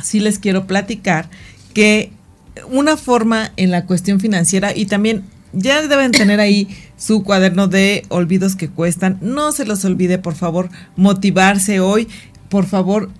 sí 0.00 0.20
les 0.20 0.38
quiero 0.38 0.68
platicar 0.68 1.28
que 1.74 2.12
una 2.70 2.96
forma 2.96 3.50
en 3.56 3.72
la 3.72 3.86
cuestión 3.86 4.20
financiera 4.20 4.74
y 4.74 4.86
también 4.86 5.24
ya 5.52 5.82
deben 5.88 6.12
tener 6.12 6.38
ahí 6.38 6.68
su 6.96 7.24
cuaderno 7.24 7.66
de 7.66 8.04
olvidos 8.08 8.54
que 8.54 8.68
cuestan. 8.68 9.18
No 9.20 9.50
se 9.50 9.66
los 9.66 9.84
olvide, 9.84 10.18
por 10.18 10.36
favor, 10.36 10.68
motivarse 10.96 11.80
hoy. 11.80 12.06
Por 12.48 12.66
favor, 12.66 13.10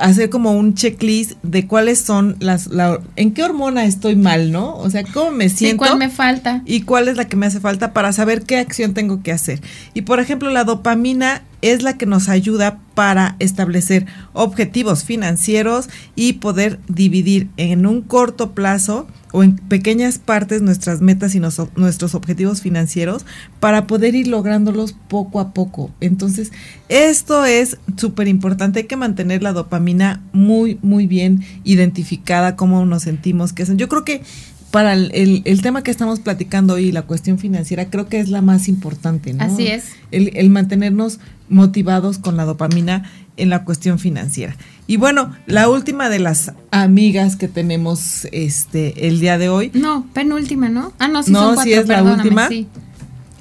hacer 0.00 0.30
como 0.30 0.52
un 0.52 0.74
checklist 0.74 1.32
de 1.42 1.66
cuáles 1.66 1.98
son 2.00 2.36
las, 2.40 2.66
la- 2.68 3.00
en 3.16 3.32
qué 3.32 3.42
hormona 3.42 3.84
estoy 3.84 4.16
mal, 4.16 4.52
¿no? 4.52 4.76
O 4.76 4.90
sea, 4.90 5.04
cómo 5.04 5.30
me 5.30 5.48
Sí, 5.48 5.56
siento 5.58 5.78
¿cuál 5.78 5.98
me 5.98 6.08
falta? 6.08 6.62
y 6.64 6.82
cuál 6.82 7.08
es 7.08 7.16
la 7.16 7.26
que 7.28 7.36
me 7.36 7.46
hace 7.46 7.60
falta 7.60 7.92
para 7.92 8.12
saber 8.12 8.42
qué 8.42 8.56
acción 8.58 8.94
tengo 8.94 9.22
que 9.22 9.32
hacer. 9.32 9.60
Y 9.94 10.02
por 10.02 10.20
ejemplo, 10.20 10.50
la 10.50 10.64
dopamina 10.64 11.42
es 11.62 11.82
la 11.82 11.96
que 11.96 12.06
nos 12.06 12.28
ayuda 12.28 12.80
para 12.94 13.36
establecer 13.38 14.06
objetivos 14.32 15.04
financieros 15.04 15.88
y 16.14 16.34
poder 16.34 16.78
dividir 16.88 17.48
en 17.56 17.86
un 17.86 18.02
corto 18.02 18.52
plazo 18.52 19.06
o 19.32 19.42
en 19.42 19.56
pequeñas 19.56 20.18
partes 20.18 20.62
nuestras 20.62 21.00
metas 21.00 21.34
y 21.34 21.40
nuestros 21.40 22.14
objetivos 22.14 22.62
financieros 22.62 23.26
para 23.60 23.86
poder 23.86 24.14
ir 24.14 24.26
lográndolos 24.26 24.94
poco 25.08 25.40
a 25.40 25.52
poco. 25.52 25.90
Entonces, 26.00 26.50
esto 26.88 27.44
es 27.44 27.78
súper 27.96 28.28
importante. 28.28 28.80
Hay 28.80 28.86
que 28.86 28.96
mantener 28.96 29.42
la 29.42 29.52
dopamina 29.52 30.22
muy, 30.32 30.78
muy 30.82 31.06
bien 31.06 31.44
identificada, 31.64 32.56
cómo 32.56 32.84
nos 32.86 33.02
sentimos. 33.02 33.52
Que 33.52 33.64
es. 33.64 33.76
Yo 33.76 33.88
creo 33.88 34.04
que 34.04 34.22
para 34.70 34.92
el, 34.92 35.10
el- 35.14 35.42
el 35.44 35.62
tema 35.62 35.82
que 35.82 35.90
estamos 35.90 36.20
platicando 36.20 36.74
hoy, 36.74 36.92
la 36.92 37.02
cuestión 37.02 37.38
financiera, 37.38 37.88
creo 37.90 38.08
que 38.08 38.20
es 38.20 38.28
la 38.28 38.42
más 38.42 38.68
importante, 38.68 39.32
¿no? 39.32 39.42
Así 39.44 39.66
es. 39.66 39.84
El, 40.10 40.36
el 40.36 40.50
mantenernos 40.50 41.20
motivados 41.48 42.18
con 42.18 42.36
la 42.36 42.44
dopamina 42.44 43.10
en 43.38 43.48
la 43.50 43.64
cuestión 43.64 43.98
financiera. 43.98 44.56
Y 44.86 44.96
bueno, 44.96 45.32
la 45.46 45.68
última 45.68 46.08
de 46.10 46.18
las 46.18 46.52
amigas 46.70 47.36
que 47.36 47.48
tenemos 47.48 48.26
este 48.32 49.08
el 49.08 49.20
día 49.20 49.38
de 49.38 49.48
hoy 49.48 49.70
No, 49.74 50.06
penúltima, 50.12 50.68
¿no? 50.68 50.92
Ah, 50.98 51.08
no, 51.08 51.22
sí 51.22 51.30
No, 51.32 51.54
son 51.54 51.64
sí 51.64 51.70
cuatro, 51.74 51.80
es 51.80 51.88
la 51.88 52.02
última. 52.02 52.48
sí. 52.48 52.66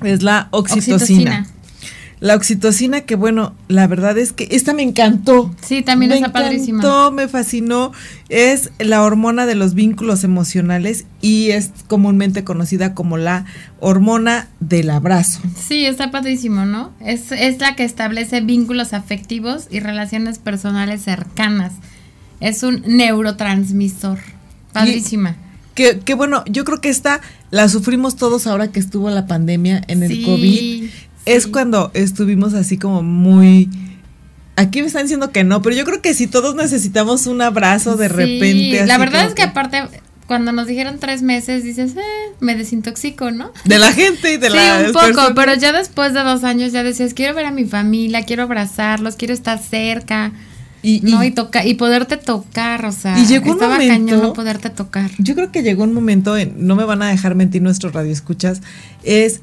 es 0.04 0.24
la 0.24 0.48
oxitocina. 0.52 0.96
Oxitocina. 0.96 1.48
La 2.20 2.34
oxitocina 2.36 3.02
que 3.02 3.14
bueno, 3.16 3.54
la 3.68 3.86
verdad 3.86 4.18
es 4.18 4.34
que 4.34 4.48
esta 4.50 4.74
me 4.74 4.82
encantó. 4.82 5.54
Sí, 5.62 5.84
también 5.84 6.10
me 6.10 6.16
está 6.16 6.32
padrísima. 6.32 6.80
encantó, 6.80 7.12
me 7.12 7.28
fascinó. 7.28 7.92
Es 8.28 8.72
la 8.80 9.04
hormona 9.04 9.46
de 9.46 9.54
los 9.54 9.76
vínculos 9.76 10.24
emocionales 10.24 11.06
y 11.22 11.52
es 11.52 11.72
comúnmente 11.88 12.44
conocida 12.44 12.96
como 12.96 13.18
la 13.18 13.46
hormona 13.80 14.48
del 14.60 14.90
abrazo. 14.90 15.42
Sí, 15.60 15.86
está 15.86 16.10
padrísimo, 16.10 16.66
¿no? 16.66 16.92
Es, 17.06 17.32
es 17.32 17.60
la 17.60 17.76
que 17.76 17.84
establece 17.84 18.42
vínculos 18.42 18.94
afectivos 18.94 19.68
y 19.70 19.80
relaciones 19.80 20.40
personales 20.40 21.04
cercanas. 21.04 21.74
Es 22.40 22.64
un 22.64 22.82
neurotransmisor. 22.88 24.18
Padrísima. 24.74 25.36
Que, 25.76 26.00
que 26.00 26.16
bueno, 26.16 26.44
yo 26.48 26.66
creo 26.66 26.82
que 26.82 26.90
esta 26.90 27.22
la 27.52 27.70
sufrimos 27.70 28.16
todos 28.16 28.48
ahora 28.48 28.72
que 28.72 28.80
estuvo 28.80 29.10
la 29.12 29.28
pandemia 29.28 29.84
en 29.88 30.02
el 30.04 30.10
Sí, 30.12 30.24
COVID. 30.24 30.90
Es 31.28 31.44
sí. 31.44 31.52
cuando 31.52 31.92
estuvimos 31.94 32.54
así 32.54 32.78
como 32.78 33.04
muy... 33.04 33.70
Aquí 34.56 34.82
me 34.82 34.88
están 34.88 35.04
diciendo 35.04 35.32
que 35.32 35.44
no, 35.44 35.62
pero 35.62 35.76
yo 35.76 35.86
creo 35.86 36.02
que 36.02 36.16
si 36.16 36.26
todos 36.26 36.56
necesitamos 36.56 37.28
un 37.28 37.42
abrazo 37.44 37.96
de 37.96 38.08
Sí, 38.08 38.14
repente. 38.16 38.86
La 38.88 38.98
verdad 38.98 39.28
es 39.28 39.36
que 39.36 39.44
aparte, 39.44 39.84
cuando 40.26 40.52
nos 40.52 40.66
dijeron 40.66 40.98
tres 41.00 41.22
meses, 41.22 41.64
dices, 41.64 41.92
eh, 41.96 42.02
me 42.40 42.56
desintoxico, 42.56 43.30
¿no? 43.30 43.52
De 43.66 43.78
la 43.78 43.94
gente 43.94 44.34
y 44.34 44.38
de 44.38 44.50
sí, 44.52 44.56
la 44.56 44.84
un 44.88 44.94
poco, 44.94 45.36
pero 45.36 45.54
ya 45.54 45.74
después 45.74 46.14
de 46.16 46.22
dos 46.24 46.44
años 46.44 46.72
ya 46.72 46.82
decías, 46.82 47.14
quiero 47.14 47.36
ver 47.36 47.46
a 47.46 47.52
mi 47.52 47.66
familia, 47.66 48.24
quiero 48.26 48.42
abrazarlos, 48.44 49.16
quiero 49.16 49.36
estar 49.36 49.60
cerca, 49.60 50.32
Y, 50.82 51.02
¿no? 51.04 51.24
y 51.24 51.28
Y, 51.28 51.32
toca 51.32 51.64
y 51.64 51.76
poderte 51.76 52.18
tocar, 52.18 52.84
o 52.86 52.92
sea, 52.92 53.20
Y 53.20 53.28
llegó 53.28 53.46
un 53.52 53.58
estaba 53.58 53.74
momento- 53.76 53.94
cañón 53.94 54.22
no 54.24 54.34
poderte 54.34 54.72
tocar. 54.72 55.12
yo 55.20 55.36
creo 55.36 55.52
que 55.52 55.62
llegó 55.62 55.84
un 55.84 55.94
momento, 55.94 56.36
en, 56.36 56.56
no 56.66 56.76
me 56.76 56.84
van 56.84 57.04
a 57.04 57.10
dejar 57.10 57.36
mentir 57.36 57.62
nuestros 57.62 57.94
radioescuchas, 57.94 58.62
es 59.04 59.42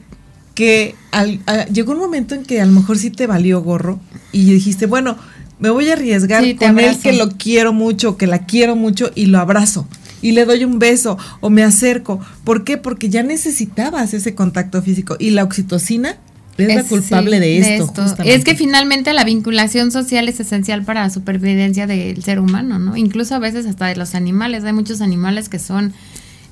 que 0.54 0.94
al- 1.10 1.40
a- 1.46 1.66
llegó 1.66 1.92
un 1.92 1.98
momento 1.98 2.34
en 2.34 2.44
que 2.44 2.60
a 2.60 2.66
lo 2.66 2.72
mejor 2.72 2.98
sí 2.98 3.10
te 3.10 3.26
valió 3.26 3.60
gorro 3.62 4.00
y 4.32 4.44
dijiste, 4.52 4.86
bueno, 4.86 5.16
me 5.58 5.70
voy 5.70 5.88
a 5.88 5.94
arriesgar 5.94 6.42
Sí, 6.44 6.54
con 6.54 6.78
él 6.78 6.98
que 6.98 7.12
lo 7.12 7.30
quiero 7.30 7.72
mucho, 7.72 8.16
que 8.16 8.26
la 8.26 8.40
quiero 8.46 8.76
mucho 8.76 9.10
y 9.14 9.26
lo 9.26 9.38
abrazo. 9.38 9.86
Y 10.22 10.32
le 10.32 10.44
doy 10.46 10.64
un 10.64 10.78
beso 10.78 11.18
o 11.40 11.50
me 11.50 11.62
acerco. 11.62 12.18
¿Por 12.44 12.64
qué? 12.64 12.76
Porque 12.78 13.08
ya 13.10 13.22
necesitabas 13.22 14.14
ese 14.14 14.34
contacto 14.34 14.80
físico. 14.82 15.16
Y 15.18 15.30
la 15.30 15.44
oxitocina 15.44 16.16
es, 16.56 16.74
la 16.74 16.82
culpable 16.84 17.32
sí, 17.38 17.60
de 17.60 17.76
esto. 17.76 18.04
Es 18.24 18.42
que 18.44 18.54
finalmente 18.54 19.12
la 19.12 19.24
vinculación 19.24 19.90
social 19.92 20.28
es 20.28 20.40
esencial 20.40 20.82
para 20.84 21.02
la 21.02 21.10
supervivencia 21.10 21.86
del 21.86 22.22
ser 22.24 22.38
humano, 22.40 22.78
¿no? 22.78 22.96
Incluso 22.96 23.34
a 23.34 23.38
veces 23.38 23.66
hasta 23.66 23.86
de 23.86 23.96
los 23.96 24.14
animales. 24.14 24.64
Hay 24.64 24.72
muchos 24.72 25.00
animales 25.02 25.48
que 25.50 25.58
son 25.58 25.92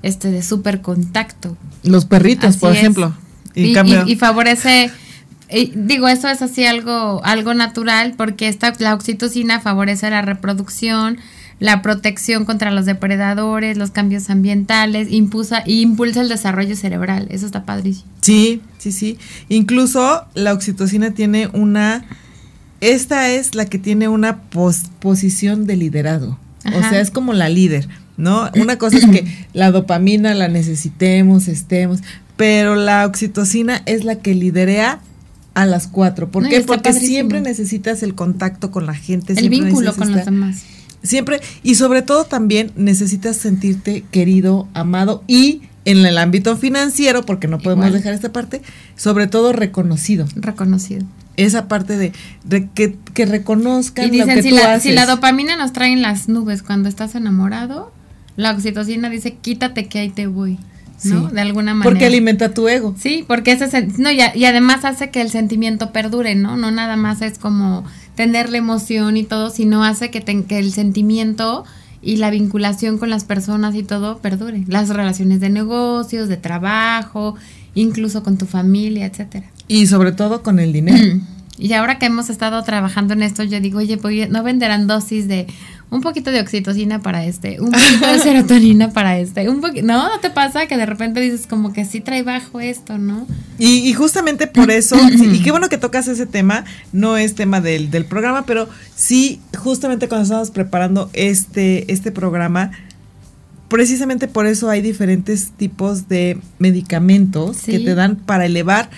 este 0.03 0.31
de 0.31 0.43
super 0.43 0.83
contacto. 0.83 1.57
Los 1.83 2.05
perritos, 2.05 2.51
Así 2.51 2.59
por 2.59 2.73
es. 2.73 2.79
ejemplo. 2.79 3.15
Y, 3.55 3.65
en 3.65 3.71
Y, 3.71 3.73
cambio- 3.75 4.05
y- 4.07 4.13
y 4.13 4.17
favorece, 4.17 4.91
digo, 5.75 6.09
eso 6.09 6.29
es 6.29 6.41
así 6.43 6.65
algo, 6.65 7.21
algo 7.25 7.55
natural 7.55 8.15
porque 8.17 8.49
esta, 8.49 8.73
la 8.79 8.95
oxitocina 8.95 9.61
favorece 9.61 10.09
la 10.11 10.23
reproducción, 10.23 11.19
la 11.59 11.81
protección 11.83 12.45
contra 12.45 12.71
los 12.73 12.87
depredadores, 12.87 13.77
los 13.77 13.91
cambios 13.93 14.31
ambientales, 14.31 15.09
impulsa, 15.13 15.63
impulsa 15.67 16.23
el 16.23 16.29
desarrollo 16.29 16.75
cerebral. 16.75 17.29
Eso 17.31 17.47
está 17.47 17.65
padrísimo. 17.65 18.11
Sí, 18.21 18.63
sí, 18.79 18.91
sí. 18.91 19.19
Incluso 19.49 20.25
la 20.35 20.55
oxitocina 20.55 21.13
tiene 21.13 21.47
una, 21.53 22.05
esta 22.81 23.29
es 23.29 23.55
la 23.55 23.67
que 23.67 23.79
tiene 23.79 24.09
una 24.09 24.41
posición 24.43 25.67
de 25.67 25.77
liderazgo. 25.77 26.39
O 26.65 26.81
sea, 26.81 27.01
es 27.01 27.11
como 27.11 27.33
la 27.33 27.49
líder, 27.49 27.89
¿no? 28.17 28.49
Una 28.61 28.77
cosa 28.79 28.97
es 28.99 29.07
que 29.07 29.25
la 29.53 29.71
dopamina 29.73 30.33
la 30.35 30.49
necesitemos, 30.49 31.47
estemos, 31.49 32.01
pero 32.43 32.75
la 32.75 33.07
oxitocina 33.07 33.83
es 33.87 34.03
la 34.03 34.17
que 34.17 34.35
liderea 34.35 34.99
a 35.55 35.65
las 35.65 35.87
cuatro. 35.87 36.29
¿Por 36.29 36.49
qué? 36.49 36.61
Porque 36.63 36.93
siempre 36.93 37.41
necesitas 37.41 38.03
el 38.03 38.17
contacto 38.17 38.73
con 38.73 38.85
la 38.85 38.95
gente. 38.95 39.35
El 39.35 39.49
vínculo 39.49 39.95
con 39.95 40.11
los 40.11 40.25
demás. 40.25 40.65
Siempre, 41.05 41.41
y 41.63 41.77
sobre 41.77 42.03
todo 42.03 42.25
también 42.25 42.73
necesitas 42.75 43.37
sentirte 43.37 44.03
querido, 44.11 44.67
amado 44.75 45.23
y 45.29 45.63
en 45.85 46.05
el 46.05 46.19
ámbito 46.19 46.57
financiero, 46.57 47.25
porque 47.25 47.47
no 47.47 47.61
podemos 47.61 47.93
dejar 47.93 48.13
esta 48.13 48.33
parte, 48.33 48.61
sobre 48.97 49.29
todo 49.29 49.53
reconocido. 49.53 50.27
Reconocido. 50.35 51.07
Esa 51.37 51.69
parte 51.69 51.97
de, 51.97 52.13
que, 52.75 52.97
que, 53.15 53.25
reconozcan 53.25 54.09
y 54.09 54.11
dicen, 54.11 54.43
si 54.43 54.51
la, 54.51 54.81
Si 54.81 54.91
la 54.91 55.07
dopamina 55.07 55.55
nos 55.57 55.73
trae 55.73 55.93
en 55.93 56.03
las 56.03 56.29
nubes 56.29 56.65
cuando 56.65 56.89
estás 56.89 57.15
enamorado, 57.15 57.93
la 58.35 58.51
oxitocina 58.51 59.11
dice, 59.11 59.35
quítate 59.35 59.87
que 59.87 60.01
ahí 60.01 60.11
te 60.11 60.27
voy. 60.27 60.59
¿No? 61.05 61.29
De 61.29 61.41
alguna 61.41 61.75
manera. 61.75 61.91
Porque 61.91 62.07
alimenta 62.07 62.55
tu 62.55 62.69
ego. 62.69 62.95
Sí, 62.99 63.25
porque 63.27 63.53
ese 63.53 63.89
no 63.99 64.11
y, 64.11 64.21
y, 64.35 64.45
además 64.45 64.85
hace 64.85 65.11
que 65.11 65.21
el 65.21 65.31
sentimiento 65.31 65.93
perdure, 65.93 66.35
¿no? 66.35 66.57
No 66.57 66.71
nada 66.71 66.97
más 66.97 67.23
es 67.23 67.39
como 67.39 67.85
tener 68.15 68.51
la 68.51 68.59
emoción 68.59 69.17
y 69.17 69.25
todo, 69.25 69.51
sino 69.51 69.85
hace 69.85 70.11
que, 70.11 70.23
que 70.23 70.59
el 70.59 70.73
sentimiento 70.73 71.65
y 72.03 72.17
la 72.17 72.31
vinculación 72.31 72.99
con 72.99 73.11
las 73.11 73.25
personas 73.25 73.75
y 73.75 73.83
todo 73.83 74.19
perdure. 74.19 74.65
Las 74.67 74.89
relaciones 74.89 75.41
de 75.41 75.51
negocios, 75.51 76.29
de 76.29 76.37
trabajo, 76.37 77.37
incluso 77.75 78.23
con 78.23 78.37
tu 78.39 78.47
familia, 78.47 79.07
etcétera. 79.07 79.47
Y 79.69 79.87
sobre 79.87 80.13
todo 80.13 80.43
con 80.43 80.59
el 80.59 80.73
dinero. 80.73 81.21
Y 81.59 81.75
ahora 81.75 81.99
que 81.99 82.07
hemos 82.07 82.31
estado 82.31 82.61
trabajando 82.65 83.13
en 83.13 83.23
esto, 83.23 83.45
yo 83.45 83.61
digo, 83.61 83.79
oye, 83.79 83.97
pues, 83.97 84.29
¿no 84.31 84.43
venderán 84.43 84.89
dosis 84.89 85.29
de 85.29 85.47
un 85.93 86.01
poquito 86.01 86.31
de 86.31 86.41
oxitocina 86.41 87.03
para 87.03 87.27
este, 87.27 87.61
un 87.61 87.71
poquito 87.71 88.07
de 88.11 88.19
serotonina 88.19 88.91
para 88.93 89.19
este, 89.19 89.51
un 89.51 89.61
poquito, 89.61 89.87
¿no? 89.87 90.09
¿No 90.09 90.21
te 90.21 90.31
pasa 90.31 90.67
que 90.67 90.79
de 90.79 90.87
repente 90.87 91.21
dices 91.21 91.47
como 91.47 91.75
que 91.75 91.85
sí 91.85 92.01
trae 92.01 92.23
bajo 92.23 92.61
esto, 92.61 92.97
¿no? 92.97 93.27
Y, 93.59 93.93
justamente 93.93 94.47
por 94.47 94.71
eso, 94.71 94.97
y 95.33 95.43
qué 95.43 95.51
bueno 95.51 95.69
que 95.69 95.77
tocas 95.77 96.09
ese 96.09 96.25
tema, 96.25 96.65
no 96.95 97.19
es 97.19 97.35
tema 97.35 97.61
del, 97.61 97.91
del 97.91 98.07
programa, 98.07 98.47
pero 98.47 98.71
sí, 98.97 99.39
justamente 99.55 100.09
cuando 100.09 100.23
estábamos 100.23 100.51
preparando 100.51 101.11
este, 101.13 101.93
este 101.93 102.11
programa, 102.11 102.71
precisamente 103.69 104.29
por 104.29 104.47
eso 104.47 104.71
hay 104.71 104.81
diferentes 104.81 105.51
tipos 105.51 106.09
de 106.09 106.39
medicamentos 106.59 107.65
que 107.65 107.81
te 107.81 107.95
dan 107.95 108.17
para 108.17 108.47
elevar 108.47 108.89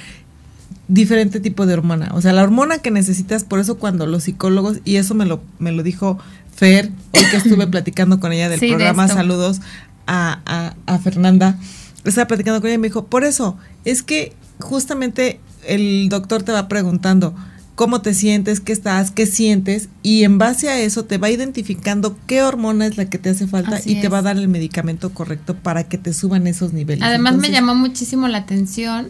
diferente 0.89 1.41
tipo 1.41 1.67
de 1.67 1.75
hormona. 1.75 2.11
O 2.15 2.21
sea, 2.21 2.33
la 2.33 2.43
hormona 2.43 2.79
que 2.79 2.91
necesitas, 2.91 3.45
por 3.45 3.59
eso 3.59 3.79
cuando 3.79 4.07
los 4.07 4.25
psicólogos, 4.25 4.81
y 4.85 4.97
eso 4.97 5.15
me 5.15 5.27
lo, 5.27 5.41
me 5.59 5.73
lo 5.73 5.83
dijo 5.83 6.19
Fer, 6.55 6.91
hoy 7.13 7.25
que 7.31 7.37
estuve 7.37 7.67
platicando 7.67 8.21
con 8.21 8.33
ella 8.33 8.49
del 8.49 8.61
programa, 8.61 9.09
saludos 9.09 9.61
a, 10.07 10.75
a, 10.87 10.99
Fernanda, 10.99 11.59
estaba 12.05 12.27
platicando 12.27 12.61
con 12.61 12.69
ella 12.69 12.77
y 12.77 12.79
me 12.79 12.89
dijo, 12.89 13.07
por 13.07 13.25
eso, 13.25 13.57
es 13.85 14.03
que 14.03 14.33
justamente 14.61 15.41
el 15.67 16.09
doctor 16.09 16.43
te 16.43 16.53
va 16.53 16.69
preguntando 16.69 17.35
cómo 17.75 18.03
te 18.03 18.15
sientes, 18.15 18.61
qué 18.61 18.73
estás, 18.73 19.11
qué 19.11 19.27
sientes, 19.27 19.89
y 20.03 20.23
en 20.23 20.39
base 20.39 20.69
a 20.69 20.79
eso 20.79 21.05
te 21.05 21.19
va 21.19 21.31
identificando 21.31 22.17
qué 22.27 22.43
hormona 22.43 22.87
es 22.87 22.97
la 22.97 23.07
que 23.07 23.19
te 23.19 23.31
hace 23.31 23.49
falta 23.49 23.81
y 23.85 24.01
te 24.01 24.09
va 24.09 24.19
a 24.19 24.23
dar 24.23 24.37
el 24.37 24.49
medicamento 24.49 25.11
correcto 25.11 25.57
para 25.57 25.85
que 25.85 25.99
te 25.99 26.13
suban 26.13 26.47
esos 26.47 26.73
niveles. 26.73 27.03
Además 27.03 27.37
me 27.37 27.51
llamó 27.51 27.75
muchísimo 27.75 28.29
la 28.29 28.39
atención 28.39 29.09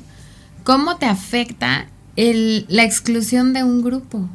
cómo 0.63 0.97
te 0.97 1.07
afecta 1.07 1.89
el, 2.17 2.65
la 2.69 2.85
exclusión 2.85 3.53
de 3.53 3.65
un 3.65 3.83
grupo. 3.83 4.29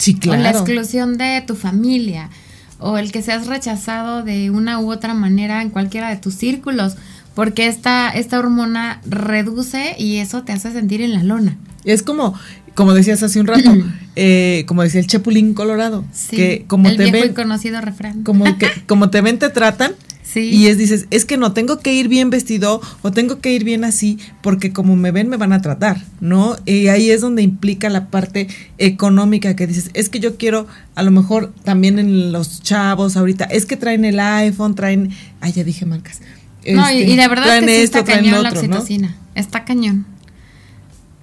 Sí, 0.00 0.14
claro. 0.14 0.40
O 0.40 0.42
la 0.42 0.50
exclusión 0.50 1.18
de 1.18 1.42
tu 1.46 1.54
familia, 1.54 2.30
o 2.78 2.96
el 2.96 3.12
que 3.12 3.20
seas 3.20 3.46
rechazado 3.46 4.22
de 4.22 4.50
una 4.50 4.80
u 4.80 4.90
otra 4.90 5.12
manera 5.12 5.60
en 5.60 5.68
cualquiera 5.68 6.08
de 6.08 6.16
tus 6.16 6.34
círculos, 6.34 6.96
porque 7.34 7.66
esta, 7.66 8.08
esta 8.08 8.38
hormona 8.38 9.00
reduce 9.06 9.94
y 9.98 10.16
eso 10.16 10.42
te 10.42 10.52
hace 10.52 10.72
sentir 10.72 11.02
en 11.02 11.12
la 11.12 11.22
lona. 11.22 11.56
Es 11.84 12.02
como, 12.02 12.34
como 12.74 12.94
decías 12.94 13.22
hace 13.22 13.40
un 13.40 13.46
rato, 13.46 13.70
eh, 14.16 14.64
como 14.66 14.82
decía 14.82 15.00
el 15.00 15.06
Chapulín 15.06 15.52
Colorado, 15.52 16.04
que 16.30 16.64
como 16.66 16.88
el 16.88 16.96
te 16.96 17.04
viejo 17.04 17.18
ven, 17.18 17.30
y 17.32 17.34
conocido 17.34 17.80
refrán. 17.82 18.22
Como, 18.22 18.58
que, 18.58 18.68
como 18.86 19.10
te 19.10 19.20
ven, 19.20 19.38
te 19.38 19.50
tratan. 19.50 19.92
Y 20.36 20.66
es, 20.66 20.78
dices, 20.78 21.06
es 21.10 21.24
que 21.24 21.36
no 21.36 21.52
tengo 21.52 21.80
que 21.80 21.92
ir 21.92 22.08
bien 22.08 22.30
vestido 22.30 22.80
o 23.02 23.10
tengo 23.10 23.40
que 23.40 23.52
ir 23.52 23.64
bien 23.64 23.84
así 23.84 24.18
porque 24.42 24.72
como 24.72 24.96
me 24.96 25.10
ven 25.10 25.28
me 25.28 25.36
van 25.36 25.52
a 25.52 25.60
tratar, 25.60 26.02
¿no? 26.20 26.56
Y 26.66 26.88
ahí 26.88 27.10
es 27.10 27.20
donde 27.20 27.42
implica 27.42 27.88
la 27.88 28.08
parte 28.08 28.48
económica 28.78 29.56
que 29.56 29.66
dices, 29.66 29.90
es 29.94 30.08
que 30.08 30.20
yo 30.20 30.36
quiero, 30.36 30.66
a 30.94 31.02
lo 31.02 31.10
mejor 31.10 31.52
también 31.64 31.98
en 31.98 32.32
los 32.32 32.62
chavos 32.62 33.16
ahorita, 33.16 33.44
es 33.44 33.66
que 33.66 33.76
traen 33.76 34.04
el 34.04 34.20
iPhone, 34.20 34.74
traen, 34.74 35.10
ay, 35.40 35.52
ya 35.52 35.64
dije 35.64 35.86
marcas. 35.86 36.20
no, 36.66 36.90
y, 36.92 37.16
la 37.16 37.28
verdad 37.28 37.58
es 37.58 37.64
que 37.64 37.76
sí 37.76 37.82
está 37.82 38.04
cañón 38.04 38.42
la 38.42 38.50
oxitocina, 38.50 39.16
está 39.34 39.64
cañón. 39.64 40.06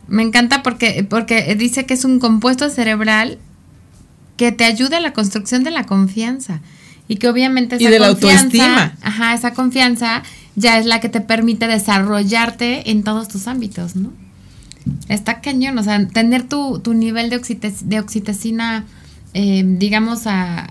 Me 0.08 0.24
encanta 0.24 0.64
porque, 0.64 1.05
porque 1.08 1.55
dice 1.55 1.86
que 1.86 1.93
es 1.93 2.05
un 2.05 2.20
compuesto 2.20 2.70
cerebral 2.70 3.39
que 4.38 4.51
te 4.51 4.64
ayuda 4.64 4.97
a 4.97 5.01
la 5.01 5.14
construcción 5.14 5.64
de 5.64 5.72
la 5.72 5.84
confianza. 5.84 6.62
Y 7.08 7.18
que 7.18 7.30
obviamente 7.30 7.76
esa 7.76 7.86
y 7.86 7.88
de 7.91 7.99
la 7.99 8.08
autoestima. 8.08 8.95
Ajá, 9.01 9.34
esa 9.34 9.53
confianza 9.53 10.24
ya 10.55 10.78
es 10.78 10.86
la 10.86 10.99
que 10.99 11.10
te 11.10 11.22
permite 11.22 11.68
desarrollarte 11.68 12.91
en 12.91 13.03
todos 13.03 13.28
tus 13.28 13.47
ámbitos, 13.47 13.95
¿no? 13.95 14.12
Está 15.08 15.41
cañón, 15.41 15.78
o 15.78 15.84
sea, 15.84 16.08
tener 16.08 16.43
tu, 16.43 16.80
tu 16.80 16.93
nivel 16.93 17.30
de, 17.30 17.74
de 17.84 17.99
oxitocina, 17.99 18.86
eh, 19.34 19.64
digamos, 19.66 20.28
a, 20.28 20.70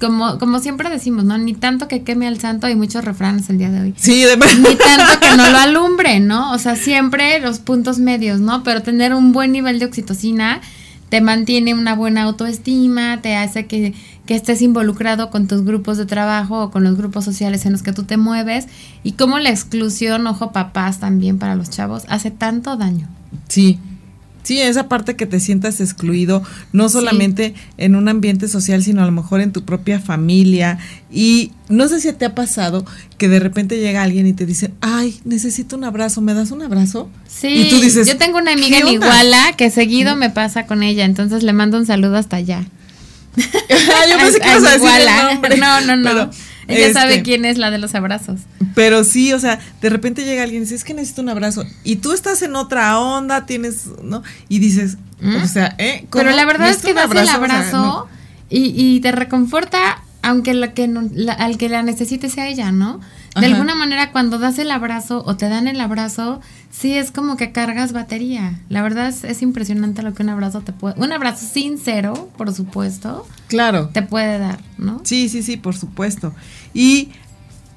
como, 0.00 0.38
como 0.38 0.58
siempre 0.58 0.90
decimos, 0.90 1.24
¿no? 1.24 1.38
Ni 1.38 1.54
tanto 1.54 1.88
que 1.88 2.02
queme 2.02 2.26
al 2.26 2.38
santo, 2.38 2.66
hay 2.66 2.76
muchos 2.76 3.04
refranes 3.04 3.48
el 3.48 3.58
día 3.58 3.70
de 3.70 3.80
hoy. 3.80 3.94
Sí, 3.96 4.22
de 4.22 4.36
Ni 4.36 4.76
tanto 4.76 5.20
que 5.20 5.36
no 5.36 5.50
lo 5.50 5.58
alumbre, 5.58 6.20
¿no? 6.20 6.52
O 6.52 6.58
sea, 6.58 6.76
siempre 6.76 7.40
los 7.40 7.58
puntos 7.58 7.98
medios, 7.98 8.40
¿no? 8.40 8.62
Pero 8.62 8.82
tener 8.82 9.14
un 9.14 9.32
buen 9.32 9.52
nivel 9.52 9.78
de 9.78 9.86
oxitocina 9.86 10.60
te 11.08 11.20
mantiene 11.20 11.74
una 11.74 11.94
buena 11.94 12.24
autoestima, 12.24 13.20
te 13.22 13.36
hace 13.36 13.66
que, 13.66 13.94
que, 14.26 14.34
estés 14.34 14.62
involucrado 14.62 15.30
con 15.30 15.48
tus 15.48 15.64
grupos 15.64 15.96
de 15.96 16.06
trabajo 16.06 16.64
o 16.64 16.70
con 16.70 16.84
los 16.84 16.96
grupos 16.96 17.24
sociales 17.24 17.64
en 17.66 17.72
los 17.72 17.82
que 17.82 17.92
tú 17.92 18.04
te 18.04 18.16
mueves 18.16 18.66
y 19.02 19.12
cómo 19.12 19.38
la 19.38 19.50
exclusión, 19.50 20.26
ojo 20.26 20.52
papás 20.52 21.00
también 21.00 21.38
para 21.38 21.54
los 21.54 21.70
chavos, 21.70 22.04
hace 22.08 22.30
tanto 22.30 22.76
daño. 22.76 23.08
Sí, 23.48 23.78
Sí, 24.42 24.60
esa 24.60 24.88
parte 24.88 25.14
que 25.14 25.26
te 25.26 25.40
sientas 25.40 25.80
excluido, 25.80 26.42
no 26.72 26.88
solamente 26.88 27.54
en 27.76 27.94
un 27.94 28.08
ambiente 28.08 28.48
social, 28.48 28.82
sino 28.82 29.02
a 29.02 29.06
lo 29.06 29.12
mejor 29.12 29.40
en 29.40 29.52
tu 29.52 29.64
propia 29.64 30.00
familia. 30.00 30.78
Y 31.10 31.52
no 31.68 31.86
sé 31.88 32.00
si 32.00 32.10
te 32.12 32.24
ha 32.24 32.34
pasado 32.34 32.86
que 33.18 33.28
de 33.28 33.40
repente 33.40 33.78
llega 33.78 34.02
alguien 34.02 34.26
y 34.26 34.32
te 34.32 34.46
dice, 34.46 34.72
ay, 34.80 35.20
necesito 35.24 35.76
un 35.76 35.84
abrazo, 35.84 36.20
¿me 36.22 36.32
das 36.32 36.50
un 36.50 36.62
abrazo? 36.62 37.10
Sí, 37.26 37.48
y 37.48 37.68
tú 37.68 37.80
dices, 37.80 38.06
yo 38.08 38.16
tengo 38.16 38.38
una 38.38 38.52
amiga 38.52 38.78
en 38.78 38.88
Iguala 38.88 39.52
que 39.56 39.70
seguido 39.70 40.16
me 40.16 40.30
pasa 40.30 40.66
con 40.66 40.82
ella, 40.82 41.04
entonces 41.04 41.42
le 41.42 41.52
mando 41.52 41.76
un 41.76 41.84
saludo 41.84 42.16
hasta 42.16 42.36
allá. 42.36 42.64
yo 43.36 44.18
pensé 44.18 44.40
que 44.40 44.48
ibas 44.58 44.64
a, 44.64 44.70
decir 44.72 44.88
el 45.00 45.28
nombre. 45.28 45.56
No, 45.58 45.80
no, 45.82 45.96
no. 45.96 46.30
Ella 46.68 46.92
sabe 46.92 47.12
este, 47.12 47.22
quién 47.24 47.44
es 47.44 47.58
la 47.58 47.70
de 47.70 47.78
los 47.78 47.94
abrazos. 47.94 48.40
Pero 48.74 49.02
sí, 49.02 49.32
o 49.32 49.40
sea, 49.40 49.58
de 49.80 49.88
repente 49.88 50.24
llega 50.24 50.42
alguien 50.42 50.62
y 50.62 50.64
dice, 50.64 50.74
es 50.74 50.84
que 50.84 50.94
necesito 50.94 51.22
un 51.22 51.30
abrazo. 51.30 51.64
Y 51.82 51.96
tú 51.96 52.12
estás 52.12 52.42
en 52.42 52.56
otra 52.56 52.98
onda, 53.00 53.46
tienes, 53.46 53.86
¿no? 54.02 54.22
Y 54.48 54.58
dices, 54.58 54.98
¿Mm? 55.20 55.36
o 55.42 55.48
sea, 55.48 55.74
¿eh? 55.78 56.06
Pero 56.12 56.30
la 56.30 56.44
verdad 56.44 56.68
es 56.68 56.78
que 56.78 56.92
das 56.94 57.10
el 57.10 57.28
abrazo 57.28 58.06
y, 58.50 58.72
y, 58.76 59.00
te 59.00 59.12
reconforta, 59.12 60.02
aunque 60.28 60.52
la 60.52 60.74
que 60.74 60.90
al 61.38 61.56
que 61.56 61.68
la 61.70 61.82
necesite 61.82 62.28
sea 62.28 62.48
ella, 62.48 62.70
¿no? 62.70 63.00
De 63.40 63.46
alguna 63.46 63.74
manera, 63.74 64.12
cuando 64.12 64.38
das 64.38 64.58
el 64.58 64.70
abrazo 64.70 65.22
o 65.24 65.36
te 65.36 65.48
dan 65.48 65.68
el 65.68 65.80
abrazo, 65.80 66.40
sí 66.70 66.92
es 66.94 67.12
como 67.12 67.36
que 67.36 67.50
cargas 67.50 67.92
batería. 67.92 68.60
La 68.68 68.82
verdad 68.82 69.08
es, 69.08 69.24
es, 69.24 69.42
impresionante 69.42 70.02
lo 70.02 70.12
que 70.12 70.24
un 70.24 70.28
abrazo 70.28 70.60
te 70.60 70.72
puede. 70.72 71.00
Un 71.00 71.12
abrazo 71.12 71.46
sincero, 71.46 72.28
por 72.36 72.52
supuesto. 72.52 73.26
Claro. 73.46 73.88
Te 73.88 74.02
puede 74.02 74.38
dar, 74.38 74.58
¿no? 74.76 75.00
Sí, 75.04 75.28
sí, 75.28 75.42
sí, 75.42 75.56
por 75.56 75.76
supuesto. 75.76 76.34
Y. 76.74 77.08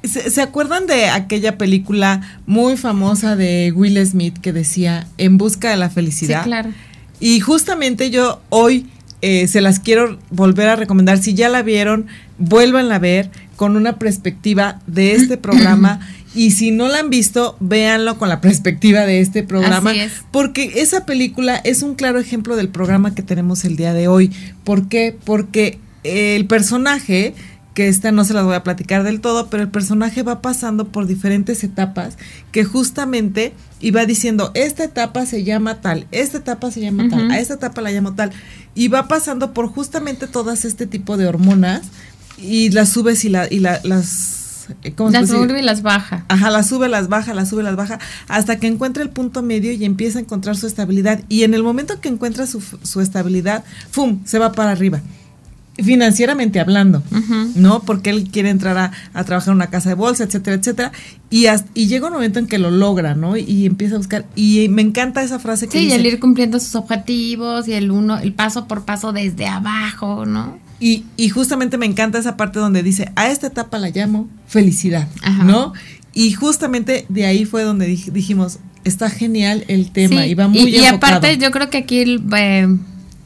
¿Se, 0.03 0.41
acuerdan 0.41 0.87
de 0.87 1.09
aquella 1.09 1.59
película 1.59 2.21
muy 2.47 2.75
famosa 2.75 3.35
de 3.35 3.71
Will 3.75 4.03
Smith 4.03 4.39
que 4.39 4.51
decía 4.51 5.07
En 5.19 5.37
busca 5.37 5.69
de 5.69 5.77
la 5.77 5.91
felicidad? 5.91 6.41
Sí, 6.41 6.49
claro. 6.49 6.71
Y 7.19 7.39
justamente 7.39 8.09
yo 8.09 8.41
hoy 8.49 8.89
eh, 9.21 9.47
se 9.47 9.61
las 9.61 9.79
quiero 9.79 10.17
volver 10.31 10.67
a 10.69 10.75
recomendar. 10.75 11.19
Si 11.19 11.35
ya 11.35 11.47
la 11.47 11.61
vieron, 11.61 12.07
vuélvanla 12.41 12.95
a 12.95 12.99
ver 12.99 13.29
con 13.55 13.77
una 13.77 13.97
perspectiva 13.97 14.81
de 14.87 15.13
este 15.13 15.37
programa. 15.37 15.99
Y 16.33 16.51
si 16.51 16.71
no 16.71 16.87
la 16.87 16.99
han 16.99 17.09
visto, 17.09 17.57
véanlo 17.59 18.17
con 18.17 18.29
la 18.29 18.39
perspectiva 18.39 19.01
de 19.01 19.19
este 19.19 19.43
programa. 19.43 19.91
Porque 20.31 20.71
esa 20.77 21.05
película 21.05 21.57
es 21.57 21.83
un 21.83 21.95
claro 21.95 22.19
ejemplo 22.19 22.55
del 22.55 22.69
programa 22.69 23.13
que 23.13 23.21
tenemos 23.21 23.65
el 23.65 23.75
día 23.75 23.91
de 23.91 24.07
hoy. 24.07 24.31
¿Por 24.63 24.87
qué? 24.87 25.13
Porque 25.25 25.79
el 26.05 26.45
personaje 26.47 27.33
que 27.73 27.87
esta 27.87 28.11
no 28.11 28.25
se 28.25 28.33
las 28.33 28.43
voy 28.43 28.55
a 28.55 28.63
platicar 28.63 29.03
del 29.03 29.21
todo, 29.21 29.49
pero 29.49 29.63
el 29.63 29.69
personaje 29.69 30.23
va 30.23 30.41
pasando 30.41 30.89
por 30.89 31.07
diferentes 31.07 31.63
etapas 31.63 32.17
que 32.51 32.65
justamente 32.65 33.53
iba 33.79 34.05
diciendo, 34.05 34.51
esta 34.53 34.83
etapa 34.83 35.25
se 35.25 35.43
llama 35.43 35.79
tal, 35.79 36.05
esta 36.11 36.39
etapa 36.39 36.69
se 36.71 36.81
llama 36.81 37.07
tal, 37.09 37.31
a 37.31 37.39
esta 37.39 37.53
etapa 37.55 37.81
la 37.81 37.91
llamo 37.91 38.13
tal, 38.13 38.31
y 38.75 38.89
va 38.89 39.07
pasando 39.07 39.53
por 39.53 39.67
justamente 39.67 40.27
todas 40.27 40.65
este 40.65 40.85
tipo 40.85 41.15
de 41.15 41.27
hormonas 41.27 41.83
y 42.41 42.69
las 42.69 42.89
subes 42.89 43.23
y, 43.25 43.29
la, 43.29 43.47
y 43.49 43.59
la, 43.59 43.79
las... 43.83 44.67
Eh, 44.83 44.93
¿cómo 44.93 45.09
las 45.09 45.29
sube 45.29 45.59
y 45.59 45.63
las 45.63 45.81
baja. 45.81 46.25
Ajá, 46.29 46.49
las 46.49 46.67
sube, 46.67 46.87
las 46.87 47.09
baja, 47.09 47.33
las 47.33 47.49
sube, 47.49 47.63
las 47.63 47.75
baja, 47.75 47.99
hasta 48.27 48.57
que 48.57 48.67
encuentra 48.67 49.03
el 49.03 49.09
punto 49.09 49.41
medio 49.41 49.71
y 49.71 49.83
empieza 49.85 50.19
a 50.19 50.21
encontrar 50.21 50.55
su 50.55 50.67
estabilidad. 50.67 51.23
Y 51.29 51.43
en 51.43 51.53
el 51.53 51.63
momento 51.63 51.99
que 51.99 52.09
encuentra 52.09 52.47
su, 52.47 52.61
su 52.61 53.01
estabilidad, 53.01 53.63
¡fum!, 53.91 54.19
se 54.25 54.39
va 54.39 54.51
para 54.53 54.71
arriba 54.71 55.01
financieramente 55.77 56.59
hablando, 56.59 57.01
¿no? 57.55 57.81
Porque 57.81 58.09
él 58.09 58.29
quiere 58.31 58.49
entrar 58.49 58.77
a, 58.77 59.23
trabajar 59.23 59.49
en 59.49 59.55
una 59.55 59.67
casa 59.67 59.89
de 59.89 59.95
bolsa, 59.95 60.23
etcétera, 60.23 60.57
etcétera. 60.57 60.91
Y, 61.29 61.45
y 61.73 61.87
llega 61.87 62.07
un 62.07 62.13
momento 62.13 62.39
en 62.39 62.47
que 62.47 62.57
lo 62.57 62.71
logra, 62.71 63.15
¿no? 63.15 63.37
Y, 63.37 63.65
empieza 63.65 63.95
a 63.95 63.97
buscar. 63.97 64.25
Y 64.35 64.67
me 64.69 64.81
encanta 64.81 65.23
esa 65.23 65.39
frase 65.39 65.67
que 65.67 65.77
sí, 65.77 65.85
dice. 65.85 65.95
y 65.95 65.99
el 65.99 66.05
ir 66.05 66.19
cumpliendo 66.19 66.59
sus 66.59 66.75
objetivos 66.75 67.67
y 67.67 67.73
el 67.73 67.91
uno, 67.91 68.19
el 68.19 68.33
paso 68.33 68.67
por 68.67 68.83
paso 68.85 69.13
desde 69.13 69.47
abajo, 69.47 70.25
¿no? 70.25 70.59
Y, 70.81 71.05
y 71.15 71.29
justamente 71.29 71.77
me 71.77 71.85
encanta 71.85 72.17
esa 72.17 72.35
parte 72.35 72.59
donde 72.59 72.81
dice, 72.81 73.11
a 73.15 73.29
esta 73.29 73.47
etapa 73.47 73.77
la 73.77 73.89
llamo 73.89 74.27
felicidad, 74.47 75.07
¿no? 75.45 75.73
Y 76.13 76.33
justamente 76.33 77.05
de 77.07 77.25
ahí 77.27 77.45
fue 77.45 77.61
donde 77.61 77.85
dijimos, 77.85 78.57
está 78.83 79.09
genial 79.09 79.63
el 79.67 79.91
tema 79.91 80.25
y 80.25 80.33
va 80.33 80.47
muy 80.47 80.61
y, 80.61 80.79
y 80.79 80.85
aparte 80.85 81.37
yo 81.37 81.51
creo 81.51 81.69
que 81.69 81.77
aquí 81.77 82.19
eh, 82.35 82.67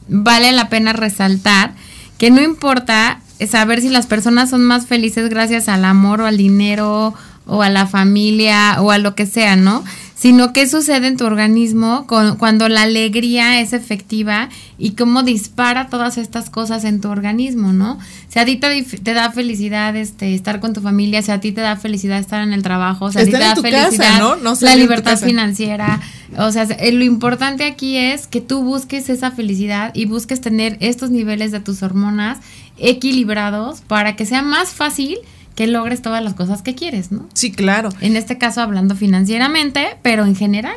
vale 0.08 0.52
la 0.52 0.68
pena 0.68 0.92
resaltar 0.92 1.74
que 2.18 2.30
no 2.30 2.42
importa 2.42 3.20
saber 3.48 3.80
si 3.80 3.88
las 3.88 4.06
personas 4.06 4.50
son 4.50 4.62
más 4.62 4.86
felices 4.86 5.28
gracias 5.28 5.68
al 5.68 5.84
amor 5.84 6.20
o 6.20 6.26
al 6.26 6.36
dinero 6.36 7.14
o 7.46 7.62
a 7.62 7.70
la 7.70 7.86
familia 7.86 8.76
o 8.80 8.90
a 8.90 8.98
lo 8.98 9.14
que 9.14 9.26
sea, 9.26 9.56
¿no? 9.56 9.82
Sino 10.16 10.54
qué 10.54 10.66
sucede 10.66 11.08
en 11.08 11.18
tu 11.18 11.26
organismo 11.26 12.06
cuando 12.06 12.70
la 12.70 12.82
alegría 12.82 13.60
es 13.60 13.74
efectiva 13.74 14.48
y 14.78 14.92
cómo 14.92 15.22
dispara 15.22 15.88
todas 15.88 16.16
estas 16.16 16.48
cosas 16.48 16.84
en 16.84 17.02
tu 17.02 17.10
organismo, 17.10 17.74
¿no? 17.74 17.98
Si 18.28 18.38
a 18.38 18.46
ti 18.46 18.56
te, 18.56 19.12
da 19.12 19.30
felicidad 19.30 19.94
este, 19.94 20.34
estar 20.34 20.60
con 20.60 20.72
tu 20.72 20.80
familia, 20.80 21.20
si 21.20 21.32
a 21.32 21.40
ti 21.40 21.52
te 21.52 21.60
da 21.60 21.76
felicidad 21.76 22.18
estar 22.18 22.42
en 22.42 22.54
el 22.54 22.62
trabajo, 22.62 23.12
si 23.12 23.18
a 23.18 23.24
ti 23.26 23.30
te 23.30 23.38
da 23.38 23.56
felicidad 23.56 23.90
la 24.60 24.76
libertad 24.76 25.18
financiera, 25.18 26.00
o 26.38 26.50
sea, 26.50 26.62
eh, 26.62 26.92
lo 26.92 27.04
importante 27.04 27.64
aquí 27.64 27.98
es 27.98 28.26
que 28.26 28.40
tú 28.40 28.62
busques 28.62 29.10
esa 29.10 29.32
felicidad 29.32 29.90
y 29.94 30.06
busques 30.06 30.40
tener 30.40 30.78
estos 30.80 31.10
niveles 31.10 31.52
de 31.52 31.60
tus 31.60 31.82
hormonas 31.82 32.38
equilibrados 32.78 33.82
para 33.82 34.16
que 34.16 34.24
sea 34.24 34.40
más 34.40 34.70
fácil 34.70 35.18
que 35.56 35.66
logres 35.66 36.02
todas 36.02 36.22
las 36.22 36.34
cosas 36.34 36.62
que 36.62 36.76
quieres, 36.76 37.10
¿no? 37.10 37.28
Sí, 37.34 37.50
claro. 37.50 37.88
En 38.00 38.14
este 38.14 38.38
caso 38.38 38.60
hablando 38.60 38.94
financieramente, 38.94 39.96
pero 40.02 40.24
en 40.24 40.36
general. 40.36 40.76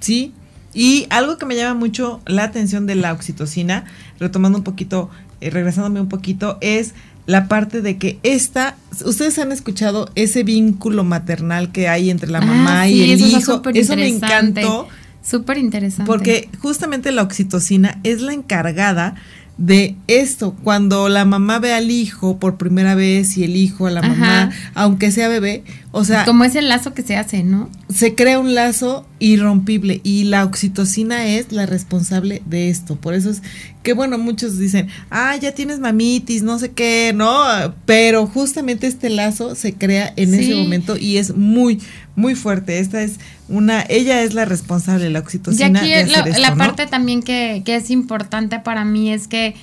Sí. 0.00 0.32
Y 0.72 1.06
algo 1.10 1.36
que 1.36 1.46
me 1.46 1.56
llama 1.56 1.74
mucho 1.74 2.20
la 2.26 2.44
atención 2.44 2.86
de 2.86 2.94
la 2.94 3.12
oxitocina, 3.12 3.84
retomando 4.20 4.56
un 4.56 4.64
poquito, 4.64 5.10
eh, 5.40 5.50
regresándome 5.50 6.00
un 6.00 6.08
poquito, 6.08 6.58
es 6.60 6.94
la 7.26 7.48
parte 7.48 7.82
de 7.82 7.98
que 7.98 8.20
esta, 8.22 8.76
ustedes 9.04 9.38
han 9.40 9.50
escuchado 9.50 10.08
ese 10.14 10.44
vínculo 10.44 11.02
maternal 11.02 11.72
que 11.72 11.88
hay 11.88 12.08
entre 12.08 12.30
la 12.30 12.38
ah, 12.38 12.46
mamá 12.46 12.88
y 12.88 13.10
el 13.10 13.20
hijo. 13.20 13.62
Eso 13.74 13.96
me 13.96 14.08
encantó. 14.08 14.88
Súper 15.22 15.58
interesante. 15.58 16.06
Porque 16.06 16.48
justamente 16.60 17.12
la 17.12 17.22
oxitocina 17.22 17.98
es 18.04 18.22
la 18.22 18.32
encargada 18.32 19.16
de 19.60 19.94
esto, 20.06 20.56
cuando 20.64 21.10
la 21.10 21.26
mamá 21.26 21.58
ve 21.58 21.74
al 21.74 21.90
hijo 21.90 22.38
por 22.38 22.56
primera 22.56 22.94
vez 22.94 23.36
y 23.36 23.44
el 23.44 23.56
hijo 23.56 23.86
a 23.86 23.90
la 23.90 24.00
mamá, 24.00 24.50
aunque 24.74 25.12
sea 25.12 25.28
bebé, 25.28 25.64
o 25.92 26.02
sea... 26.02 26.24
Como 26.24 26.44
es 26.44 26.54
el 26.54 26.70
lazo 26.70 26.94
que 26.94 27.02
se 27.02 27.14
hace, 27.14 27.42
¿no? 27.42 27.68
Se 27.90 28.14
crea 28.14 28.38
un 28.38 28.54
lazo 28.54 29.06
irrompible 29.18 30.00
y 30.02 30.24
la 30.24 30.46
oxitocina 30.46 31.26
es 31.26 31.52
la 31.52 31.66
responsable 31.66 32.40
de 32.46 32.70
esto. 32.70 32.96
Por 32.96 33.12
eso 33.12 33.28
es 33.28 33.42
que, 33.82 33.92
bueno, 33.92 34.16
muchos 34.16 34.58
dicen, 34.58 34.88
ah, 35.10 35.36
ya 35.36 35.52
tienes 35.52 35.78
mamitis, 35.78 36.42
no 36.42 36.58
sé 36.58 36.70
qué, 36.70 37.12
¿no? 37.14 37.42
Pero 37.84 38.26
justamente 38.26 38.86
este 38.86 39.10
lazo 39.10 39.54
se 39.54 39.74
crea 39.74 40.10
en 40.16 40.32
ese 40.32 40.54
momento 40.54 40.96
y 40.96 41.18
es 41.18 41.36
muy, 41.36 41.80
muy 42.16 42.34
fuerte. 42.34 42.78
Esta 42.78 43.02
es 43.02 43.18
una, 43.48 43.84
ella 43.88 44.22
es 44.22 44.34
la 44.34 44.44
responsable, 44.44 45.10
la 45.10 45.20
oxitocina. 45.20 45.86
Y 45.86 45.92
aquí 45.92 46.12
la, 46.40 46.56
parte 46.56 46.86
también 46.86 47.22
que, 47.22 47.62
que 47.64 47.76
es 47.76 47.90
importante 47.90 48.58
para 48.58 48.84
mí 48.84 49.12
es 49.12 49.28
que 49.28 49.54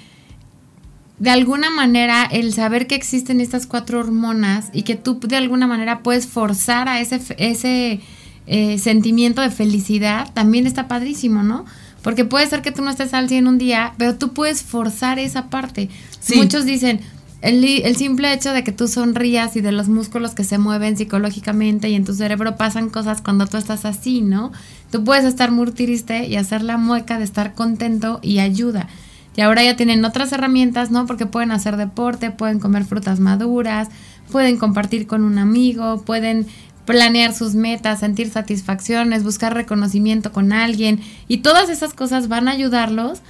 de 1.20 1.30
alguna 1.32 1.70
manera 1.70 2.26
el 2.26 2.54
saber 2.54 2.88
que 2.88 2.96
existen 2.96 3.42
estas 3.42 3.66
cuatro 3.66 4.00
hormonas 4.00 4.70
y 4.72 4.84
que 4.84 4.96
tú 4.96 5.20
de 5.20 5.36
alguna 5.36 5.68
manera 5.68 6.04
puedes 6.04 6.28
forzar 6.28 6.88
a 6.88 7.00
ese, 7.00 7.20
ese 7.38 8.02
eh, 8.46 8.78
sentimiento 8.78 9.42
de 9.42 9.50
felicidad, 9.50 10.32
también 10.34 10.68
está 10.68 10.88
padrísimo, 10.88 11.44
¿no? 11.44 11.66
Porque 12.04 12.24
puede 12.24 12.48
ser 12.48 12.62
que 12.62 12.72
tú 12.72 12.82
no 12.84 12.92
estés 12.92 13.14
al 13.14 13.28
100 13.28 13.48
un 13.48 13.58
día, 13.58 13.94
pero 13.98 14.16
tú 14.16 14.34
puedes 14.34 14.62
forzar 14.62 15.20
esa 15.20 15.50
parte. 15.50 15.90
Muchos 16.36 16.66
dicen, 16.66 17.02
el, 17.42 17.64
el, 17.64 17.96
simple 17.96 18.34
hecho 18.34 18.52
de 18.52 18.64
que 18.64 18.72
tú 18.72 18.88
sonrías 18.88 19.56
y 19.56 19.62
de 19.62 19.72
los 19.72 19.90
músculos 19.90 20.34
que 20.34 20.44
se 20.44 20.58
mueven 20.58 20.98
psicológicamente 20.98 21.90
y 21.90 21.96
en 21.96 22.04
tu 22.04 22.14
cerebro 22.14 22.58
pasan 22.58 22.90
cosas 22.90 23.22
cuando 23.22 23.46
tú 23.46 23.58
estás 23.58 23.86
así, 23.86 24.22
¿no? 24.22 24.52
Tú 24.92 25.04
puedes 25.04 25.26
estar 25.26 25.52
muy 25.52 25.72
triste 25.72 26.26
y 26.26 26.36
hacer 26.36 26.64
la 26.64 26.78
mueca 26.78 27.18
de 27.18 27.26
estar 27.26 27.54
contento 27.54 28.20
y 28.24 28.40
ayuda. 28.40 28.88
Y 29.36 29.42
ahora 29.42 29.64
ya 29.64 29.76
tienen 29.76 30.04
otras 30.04 30.32
herramientas, 30.32 30.90
¿no? 30.90 31.06
Porque 31.06 31.28
pueden 31.28 31.52
hacer 31.52 31.78
deporte, 31.78 32.32
pueden 32.32 32.60
comer 32.60 32.86
frutas 32.86 33.20
maduras, 33.20 33.90
pueden 34.32 34.58
compartir 34.58 35.06
con 35.06 35.24
un 35.24 35.38
amigo, 35.38 36.02
pueden 36.02 36.48
planear 36.86 37.36
sus 37.36 37.54
metas, 37.54 38.00
sentir 38.00 38.32
satisfacciones, 38.32 39.24
buscar 39.24 39.54
reconocimiento 39.54 40.32
con 40.32 40.54
alguien. 40.54 41.02
Y 41.28 41.40
todas 41.40 41.70
esas 41.70 41.94
cosas 41.94 42.30
van 42.30 42.48
a 42.48 42.52
ayudarlos 42.52 43.22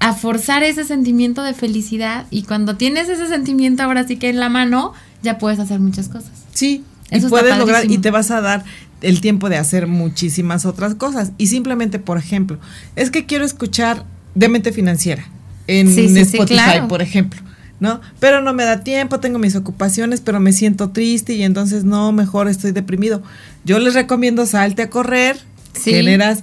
a 0.00 0.14
forzar 0.14 0.62
ese 0.62 0.84
sentimiento 0.84 1.42
de 1.42 1.54
felicidad 1.54 2.26
y 2.30 2.42
cuando 2.42 2.76
tienes 2.76 3.08
ese 3.08 3.26
sentimiento 3.26 3.82
ahora 3.82 4.06
sí 4.06 4.16
que 4.16 4.28
en 4.28 4.38
la 4.38 4.48
mano, 4.48 4.92
ya 5.22 5.38
puedes 5.38 5.58
hacer 5.58 5.80
muchas 5.80 6.08
cosas. 6.08 6.32
Sí, 6.52 6.84
y 7.10 7.20
puedes 7.20 7.56
lograr 7.58 7.90
y 7.90 7.98
te 7.98 8.10
vas 8.10 8.30
a 8.30 8.40
dar 8.40 8.64
el 9.00 9.20
tiempo 9.20 9.48
de 9.48 9.56
hacer 9.56 9.86
muchísimas 9.86 10.66
otras 10.66 10.94
cosas. 10.94 11.32
Y 11.38 11.48
simplemente, 11.48 11.98
por 11.98 12.18
ejemplo, 12.18 12.58
es 12.96 13.10
que 13.10 13.26
quiero 13.26 13.44
escuchar 13.44 14.04
de 14.34 14.48
mente 14.48 14.72
financiera 14.72 15.26
en 15.66 15.88
Spotify, 16.16 16.80
por 16.88 17.02
ejemplo. 17.02 17.40
¿no? 17.80 18.00
Pero 18.20 18.40
no 18.40 18.54
me 18.54 18.64
da 18.64 18.80
tiempo, 18.80 19.20
tengo 19.20 19.38
mis 19.38 19.56
ocupaciones, 19.56 20.20
pero 20.20 20.40
me 20.40 20.52
siento 20.52 20.90
triste 20.90 21.34
y 21.34 21.42
entonces 21.42 21.84
no, 21.84 22.12
mejor 22.12 22.48
estoy 22.48 22.72
deprimido. 22.72 23.22
Yo 23.64 23.78
les 23.78 23.94
recomiendo 23.94 24.46
salte 24.46 24.82
a 24.82 24.90
correr, 24.90 25.38
generas 25.82 26.42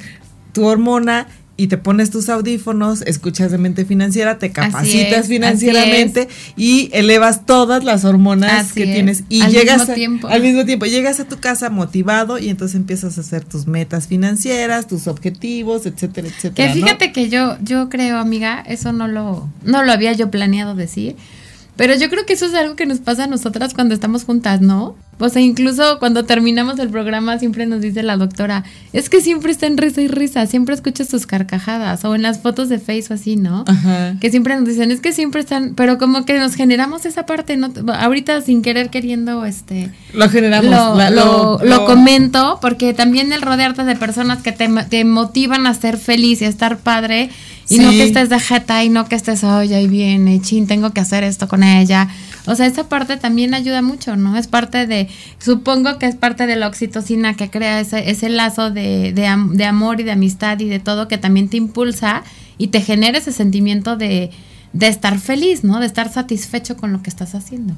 tu 0.54 0.66
hormona 0.66 1.28
y 1.58 1.68
te 1.68 1.78
pones 1.78 2.10
tus 2.10 2.30
audífonos, 2.30 3.02
escuchas 3.04 3.52
de 3.52 3.58
mente 3.58 3.86
financiera, 3.86 4.40
te 4.40 4.52
capacitas 4.52 5.28
financieramente 5.28 6.28
y 6.56 6.90
elevas 6.94 7.46
todas 7.46 7.84
las 7.84 8.06
hormonas 8.06 8.74
que 8.74 8.86
tienes 8.86 9.24
y 9.30 9.46
llegas 9.48 9.88
al 9.90 10.42
mismo 10.42 10.66
tiempo, 10.66 10.86
llegas 10.86 11.20
a 11.20 11.26
tu 11.26 11.40
casa 11.40 11.70
motivado 11.70 12.40
y 12.40 12.50
entonces 12.50 12.76
empiezas 12.76 13.18
a 13.18 13.22
hacer 13.22 13.44
tus 13.44 13.68
metas 13.68 14.08
financieras, 14.08 14.88
tus 14.88 15.08
objetivos, 15.08 15.86
etcétera, 15.86 16.30
etcétera. 16.30 16.74
Que 16.74 16.74
fíjate 16.74 17.12
que 17.12 17.30
yo 17.30 17.58
yo 17.62 17.90
creo, 17.90 18.18
amiga, 18.18 18.64
eso 18.66 18.92
no 18.94 19.08
lo 19.08 19.50
no 19.64 19.84
lo 19.84 19.92
había 19.92 20.14
yo 20.14 20.32
planeado 20.32 20.74
decir, 20.74 21.16
pero 21.76 21.96
yo 21.96 22.10
creo 22.10 22.26
que 22.26 22.34
eso 22.34 22.46
es 22.46 22.54
algo 22.54 22.76
que 22.76 22.86
nos 22.86 23.00
pasa 23.00 23.26
a 23.26 23.28
nosotras 23.28 23.74
cuando 23.74 23.94
estamos 23.94 24.24
juntas, 24.24 24.62
¿no? 24.62 24.96
O 25.22 25.30
sea, 25.30 25.42
incluso 25.42 26.00
cuando 26.00 26.26
terminamos 26.26 26.80
el 26.80 26.90
programa 26.90 27.40
siempre 27.40 27.66
nos 27.66 27.82
dice 27.82 28.04
la 28.04 28.18
doctora, 28.18 28.64
es 28.94 29.10
que 29.10 29.22
siempre 29.22 29.52
está 29.52 29.68
en 29.68 29.78
risa 29.78 30.02
y 30.02 30.08
risa, 30.08 30.46
siempre 30.48 30.76
escuchas 30.76 31.08
tus 31.08 31.26
carcajadas 31.26 32.04
o 32.06 32.16
en 32.16 32.22
las 32.22 32.40
fotos 32.40 32.70
de 32.70 32.80
Facebook 32.80 33.14
así, 33.14 33.36
¿no? 33.36 33.66
Ajá. 33.68 34.16
Que 34.20 34.30
siempre 34.30 34.56
nos 34.56 34.66
dicen, 34.66 34.92
es 34.92 35.02
que 35.02 35.14
siempre 35.14 35.42
están, 35.42 35.74
pero 35.76 35.98
como 35.98 36.26
que 36.26 36.38
nos 36.38 36.56
generamos 36.56 37.06
esa 37.06 37.26
parte, 37.26 37.58
¿no? 37.58 37.72
Ahorita 37.94 38.42
sin 38.42 38.62
querer 38.62 38.90
queriendo, 38.90 39.46
este... 39.46 39.92
Lo 40.14 40.30
generamos. 40.30 40.72
Lo, 41.12 41.60
lo, 41.64 41.86
comento 41.86 42.60
porque 42.62 42.94
también 42.94 43.34
el 43.34 43.42
rodearte 43.42 43.84
de 43.84 43.96
personas 43.96 44.42
que 44.42 44.52
te, 44.52 44.70
te 44.90 45.04
motivan 45.04 45.66
a 45.68 45.74
ser 45.74 45.98
feliz 45.98 46.42
y 46.42 46.46
a 46.46 46.50
estar 46.50 46.78
padre 46.78 47.30
y 47.70 47.80
no 47.80 47.90
que 47.92 48.04
estés 48.04 48.30
de 48.30 48.40
jeta 48.40 48.84
y 48.84 48.90
no 48.90 49.08
que 49.08 49.16
estés, 49.16 49.44
oye, 49.44 49.76
ahí 49.76 49.88
viene, 49.88 50.42
chin, 50.42 50.68
tengo 50.68 50.92
que 50.92 51.00
hacer 51.00 51.24
esto 51.24 51.48
con 51.48 51.64
ella. 51.64 52.10
O 52.48 52.56
sea, 52.56 52.66
esa 52.66 52.90
parte 52.90 53.18
también 53.18 53.54
ayuda 53.54 53.82
mucho, 53.82 54.16
¿no? 54.16 54.38
Es 54.38 54.48
parte 54.48 54.88
de, 54.88 55.10
supongo 55.40 56.00
que 56.00 56.08
es 56.08 56.16
parte 56.16 56.48
de 56.48 56.56
la 56.56 56.68
oxitocina 56.68 57.36
que 57.36 57.50
crea 57.50 57.80
ese, 57.80 58.10
ese 58.10 58.30
lazo 58.30 58.72
de, 58.72 59.14
de, 59.14 59.66
amor 59.66 60.00
y 60.00 60.04
de 60.04 60.12
amistad 60.12 60.60
y 60.60 60.68
de 60.68 60.80
todo 60.80 61.08
que 61.08 61.18
también 61.18 61.50
te 61.50 61.58
impulsa 61.58 62.24
y 62.58 62.68
te 62.68 62.82
genera 62.82 63.20
ese 63.20 63.32
sentimiento 63.32 63.96
de, 63.96 64.32
de 64.74 64.88
estar 64.88 65.20
feliz, 65.20 65.64
¿no? 65.64 65.80
De 65.80 65.86
estar 65.86 66.12
satisfecho 66.12 66.78
con 66.78 66.92
lo 66.92 67.04
que 67.04 67.10
estás 67.10 67.36
haciendo. 67.36 67.76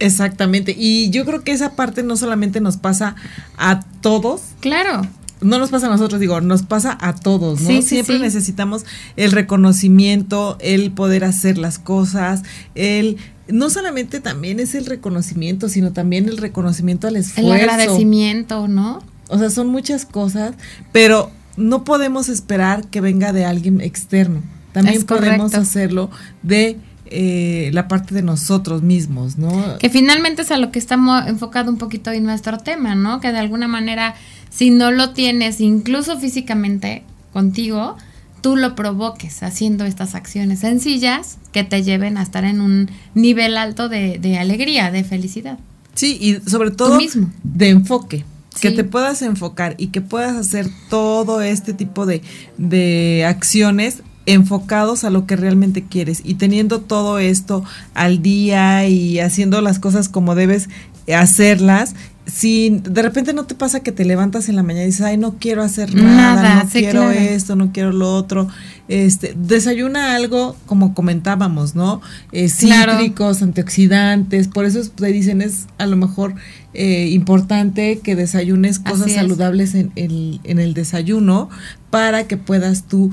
Exactamente. 0.00 0.74
Y 0.76 1.10
yo 1.10 1.24
creo 1.24 1.44
que 1.44 1.52
esa 1.52 1.76
parte 1.76 2.02
no 2.02 2.16
solamente 2.16 2.60
nos 2.60 2.78
pasa 2.78 3.16
a 3.58 3.80
todos. 4.00 4.42
Claro 4.60 5.02
no 5.40 5.58
nos 5.58 5.70
pasa 5.70 5.86
a 5.86 5.90
nosotros, 5.90 6.20
digo, 6.20 6.40
nos 6.40 6.62
pasa 6.62 6.96
a 7.00 7.14
todos, 7.14 7.62
¿no? 7.62 7.82
Siempre 7.82 8.18
necesitamos 8.18 8.84
el 9.16 9.32
reconocimiento, 9.32 10.58
el 10.60 10.92
poder 10.92 11.24
hacer 11.24 11.58
las 11.58 11.78
cosas, 11.78 12.42
el 12.74 13.16
no 13.52 13.70
solamente 13.70 14.20
también 14.20 14.60
es 14.60 14.74
el 14.74 14.86
reconocimiento, 14.86 15.68
sino 15.68 15.92
también 15.92 16.28
el 16.28 16.38
reconocimiento 16.38 17.08
al 17.08 17.16
esfuerzo. 17.16 17.54
El 17.54 17.60
agradecimiento, 17.60 18.68
¿no? 18.68 19.02
O 19.28 19.38
sea, 19.38 19.50
son 19.50 19.68
muchas 19.68 20.04
cosas, 20.04 20.54
pero 20.92 21.30
no 21.56 21.84
podemos 21.84 22.28
esperar 22.28 22.86
que 22.86 23.00
venga 23.00 23.32
de 23.32 23.44
alguien 23.44 23.80
externo. 23.80 24.42
También 24.72 25.04
podemos 25.04 25.54
hacerlo 25.54 26.10
de 26.42 26.78
eh, 27.06 27.70
la 27.72 27.88
parte 27.88 28.14
de 28.14 28.22
nosotros 28.22 28.82
mismos, 28.82 29.36
¿no? 29.36 29.78
Que 29.78 29.90
finalmente 29.90 30.42
es 30.42 30.50
a 30.50 30.58
lo 30.58 30.70
que 30.70 30.78
estamos 30.78 31.26
enfocado 31.26 31.70
un 31.70 31.78
poquito 31.78 32.12
en 32.12 32.24
nuestro 32.24 32.58
tema, 32.58 32.94
¿no? 32.94 33.20
Que 33.20 33.32
de 33.32 33.38
alguna 33.38 33.66
manera, 33.66 34.14
si 34.48 34.70
no 34.70 34.92
lo 34.92 35.10
tienes, 35.10 35.60
incluso 35.60 36.18
físicamente 36.18 37.02
contigo, 37.32 37.96
tú 38.40 38.56
lo 38.56 38.74
provoques 38.74 39.42
haciendo 39.42 39.84
estas 39.84 40.14
acciones 40.14 40.60
sencillas 40.60 41.38
que 41.52 41.64
te 41.64 41.82
lleven 41.82 42.16
a 42.16 42.22
estar 42.22 42.44
en 42.44 42.60
un 42.60 42.90
nivel 43.14 43.56
alto 43.56 43.88
de, 43.88 44.38
alegría, 44.38 44.90
de 44.90 45.04
felicidad. 45.04 45.58
Sí, 45.94 46.18
y 46.20 46.48
sobre 46.48 46.70
todo 46.70 46.98
mismo. 46.98 47.30
de 47.42 47.68
enfoque. 47.70 48.24
Que 48.60 48.72
te 48.72 48.84
puedas 48.84 49.22
enfocar 49.22 49.74
y 49.78 49.86
que 49.86 50.02
puedas 50.02 50.36
hacer 50.36 50.68
todo 50.90 51.40
este 51.40 51.72
tipo 51.72 52.04
de, 52.04 52.20
de 52.58 53.24
acciones 53.26 54.02
enfocados 54.26 55.04
a 55.04 55.10
lo 55.10 55.26
que 55.26 55.36
realmente 55.36 55.84
quieres 55.84 56.20
y 56.24 56.34
teniendo 56.34 56.80
todo 56.80 57.18
esto 57.18 57.64
al 57.94 58.20
día 58.20 58.86
y 58.86 59.18
haciendo 59.18 59.62
las 59.62 59.78
cosas 59.78 60.08
como 60.10 60.34
debes 60.34 60.68
hacerlas, 61.12 61.94
si 62.30 62.80
de 62.82 63.02
repente 63.02 63.32
no 63.32 63.44
te 63.44 63.54
pasa 63.54 63.80
que 63.80 63.92
te 63.92 64.04
levantas 64.04 64.48
en 64.48 64.56
la 64.56 64.62
mañana 64.62 64.84
y 64.84 64.86
dices, 64.86 65.02
ay, 65.02 65.16
no 65.16 65.36
quiero 65.38 65.62
hacer 65.62 65.94
nada, 65.94 66.64
no 66.64 66.70
quiero 66.70 67.10
esto, 67.10 67.56
no 67.56 67.72
quiero 67.72 67.92
lo 67.92 68.14
otro, 68.14 68.48
este, 68.88 69.34
desayuna 69.36 70.14
algo, 70.14 70.56
como 70.66 70.94
comentábamos, 70.94 71.74
¿no? 71.74 72.00
Eh, 72.32 72.48
cítricos, 72.48 73.42
antioxidantes, 73.42 74.48
por 74.48 74.64
eso 74.64 74.80
te 74.88 75.06
dicen 75.06 75.42
es 75.42 75.66
a 75.78 75.86
lo 75.86 75.96
mejor 75.96 76.34
eh, 76.74 77.08
importante 77.10 77.98
que 77.98 78.16
desayunes 78.16 78.78
cosas 78.78 79.12
saludables 79.12 79.74
en 79.74 79.92
el, 79.96 80.40
en 80.44 80.58
el 80.58 80.74
desayuno 80.74 81.50
para 81.90 82.24
que 82.24 82.36
puedas 82.36 82.84
tú 82.84 83.12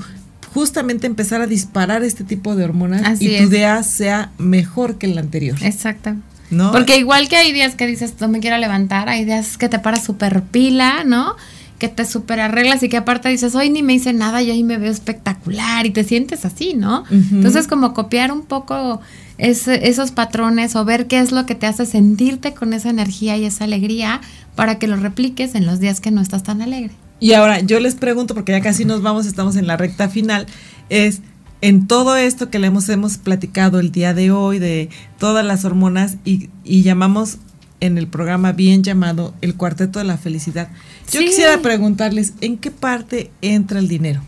justamente 0.52 1.06
empezar 1.06 1.40
a 1.40 1.46
disparar 1.46 2.02
este 2.02 2.24
tipo 2.24 2.56
de 2.56 2.64
hormonas 2.64 3.20
y 3.20 3.38
tu 3.38 3.48
día 3.48 3.82
sea 3.82 4.32
mejor 4.38 4.96
que 4.96 5.06
el 5.06 5.18
anterior. 5.18 5.58
Exacto. 5.62 6.16
¿No? 6.50 6.72
Porque 6.72 6.96
igual 6.98 7.28
que 7.28 7.36
hay 7.36 7.52
días 7.52 7.74
que 7.74 7.86
dices, 7.86 8.14
no 8.20 8.28
me 8.28 8.40
quiero 8.40 8.58
levantar, 8.58 9.08
hay 9.08 9.24
días 9.24 9.58
que 9.58 9.68
te 9.68 9.78
paras 9.78 10.04
súper 10.04 10.42
pila, 10.42 11.04
¿no? 11.04 11.36
Que 11.78 11.88
te 11.88 12.04
súper 12.04 12.40
arreglas 12.40 12.82
y 12.82 12.88
que 12.88 12.96
aparte 12.96 13.28
dices, 13.28 13.54
hoy 13.54 13.70
ni 13.70 13.82
me 13.82 13.94
hice 13.94 14.12
nada 14.12 14.42
y 14.42 14.50
hoy 14.50 14.64
me 14.64 14.78
veo 14.78 14.90
espectacular 14.90 15.86
y 15.86 15.90
te 15.90 16.04
sientes 16.04 16.44
así, 16.44 16.74
¿no? 16.74 17.04
Entonces 17.10 17.68
como 17.68 17.94
copiar 17.94 18.32
un 18.32 18.42
poco 18.42 19.00
esos 19.38 20.10
patrones 20.10 20.74
o 20.74 20.84
ver 20.84 21.06
qué 21.06 21.20
es 21.20 21.30
lo 21.30 21.46
que 21.46 21.54
te 21.54 21.66
hace 21.66 21.86
sentirte 21.86 22.54
con 22.54 22.72
esa 22.72 22.90
energía 22.90 23.36
y 23.36 23.44
esa 23.44 23.64
alegría 23.64 24.20
para 24.56 24.78
que 24.78 24.88
lo 24.88 24.96
repliques 24.96 25.54
en 25.54 25.66
los 25.66 25.78
días 25.78 26.00
que 26.00 26.10
no 26.10 26.20
estás 26.20 26.42
tan 26.42 26.62
alegre. 26.62 26.90
Y 27.20 27.32
ahora 27.32 27.60
yo 27.60 27.78
les 27.80 27.94
pregunto, 27.94 28.34
porque 28.34 28.52
ya 28.52 28.60
casi 28.60 28.84
nos 28.84 29.02
vamos, 29.02 29.26
estamos 29.26 29.56
en 29.56 29.66
la 29.66 29.76
recta 29.76 30.08
final, 30.08 30.46
es 30.88 31.20
en 31.60 31.86
todo 31.86 32.16
esto 32.16 32.50
que 32.50 32.58
le 32.58 32.68
hemos, 32.68 32.88
hemos 32.88 33.18
platicado 33.18 33.80
el 33.80 33.90
día 33.90 34.14
de 34.14 34.30
hoy, 34.30 34.58
de 34.58 34.90
todas 35.18 35.44
las 35.44 35.64
hormonas, 35.64 36.16
y, 36.24 36.50
llamamos 36.64 37.38
en 37.80 37.98
el 37.98 38.08
programa 38.08 38.52
bien 38.52 38.82
llamado 38.82 39.34
el 39.40 39.54
cuarteto 39.54 39.98
de 39.98 40.04
la 40.04 40.18
felicidad. 40.18 40.68
Yo 41.12 41.20
quisiera 41.20 41.58
preguntarles, 41.62 42.32
¿en 42.40 42.58
qué 42.58 42.70
parte 42.70 43.30
entra 43.40 43.78
el 43.78 43.88
dinero? 43.88 44.22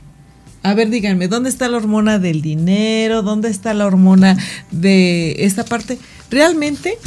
A 0.63 0.75
ver, 0.75 0.91
díganme, 0.91 1.27
¿dónde 1.27 1.49
está 1.49 1.69
la 1.69 1.79
hormona 1.79 2.19
del 2.19 2.43
dinero? 2.43 3.23
¿Dónde 3.23 3.49
está 3.49 3.73
la 3.75 3.87
hormona 3.87 4.37
de 4.71 5.37
esta 5.45 5.65
parte? 5.65 5.99
¿Realmente? 6.31 6.99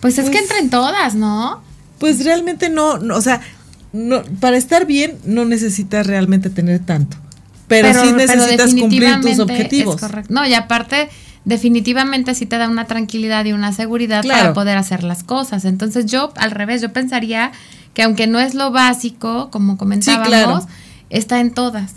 Pues 0.00 0.18
es 0.18 0.24
que 0.24 0.30
pues 0.30 0.42
entra 0.42 0.58
en 0.58 0.70
todas, 0.70 1.14
¿no? 1.14 1.62
Pues 1.98 2.24
realmente 2.24 2.70
no, 2.70 2.98
no 2.98 3.16
o 3.16 3.20
sea, 3.20 3.42
no, 3.92 4.22
para 4.40 4.56
estar 4.56 4.86
bien 4.86 5.18
no 5.24 5.44
necesitas 5.44 6.06
realmente 6.06 6.48
tener 6.48 6.80
tanto, 6.80 7.16
pero, 7.70 8.02
sí 8.02 8.12
necesitas 8.12 8.74
cumplir 8.74 9.20
tus 9.20 9.38
objetivos. 9.38 10.00
No, 10.28 10.44
y 10.44 10.54
aparte 10.54 11.08
definitivamente 11.44 12.34
sí 12.34 12.44
te 12.44 12.58
da 12.58 12.68
una 12.68 12.86
tranquilidad 12.86 13.44
y 13.44 13.52
una 13.52 13.72
seguridad 13.72 14.24
para 14.26 14.52
poder 14.52 14.76
hacer 14.76 15.04
las 15.04 15.22
cosas. 15.22 15.64
Entonces 15.64 16.06
yo 16.06 16.32
al 16.36 16.50
revés, 16.50 16.82
yo 16.82 16.92
pensaría 16.92 17.52
que 17.94 18.02
aunque 18.02 18.26
no 18.26 18.40
es 18.40 18.54
lo 18.54 18.72
básico, 18.72 19.50
como 19.50 19.78
comentábamos, 19.78 20.64
está 21.10 21.38
en 21.38 21.52
todas. 21.52 21.92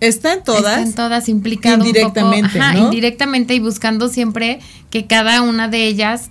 Está 0.00 0.34
en 0.34 0.44
todas. 0.44 0.78
Está 0.78 0.82
en 0.82 0.94
todas, 0.94 1.28
implicado 1.28 1.86
indirectamente, 1.86 2.58
un 2.58 2.74
poco, 2.74 2.84
indirectamente 2.84 3.54
y 3.54 3.60
buscando 3.60 4.08
siempre 4.08 4.60
que 4.90 5.06
cada 5.06 5.40
una 5.40 5.68
de 5.68 5.86
ellas, 5.86 6.28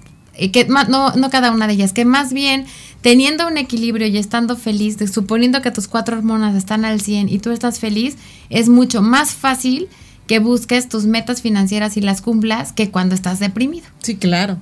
que 0.50 0.66
no, 0.66 1.12
no 1.12 1.30
cada 1.30 1.52
una 1.52 1.68
de 1.68 1.74
ellas, 1.74 1.94
que 1.94 2.06
más 2.06 2.34
bien 2.34 2.66
teniendo 3.02 3.48
un 3.48 3.58
equilibrio 3.58 4.08
y 4.08 4.18
estando 4.18 4.56
feliz, 4.56 4.98
suponiendo 5.12 5.62
que 5.62 5.72
tus 5.72 5.88
cuatro 5.88 6.18
hormonas 6.18 6.56
están 6.56 6.86
al 6.86 7.02
100 7.02 7.30
y 7.30 7.40
tú 7.40 7.52
estás 7.52 7.80
feliz, 7.80 8.16
es 8.50 8.70
mucho 8.70 9.02
más 9.02 9.32
fácil 9.32 9.88
que 10.28 10.40
busques 10.40 10.88
tus 10.88 11.06
metas 11.06 11.42
financieras 11.42 11.98
y 11.98 12.02
las 12.02 12.22
cumplas 12.22 12.74
que 12.74 12.90
cuando 12.90 13.16
estás 13.16 13.40
deprimido. 13.40 13.86
Sí, 14.02 14.16
claro. 14.16 14.58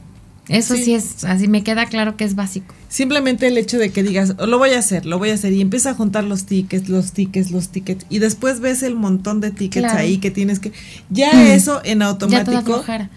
Eso 0.47 0.75
sí. 0.75 0.95
es, 0.95 1.23
así 1.25 1.47
me 1.47 1.63
queda 1.63 1.86
claro 1.86 2.17
que 2.17 2.23
es 2.23 2.34
básico. 2.34 2.73
Simplemente 2.88 3.45
el 3.45 3.57
hecho 3.57 3.77
de 3.77 3.91
que 3.91 4.01
digas, 4.01 4.34
lo 4.39 4.57
voy 4.57 4.71
a 4.71 4.80
hacer, 4.80 5.05
lo 5.05 5.19
voy 5.19 5.30
a 5.30 5.36
hacer, 5.36 5.53
y 5.53 5.61
empieza 5.61 5.91
a 5.91 5.93
juntar 5.93 6.23
los 6.23 6.45
tickets, 6.45 6.89
los 6.89 7.11
tickets, 7.11 7.51
los 7.51 7.69
tickets, 7.69 8.07
y 8.09 8.17
después 8.17 8.59
ves 8.59 8.82
el 8.82 8.95
montón 8.95 9.41
de 9.41 9.51
tickets 9.51 9.93
ahí 9.93 10.17
que 10.17 10.32
tienes 10.32 10.59
que. 10.59 10.71
Ya 11.11 11.32
mm. 11.34 11.47
eso 11.51 11.82
en 11.84 12.01
automático 12.01 12.84
ya 12.88 13.09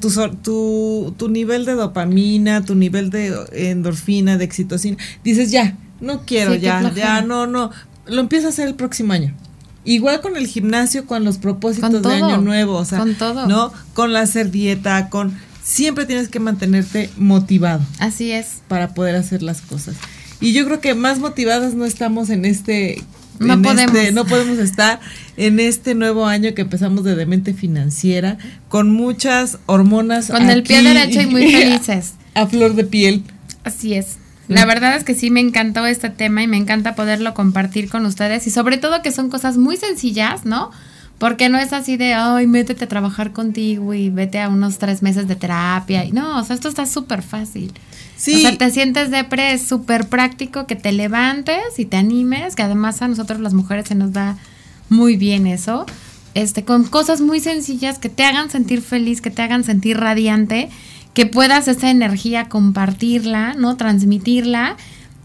tu, 0.00 0.10
tu, 0.42 1.14
tu 1.16 1.28
nivel 1.28 1.64
de 1.64 1.72
dopamina, 1.72 2.64
tu 2.64 2.74
nivel 2.74 3.10
de 3.10 3.34
endorfina, 3.52 4.38
de 4.38 4.44
excitocina, 4.44 4.96
dices 5.24 5.50
ya, 5.50 5.76
no 6.00 6.22
quiero, 6.26 6.54
ya, 6.54 6.92
ya, 6.94 7.22
no, 7.22 7.46
no, 7.46 7.70
lo 8.06 8.20
empiezas 8.20 8.46
a 8.46 8.48
hacer 8.50 8.68
el 8.68 8.74
próximo 8.74 9.12
año. 9.12 9.34
Igual 9.84 10.20
con 10.20 10.36
el 10.36 10.48
gimnasio, 10.48 11.06
con 11.06 11.24
los 11.24 11.38
propósitos 11.38 12.02
de 12.02 12.12
año 12.12 12.38
nuevo, 12.38 12.74
o 12.74 12.84
sea, 12.84 12.98
con 12.98 13.14
todo. 13.14 13.46
¿no? 13.46 13.72
Con 13.94 14.12
la 14.12 14.20
hacer 14.20 14.50
dieta, 14.50 15.08
con 15.08 15.32
siempre 15.62 16.06
tienes 16.06 16.28
que 16.28 16.40
mantenerte 16.40 17.10
motivado. 17.16 17.84
Así 17.98 18.32
es. 18.32 18.62
Para 18.68 18.94
poder 18.94 19.14
hacer 19.14 19.42
las 19.42 19.60
cosas. 19.60 19.96
Y 20.40 20.52
yo 20.52 20.64
creo 20.64 20.80
que 20.80 20.94
más 20.94 21.18
motivadas 21.18 21.74
no 21.74 21.84
estamos 21.84 22.30
en 22.30 22.44
este 22.44 23.02
no 23.38 23.60
podemos. 23.60 23.94
Este, 23.94 24.12
no 24.12 24.24
podemos 24.24 24.58
estar 24.58 25.00
en 25.36 25.60
este 25.60 25.94
nuevo 25.94 26.26
año 26.26 26.54
que 26.54 26.62
empezamos 26.62 27.04
de 27.04 27.14
demente 27.14 27.54
financiera 27.54 28.38
con 28.68 28.90
muchas 28.90 29.58
hormonas. 29.66 30.30
Con 30.30 30.50
el 30.50 30.62
pie 30.62 30.82
derecho 30.82 31.20
y 31.20 31.26
muy 31.26 31.50
felices. 31.52 32.14
A, 32.34 32.46
flor 32.46 32.74
de 32.74 32.84
piel. 32.84 33.22
Así 33.64 33.94
es. 33.94 34.18
La 34.48 34.64
verdad 34.64 34.96
es 34.96 35.02
que 35.02 35.14
sí 35.14 35.30
me 35.30 35.40
encantó 35.40 35.86
este 35.86 36.08
tema 36.08 36.42
y 36.42 36.46
me 36.46 36.56
encanta 36.56 36.94
poderlo 36.94 37.34
compartir 37.34 37.88
con 37.88 38.06
ustedes 38.06 38.46
y 38.46 38.50
sobre 38.50 38.78
todo 38.78 39.02
que 39.02 39.10
son 39.10 39.28
cosas 39.28 39.56
muy 39.56 39.76
sencillas, 39.76 40.44
¿no? 40.44 40.70
Porque 41.18 41.48
no 41.48 41.58
es 41.58 41.72
así 41.72 41.96
de, 41.96 42.12
ay, 42.12 42.46
métete 42.46 42.84
a 42.84 42.88
trabajar 42.88 43.32
contigo 43.32 43.94
y 43.94 44.10
vete 44.10 44.38
a 44.38 44.48
unos 44.50 44.78
tres 44.78 45.02
meses 45.02 45.26
de 45.26 45.34
terapia. 45.34 46.04
No, 46.12 46.38
o 46.38 46.44
sea, 46.44 46.54
esto 46.54 46.68
está 46.68 46.84
súper 46.84 47.22
fácil. 47.22 47.72
Sí. 48.16 48.34
O 48.34 48.38
sea, 48.40 48.58
te 48.58 48.70
sientes 48.70 49.10
depre, 49.10 49.54
es 49.54 49.66
súper 49.66 50.08
práctico 50.08 50.66
que 50.66 50.76
te 50.76 50.92
levantes 50.92 51.78
y 51.78 51.86
te 51.86 51.96
animes, 51.96 52.54
que 52.54 52.62
además 52.62 53.00
a 53.00 53.08
nosotros 53.08 53.40
las 53.40 53.54
mujeres 53.54 53.88
se 53.88 53.94
nos 53.94 54.12
da 54.12 54.36
muy 54.90 55.16
bien 55.16 55.46
eso. 55.46 55.86
Este, 56.34 56.64
con 56.64 56.84
cosas 56.84 57.22
muy 57.22 57.40
sencillas 57.40 57.98
que 57.98 58.10
te 58.10 58.22
hagan 58.22 58.50
sentir 58.50 58.82
feliz, 58.82 59.22
que 59.22 59.30
te 59.30 59.40
hagan 59.40 59.64
sentir 59.64 59.96
radiante, 59.96 60.68
que 61.14 61.24
puedas 61.24 61.66
esa 61.66 61.90
energía 61.90 62.50
compartirla, 62.50 63.54
¿no? 63.54 63.78
Transmitirla 63.78 64.76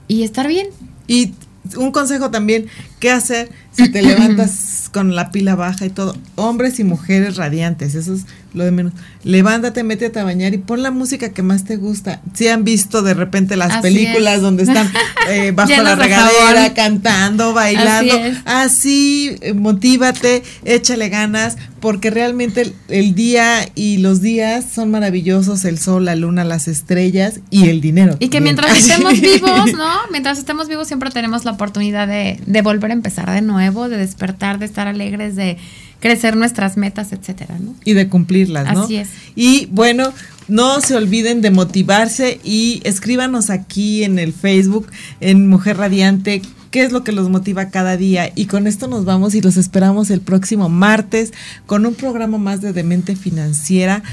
y 0.07 0.23
estar 0.23 0.47
bien. 0.47 0.67
Y 1.07 1.33
un 1.75 1.91
consejo 1.91 2.31
también, 2.31 2.67
¿qué 2.99 3.11
hacer 3.11 3.49
si 3.71 3.89
te 3.91 4.01
levantas 4.01 4.89
con 4.91 5.15
la 5.15 5.31
pila 5.31 5.55
baja 5.55 5.85
y 5.85 5.89
todo? 5.89 6.15
Hombres 6.35 6.79
y 6.79 6.83
mujeres 6.83 7.37
radiantes, 7.37 7.95
eso 7.95 8.13
es 8.13 8.25
lo 8.53 8.65
de 8.65 8.71
menos. 8.71 8.93
Levántate, 9.23 9.83
métete 9.83 10.19
a 10.19 10.23
bañar 10.23 10.53
y 10.53 10.57
pon 10.57 10.83
la 10.83 10.91
música 10.91 11.29
que 11.29 11.41
más 11.41 11.63
te 11.63 11.77
gusta. 11.77 12.21
Si 12.33 12.47
han 12.47 12.63
visto 12.63 13.01
de 13.01 13.13
repente 13.13 13.55
las 13.55 13.81
películas 13.81 14.41
donde 14.41 14.63
están 14.63 14.91
eh, 15.29 15.51
bajo 15.51 15.81
la 15.81 15.95
regadera, 15.95 16.73
cantando, 16.73 17.53
bailando, 17.53 18.13
así, 18.45 19.37
eh, 19.41 19.53
motívate, 19.53 20.43
échale 20.65 21.09
ganas, 21.09 21.57
porque 21.79 22.09
realmente 22.09 22.73
el, 22.89 23.15
día 23.15 23.67
y 23.75 23.97
los 23.97 24.21
días 24.21 24.65
son 24.73 24.91
maravillosos, 24.91 25.65
el 25.65 25.79
sol, 25.79 26.05
la 26.05 26.15
luna, 26.15 26.43
las 26.43 26.67
estrellas 26.67 27.39
y 27.49 27.69
el 27.69 27.81
dinero. 27.81 28.17
Y 28.19 28.29
que 28.29 28.41
mientras 28.41 28.77
estemos 28.77 29.19
vivos, 29.19 29.73
¿no? 29.73 29.91
Mientras 30.11 30.37
estemos 30.37 30.67
vivos 30.67 30.87
siempre 30.87 31.09
tenemos 31.09 31.45
la 31.45 31.51
oportunidad 31.51 32.07
de, 32.07 32.39
de 32.45 32.61
volver 32.61 32.91
a 32.91 32.93
empezar 32.93 33.31
de 33.31 33.41
nuevo, 33.41 33.89
de 33.89 33.97
despertar, 33.97 34.59
de 34.59 34.65
estar 34.65 34.87
alegres, 34.87 35.35
de 35.35 35.57
crecer 36.01 36.35
nuestras 36.35 36.75
metas, 36.75 37.13
etcétera, 37.13 37.57
¿no? 37.59 37.73
Y 37.85 37.93
de 37.93 38.09
cumplirlas, 38.09 38.73
¿no? 38.73 38.83
Así 38.83 38.97
es. 38.97 39.07
Y 39.35 39.67
bueno, 39.71 40.11
no 40.49 40.81
se 40.81 40.95
olviden 40.95 41.41
de 41.41 41.51
motivarse 41.51 42.41
y 42.43 42.81
escríbanos 42.83 43.49
aquí 43.49 44.03
en 44.03 44.19
el 44.19 44.33
Facebook, 44.33 44.87
en 45.21 45.47
Mujer 45.47 45.77
Radiante, 45.77 46.41
qué 46.71 46.83
es 46.83 46.91
lo 46.91 47.03
que 47.05 47.11
los 47.13 47.29
motiva 47.29 47.69
cada 47.69 47.95
día. 47.97 48.31
Y 48.35 48.45
con 48.47 48.67
esto 48.67 48.87
nos 48.87 49.05
vamos 49.05 49.35
y 49.35 49.41
los 49.41 49.55
esperamos 49.57 50.09
el 50.09 50.19
próximo 50.21 50.67
martes 50.69 51.31
con 51.65 51.85
un 51.85 51.93
programa 51.93 52.37
más 52.37 52.59
de 52.61 52.73
Demente 52.73 53.15
Financiera. 53.15 54.03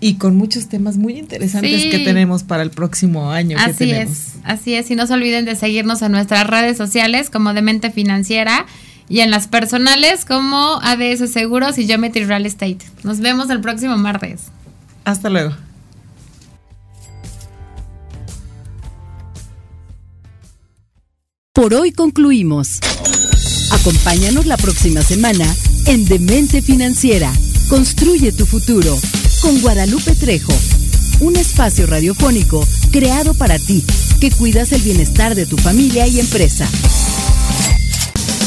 y 0.00 0.14
con 0.14 0.36
muchos 0.36 0.68
temas 0.68 0.96
muy 0.96 1.18
interesantes 1.18 1.82
Sí. 1.82 1.90
que 1.90 1.98
tenemos 1.98 2.44
para 2.44 2.62
el 2.62 2.70
próximo 2.70 3.32
año. 3.32 3.56
que 3.56 3.62
Así 3.64 3.78
tenemos. 3.78 4.16
es, 4.16 4.26
así 4.44 4.74
es. 4.74 4.88
Y 4.92 4.94
no 4.94 5.08
se 5.08 5.14
olviden 5.14 5.44
de 5.44 5.56
seguirnos 5.56 6.02
en 6.02 6.12
nuestras 6.12 6.46
redes 6.46 6.76
sociales 6.76 7.30
como 7.30 7.52
Demente 7.52 7.90
Financiera 7.90 8.64
y 9.08 9.20
en 9.20 9.30
las 9.30 9.48
personales 9.48 10.24
como 10.24 10.80
ADS 10.82 11.30
Seguros 11.30 11.78
y 11.78 11.86
Geometry 11.86 12.24
Real 12.24 12.46
Estate. 12.46 12.78
Nos 13.02 13.20
vemos 13.20 13.50
el 13.50 13.60
próximo 13.60 13.96
martes. 13.96 14.42
Hasta 15.04 15.30
luego. 15.30 15.54
Por 21.52 21.74
hoy 21.74 21.92
concluimos. 21.92 22.78
Acompáñanos 23.72 24.46
la 24.46 24.56
próxima 24.56 25.02
semana 25.02 25.44
en 25.86 26.04
Demente 26.04 26.62
Financiera. 26.62 27.32
Construye 27.68 28.32
tu 28.32 28.46
futuro 28.46 28.96
con 29.40 29.60
Guadalupe 29.60 30.14
Trejo. 30.14 30.52
Un 31.20 31.36
espacio 31.36 31.86
radiofónico 31.86 32.64
creado 32.92 33.34
para 33.34 33.58
ti 33.58 33.84
que 34.20 34.30
cuidas 34.30 34.72
el 34.72 34.82
bienestar 34.82 35.34
de 35.34 35.46
tu 35.46 35.56
familia 35.56 36.06
y 36.06 36.20
empresa. 36.20 36.68